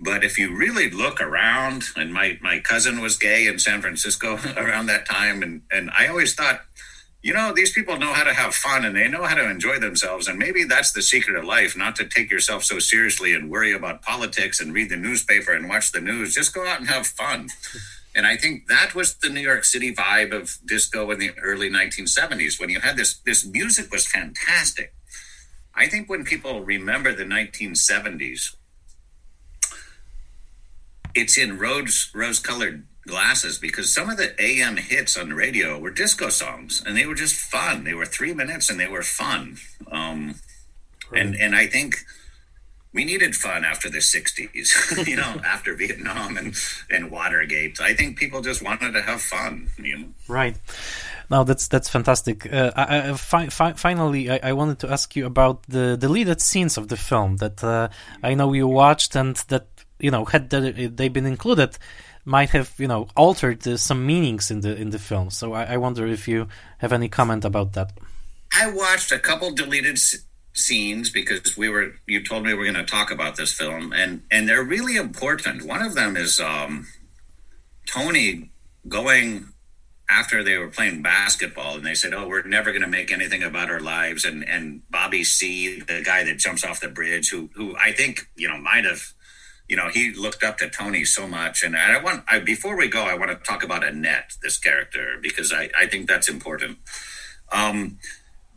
[0.01, 4.39] But if you really look around, and my, my cousin was gay in San Francisco
[4.57, 6.61] around that time, and, and I always thought,
[7.23, 9.79] you know, these people know how to have fun and they know how to enjoy
[9.79, 10.29] themselves.
[10.29, 13.73] And maybe that's the secret of life, not to take yourself so seriously and worry
[13.73, 16.35] about politics and read the newspaper and watch the news.
[16.35, 17.49] Just go out and have fun.
[18.15, 21.71] And I think that was the New York City vibe of disco in the early
[21.71, 24.93] 1970s when you had this this music was fantastic.
[25.73, 28.57] I think when people remember the 1970s,
[31.15, 35.79] it's in rose rose colored glasses because some of the AM hits on the radio
[35.79, 37.85] were disco songs and they were just fun.
[37.85, 39.57] They were three minutes and they were fun.
[39.91, 40.37] Um,
[41.11, 41.23] right.
[41.23, 41.97] And and I think
[42.93, 46.55] we needed fun after the 60s, you know, after Vietnam and,
[46.91, 47.81] and Watergate.
[47.81, 50.09] I think people just wanted to have fun, you know.
[50.27, 50.57] Right.
[51.31, 52.51] No, that's that's fantastic.
[52.51, 56.41] Uh, I, I, fi- fi- finally, I, I, wanted to ask you about the deleted
[56.41, 57.89] scenes of the film that uh,
[58.23, 59.67] I know you watched and that
[59.99, 61.77] you know had they been included
[62.29, 65.31] might have you know altered uh, some meanings in the in the film.
[65.31, 66.49] So I, I, wonder if you
[66.79, 67.93] have any comment about that.
[68.53, 70.19] I watched a couple deleted s-
[70.53, 73.93] scenes because we were you told me we are going to talk about this film
[73.93, 75.67] and and they're really important.
[75.67, 76.87] One of them is um,
[77.87, 78.51] Tony
[78.87, 79.49] going
[80.11, 83.43] after they were playing basketball and they said, "Oh, we're never going to make anything
[83.43, 87.51] about our lives." And and Bobby C, the guy that jumps off the bridge, who
[87.55, 89.03] who I think you know might have
[89.69, 91.63] you know, he looked up to Tony so much.
[91.63, 95.19] And I want, I, before we go, I want to talk about Annette, this character,
[95.21, 96.79] because I, I think that's important.
[97.53, 97.99] Um,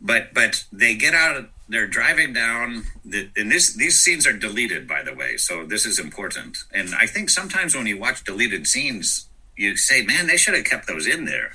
[0.00, 4.88] but, but they get out, they're driving down the, and this, these scenes are deleted,
[4.88, 5.36] by the way.
[5.36, 6.58] So this is important.
[6.72, 10.64] And I think sometimes when you watch deleted scenes, you say, man, they should have
[10.64, 11.52] kept those in there.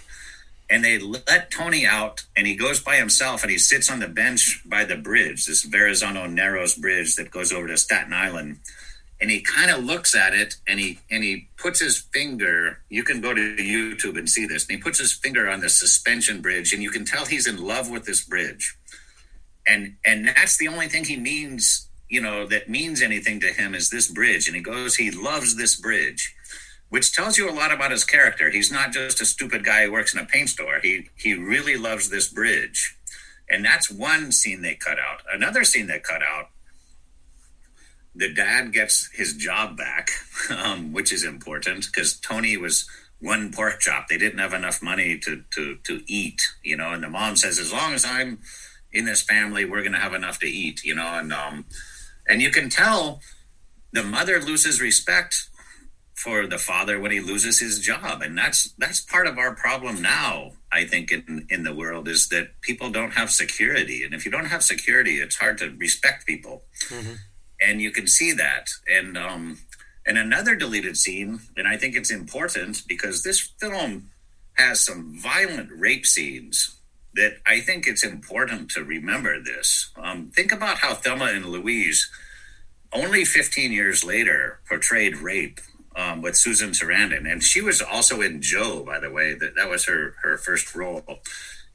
[0.70, 4.08] And they let Tony out, and he goes by himself, and he sits on the
[4.08, 8.60] bench by the bridge, this Verrazano Narrows bridge that goes over to Staten Island
[9.20, 13.04] and he kind of looks at it and he and he puts his finger you
[13.04, 16.42] can go to youtube and see this and he puts his finger on the suspension
[16.42, 18.78] bridge and you can tell he's in love with this bridge.
[19.68, 23.76] And and that's the only thing he means you know that means anything to him
[23.76, 26.34] is this bridge and he goes he loves this bridge
[26.90, 28.50] which tells you a lot about his character.
[28.50, 30.80] He's not just a stupid guy who works in a paint store.
[30.82, 32.96] He he really loves this bridge.
[33.50, 35.22] And that's one scene they cut out.
[35.34, 36.50] Another scene they cut out
[38.18, 40.10] the dad gets his job back,
[40.50, 42.88] um, which is important because Tony was
[43.20, 44.08] one pork chop.
[44.08, 46.92] They didn't have enough money to to to eat, you know.
[46.92, 48.40] And the mom says, as long as I'm
[48.92, 51.08] in this family, we're going to have enough to eat, you know.
[51.08, 51.66] And um,
[52.28, 53.22] and you can tell
[53.94, 55.50] the mother loses respect
[56.16, 60.02] for the father when he loses his job, and that's that's part of our problem
[60.02, 60.54] now.
[60.72, 64.32] I think in in the world is that people don't have security, and if you
[64.32, 66.64] don't have security, it's hard to respect people.
[66.90, 67.14] Mm-hmm
[67.62, 68.68] and you can see that.
[68.90, 69.60] And um,
[70.06, 74.10] and another deleted scene, and I think it's important because this film
[74.54, 76.80] has some violent rape scenes
[77.14, 79.92] that I think it's important to remember this.
[80.02, 82.10] Um, think about how Thelma and Louise,
[82.94, 85.60] only 15 years later, portrayed rape
[85.96, 89.34] um, with Susan Sarandon, and she was also in Joe, by the way.
[89.34, 91.04] That that was her her first role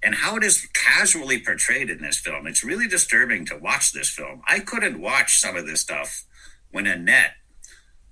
[0.02, 2.46] and how it is casually portrayed in this film.
[2.46, 4.42] It's really disturbing to watch this film.
[4.48, 6.24] I couldn't watch some of this stuff
[6.70, 7.34] when Annette,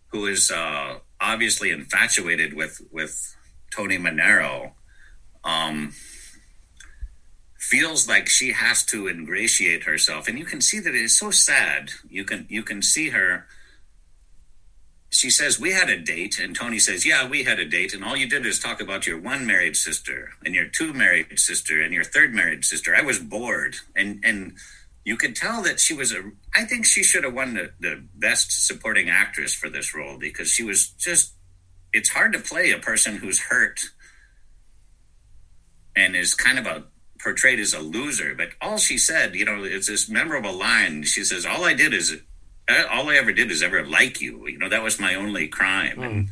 [0.09, 3.37] who is uh, obviously infatuated with with
[3.75, 4.73] Tony Manero,
[5.45, 5.95] um,
[7.59, 11.31] feels like she has to ingratiate herself, and you can see that it is so
[11.31, 11.91] sad.
[12.09, 13.47] You can you can see her
[15.11, 16.39] she says, We had a date.
[16.39, 17.93] And Tony says, Yeah, we had a date.
[17.93, 21.39] And all you did is talk about your one married sister and your two married
[21.39, 22.95] sister and your third married sister.
[22.95, 23.77] I was bored.
[23.95, 24.55] And, and,
[25.05, 26.23] you could tell that she was a
[26.55, 30.49] i think she should have won the, the best supporting actress for this role because
[30.49, 31.35] she was just
[31.93, 33.81] it's hard to play a person who's hurt
[35.97, 36.85] and is kind of a
[37.23, 41.25] portrayed as a loser but all she said you know it's this memorable line she
[41.25, 42.17] says all i did is
[42.91, 44.47] all I ever did is ever like you.
[44.49, 45.99] You know, that was my only crime.
[45.99, 46.05] Mm.
[46.05, 46.29] And,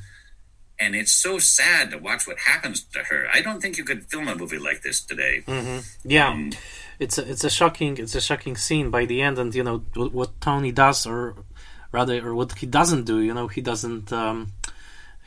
[0.80, 3.26] and it's so sad to watch what happens to her.
[3.32, 5.42] I don't think you could film a movie like this today.
[5.46, 5.78] Mm-hmm.
[6.08, 6.50] Yeah, um,
[6.98, 9.84] it's a, it's a shocking it's a shocking scene by the end, and you know
[9.94, 11.44] what, what Tony does, or
[11.92, 13.20] rather, or what he doesn't do.
[13.20, 14.12] You know, he doesn't.
[14.12, 14.52] Um,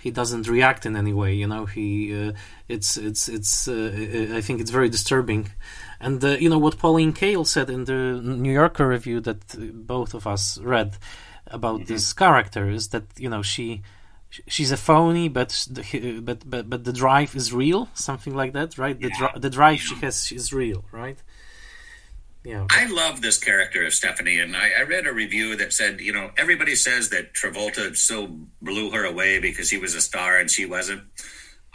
[0.02, 1.36] he doesn't react in any way.
[1.36, 2.32] You know, he uh,
[2.68, 3.68] it's it's it's.
[3.68, 5.52] Uh, I think it's very disturbing,
[6.02, 9.42] and uh, you know what Pauline Kael said in the New Yorker review that
[9.88, 10.98] both of us read
[11.48, 11.94] about mm-hmm.
[11.94, 13.82] this character is that you know she
[14.48, 15.68] she's a phony, but
[16.22, 19.00] but but but the drive is real, something like that, right?
[19.00, 19.32] The yeah.
[19.38, 21.18] the drive she has is real, right?
[22.44, 22.66] Yeah.
[22.72, 26.12] I love this character of Stephanie, and I, I, read a review that said, you
[26.12, 30.50] know, everybody says that Travolta so blew her away because he was a star and
[30.50, 31.04] she wasn't.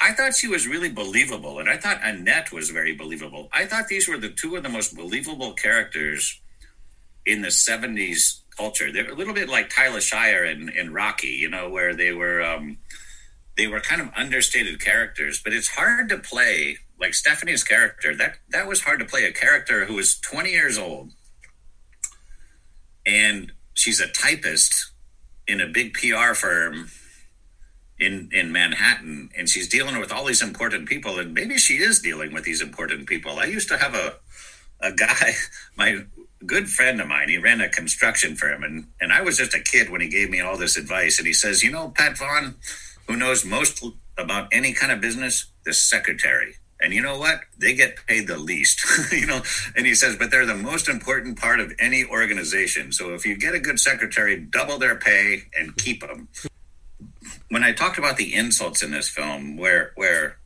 [0.00, 3.48] I thought she was really believable, and I thought Annette was very believable.
[3.52, 6.40] I thought these were the two of the most believable characters
[7.24, 8.92] in the '70s culture.
[8.92, 12.42] They're a little bit like Tyler Shire in, in Rocky, you know, where they were
[12.42, 12.78] um,
[13.56, 18.14] they were kind of understated characters, but it's hard to play like Stephanie's character.
[18.14, 21.12] That that was hard to play a character who was 20 years old
[23.06, 24.90] and she's a typist
[25.46, 26.90] in a big PR firm
[27.98, 32.00] in in Manhattan and she's dealing with all these important people and maybe she is
[32.00, 33.38] dealing with these important people.
[33.38, 34.14] I used to have a
[34.80, 35.32] a guy
[35.76, 36.04] my
[36.44, 39.60] good friend of mine he ran a construction firm and and I was just a
[39.60, 42.56] kid when he gave me all this advice and he says, "You know, Pat Vaughn,
[43.08, 43.84] who knows most
[44.18, 45.46] about any kind of business?
[45.64, 47.40] The secretary." And you know what?
[47.56, 49.40] They get paid the least, you know.
[49.74, 52.92] And he says, but they're the most important part of any organization.
[52.92, 56.28] So if you get a good secretary, double their pay and keep them
[57.50, 60.38] when I talked about the insults in this film, where where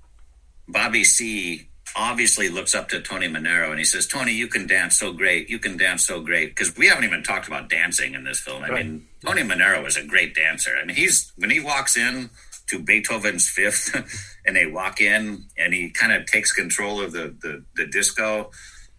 [0.68, 4.98] Bobby C obviously looks up to Tony Manero and he says, "Tony, you can dance
[4.98, 5.48] so great.
[5.50, 8.62] You can dance so great." Because we haven't even talked about dancing in this film.
[8.62, 8.86] I right.
[8.86, 10.76] mean, Tony Manero is a great dancer.
[10.80, 12.30] I mean, he's when he walks in
[12.68, 13.94] to Beethoven's Fifth,
[14.46, 18.50] and they walk in, and he kind of takes control of the the, the disco,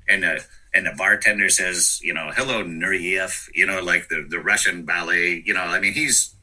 [0.07, 0.43] and the
[0.73, 5.41] and the bartender says, you know, "Hello, Nureyev," you know, like the the Russian ballet.
[5.45, 6.35] You know, I mean, he's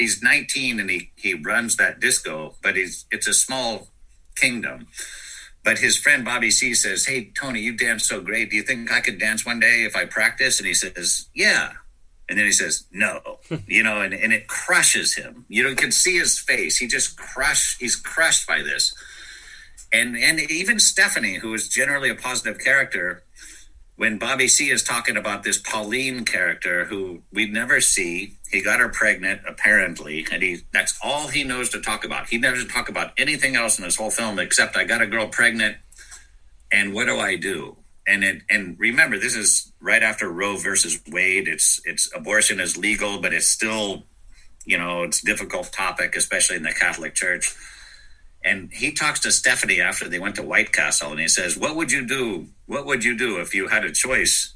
[0.00, 3.88] he's 19 and he, he runs that disco, but he's it's a small
[4.34, 4.88] kingdom.
[5.62, 8.50] But his friend Bobby C says, Hey, Tony, you dance so great.
[8.50, 10.58] Do you think I could dance one day if I practice?
[10.58, 11.72] And he says, Yeah.
[12.28, 15.44] And then he says, No, you know, and, and it crushes him.
[15.48, 16.78] You know, you can see his face.
[16.78, 18.94] He just crushed, he's crushed by this.
[19.92, 23.24] And and even Stephanie, who is generally a positive character,
[23.96, 28.80] when Bobby C is talking about this Pauline character who we never see, he got
[28.80, 32.28] her pregnant apparently, and he that's all he knows to talk about.
[32.28, 35.28] He never talk about anything else in this whole film except I got a girl
[35.28, 35.76] pregnant,
[36.72, 37.76] and what do I do?
[38.06, 41.48] And it and remember, this is right after Roe versus Wade.
[41.48, 44.04] It's it's abortion is legal, but it's still,
[44.64, 47.54] you know, it's a difficult topic, especially in the Catholic Church.
[48.42, 51.76] And he talks to Stephanie after they went to White Castle, and he says, "What
[51.76, 52.48] would you do?
[52.66, 54.54] What would you do if you had a choice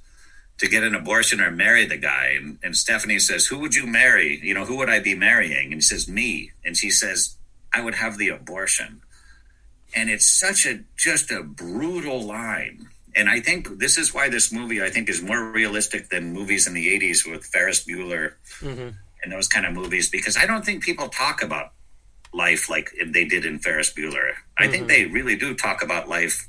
[0.59, 3.87] to get an abortion or marry the guy?" And, and Stephanie says, "Who would you
[3.87, 4.41] marry?
[4.43, 7.37] You know, who would I be marrying?" And he says, "Me." And she says,
[7.73, 9.03] "I would have the abortion."
[9.95, 12.89] And it's such a just a brutal line.
[13.17, 16.67] And I think this is why this movie I think is more realistic than movies
[16.67, 18.91] in the '80s with Ferris Bueller mm-hmm.
[19.23, 21.73] and those kind of movies because I don't think people talk about
[22.35, 24.33] life like they did in Ferris Bueller.
[24.59, 24.73] I mm-hmm.
[24.73, 26.49] think they really do talk about life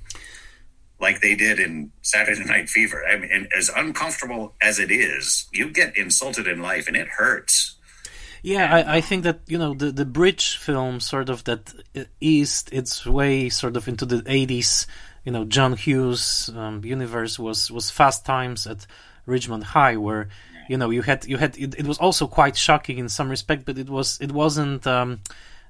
[0.99, 3.03] like they did in Saturday Night Fever.
[3.05, 7.07] I mean, and as uncomfortable as it is, you get insulted in life and it
[7.07, 7.75] hurts.
[8.41, 11.73] Yeah, I, I, think that you know the the bridge film sort of that
[12.21, 14.85] eased its way sort of into the eighties.
[15.23, 18.85] You know, John Hughes um, universe was was Fast Times at
[19.27, 20.29] Ridgemont High, where
[20.69, 23.65] you know you had you had it, it was also quite shocking in some respect,
[23.65, 24.85] but it was it wasn't.
[24.85, 25.21] Um,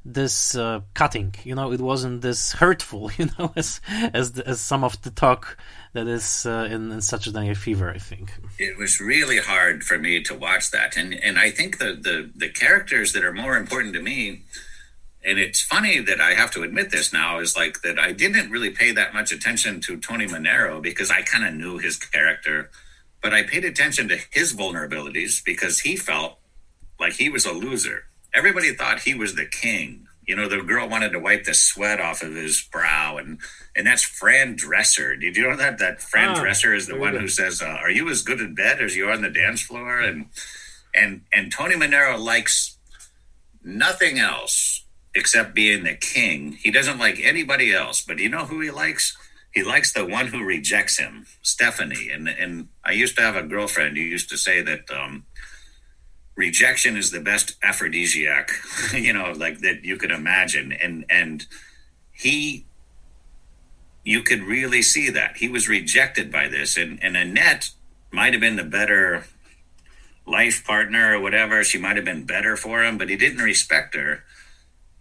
[0.06, 1.34] this uh, cutting.
[1.44, 3.12] You know, it wasn't this hurtful.
[3.18, 3.82] You know, as
[4.14, 5.58] as as some of the talk
[5.94, 7.90] that is uh, in, in Saturday Night Fever.
[7.90, 11.80] I think it was really hard for me to watch that, and and I think
[11.80, 14.44] the the the characters that are more important to me.
[15.28, 18.52] And it's funny that I have to admit this now is like that I didn't
[18.52, 22.70] really pay that much attention to Tony Manero because I kind of knew his character,
[23.24, 26.38] but I paid attention to his vulnerabilities because he felt
[27.00, 28.06] like he was a loser
[28.36, 30.08] everybody thought he was the king.
[30.28, 33.40] You know, the girl wanted to wipe the sweat off of his brow, and
[33.76, 35.16] and that's Fran Dresser.
[35.16, 37.22] Did you know that that Fran oh, Drescher is the one good.
[37.22, 39.62] who says, uh, "Are you as good in bed as you are on the dance
[39.62, 40.28] floor?" And
[40.96, 42.78] and and Tony Manero likes
[43.64, 44.84] nothing else
[45.14, 46.54] except being the king.
[46.54, 49.16] He doesn't like anybody else, but you know who he likes?
[49.54, 52.10] He likes the one who rejects him, Stephanie.
[52.12, 55.26] And and I used to have a girlfriend who used to say that um,
[56.36, 58.52] rejection is the best aphrodisiac,
[58.94, 60.72] you know, like that you could imagine.
[60.72, 61.46] And and
[62.12, 62.66] he
[64.04, 65.38] you could really see that.
[65.38, 66.78] He was rejected by this.
[66.78, 67.72] And and Annette
[68.12, 69.26] might have been the better
[70.28, 71.64] life partner or whatever.
[71.64, 74.24] She might have been better for him, but he didn't respect her.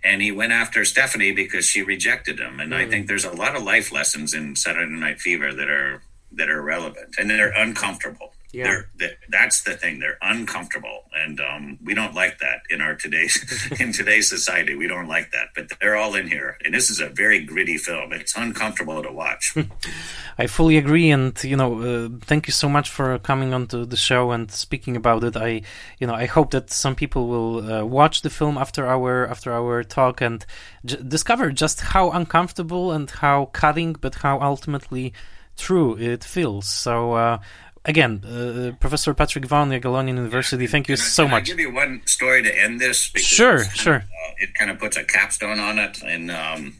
[0.02, 2.60] And he went after Stephanie because she rejected him.
[2.60, 2.76] And mm.
[2.76, 6.02] I think there's a lot of life lessons in Saturday Night Fever that are
[6.32, 8.33] that are relevant and they're uncomfortable.
[8.54, 8.82] Yeah.
[8.96, 9.98] They're, that's the thing.
[9.98, 11.04] They're uncomfortable.
[11.14, 13.36] and um, we don't like that in our today's
[13.80, 14.74] in today's society.
[14.74, 17.76] We don't like that, but they're all in here, and this is a very gritty
[17.76, 18.12] film.
[18.12, 19.54] It's uncomfortable to watch.
[20.38, 23.96] I fully agree, and you know, uh, thank you so much for coming onto the
[23.96, 25.36] show and speaking about it.
[25.36, 25.62] I,
[25.98, 29.52] you know, I hope that some people will uh, watch the film after our after
[29.52, 30.44] our talk and
[30.84, 35.12] j- discover just how uncomfortable and how cutting, but how ultimately
[35.56, 36.66] true it feels.
[36.66, 37.12] So.
[37.12, 37.38] Uh,
[37.84, 40.66] again, uh, Professor Patrick Vaughn, Jagiellonian University.
[40.66, 41.42] Thank you Can so can much.
[41.42, 43.08] I give you one story to end this?
[43.10, 43.96] Because Sure, sure.
[43.96, 46.02] of, uh, it kind of puts a capstone on it.
[46.02, 46.76] And um,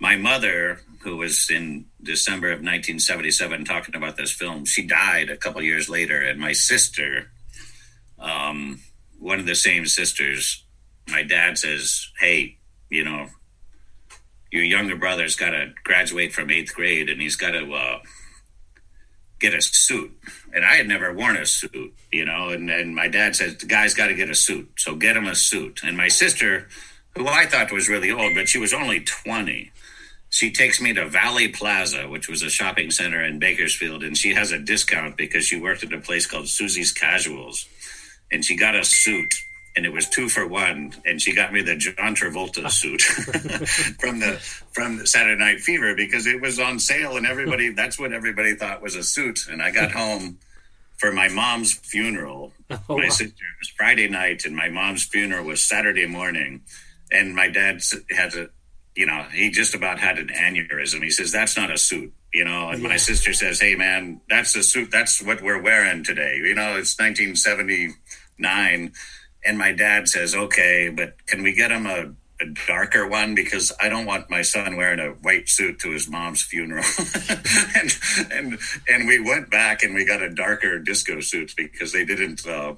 [0.00, 5.36] my mother, who was in December of 1977 talking about this film, she died a
[5.36, 6.20] couple years later.
[6.20, 7.30] And my sister,
[8.18, 8.80] um,
[9.18, 10.64] one of the same sisters,
[11.08, 12.58] my dad says, "Hey,
[12.90, 13.28] you know."
[14.52, 17.98] Your younger brother's got to graduate from eighth grade, and he's got to uh,
[19.38, 20.12] get a suit.
[20.54, 23.66] And I had never worn a suit, you know, and, and my dad says, the
[23.66, 24.70] guy's got to get a suit.
[24.76, 25.80] So get him a suit.
[25.82, 26.68] And my sister,
[27.16, 29.70] who I thought was really old, but she was only 20,
[30.30, 34.34] she takes me to Valley Plaza, which was a shopping center in Bakersfield, and she
[34.34, 37.66] has a discount because she worked at a place called Susie's Casuals.
[38.30, 39.34] And she got a suit,
[39.76, 40.94] and it was two for one.
[41.04, 43.02] And she got me the John Travolta suit
[44.00, 44.38] from the
[44.72, 48.82] from Saturday Night Fever because it was on sale, and everybody that's what everybody thought
[48.82, 49.46] was a suit.
[49.48, 50.38] And I got home
[50.96, 52.52] for my mom's funeral.
[52.70, 53.08] Oh, my wow.
[53.10, 56.62] sister it was Friday night, and my mom's funeral was Saturday morning.
[57.12, 57.80] And my dad
[58.10, 58.48] had a,
[58.96, 61.02] you know, he just about had an aneurysm.
[61.02, 64.52] He says, "That's not a suit." You know, and my sister says, "Hey, man, that's
[64.52, 64.90] the suit.
[64.90, 68.92] That's what we're wearing today." You know, it's 1979,
[69.46, 73.72] and my dad says, "Okay, but can we get him a, a darker one because
[73.80, 76.84] I don't want my son wearing a white suit to his mom's funeral."
[77.76, 77.98] and
[78.30, 78.58] and
[78.88, 82.74] and we went back and we got a darker disco suit because they didn't uh,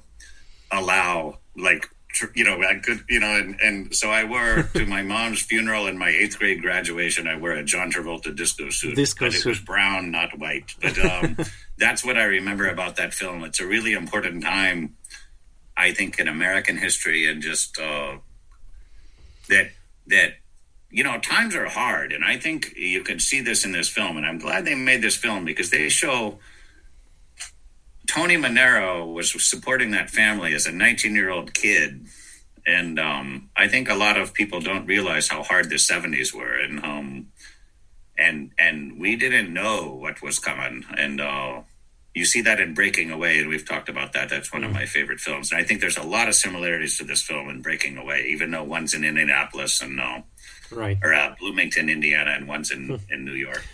[0.70, 1.88] allow like
[2.34, 5.86] you know I could you know and and so I wore to my mom's funeral
[5.86, 8.96] and my eighth grade graduation I wear a John Travolta disco suit.
[8.96, 9.66] Disco but it was suit.
[9.66, 10.74] brown, not white.
[10.80, 11.36] But um,
[11.76, 13.44] that's what I remember about that film.
[13.44, 14.96] It's a really important time,
[15.78, 18.16] I think, in American history, and just uh,
[19.48, 19.70] that
[20.08, 20.34] that
[20.90, 24.16] you know times are hard, and I think you can see this in this film.
[24.16, 26.38] And I'm glad they made this film because they show.
[28.06, 32.06] Tony Monero was supporting that family as a 19 year old kid.
[32.66, 36.54] And um, I think a lot of people don't realize how hard the 70s were.
[36.54, 37.26] And um,
[38.18, 40.84] and and we didn't know what was coming.
[40.96, 41.60] And uh,
[42.14, 44.28] you see that in Breaking Away, and we've talked about that.
[44.28, 45.52] That's one of my favorite films.
[45.52, 48.50] And I think there's a lot of similarities to this film and Breaking Away, even
[48.50, 50.20] though one's in Indianapolis and uh,
[50.70, 50.98] Right.
[51.02, 53.64] or uh, Bloomington, Indiana, and one's in, in New York.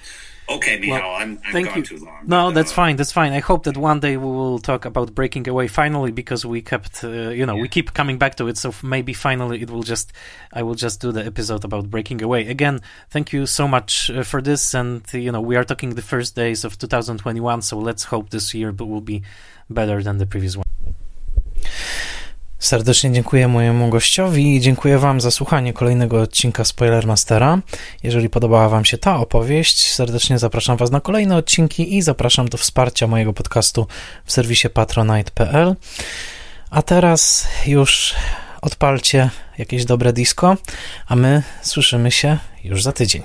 [0.47, 1.83] Okay, Michal, Well, I'm, I'm thank gone you.
[1.85, 2.19] too long.
[2.27, 2.97] No, that's uh, fine.
[2.97, 3.33] That's fine.
[3.33, 7.03] I hope that one day we will talk about breaking away finally because we kept,
[7.03, 8.59] uh, you know, we keep coming back to it.
[8.59, 10.13] So maybe finally it will just,
[10.53, 12.47] I will just do the episode about breaking away.
[12.47, 14.75] Again, thank you so much uh, for this.
[14.75, 17.63] And, you know, we are talking the first days of 2021.
[17.63, 19.23] So let's hope this year will be
[19.71, 20.65] better than the previous one.
[22.59, 27.59] Serdecznie dziękuję mojemu gościowi i dziękuję Wam za słuchanie kolejnego odcinka Spoilermastera.
[28.03, 32.59] Jeżeli podobała Wam się ta opowieść, serdecznie zapraszam Was na kolejne odcinki i zapraszam do
[32.59, 33.87] wsparcia mojego podcastu
[34.25, 35.75] w serwisie patronite.pl.
[36.71, 38.15] A teraz już
[38.63, 40.57] odpalcie jakieś dobre disco,
[41.07, 43.23] a my słyszymy się już za tydzień.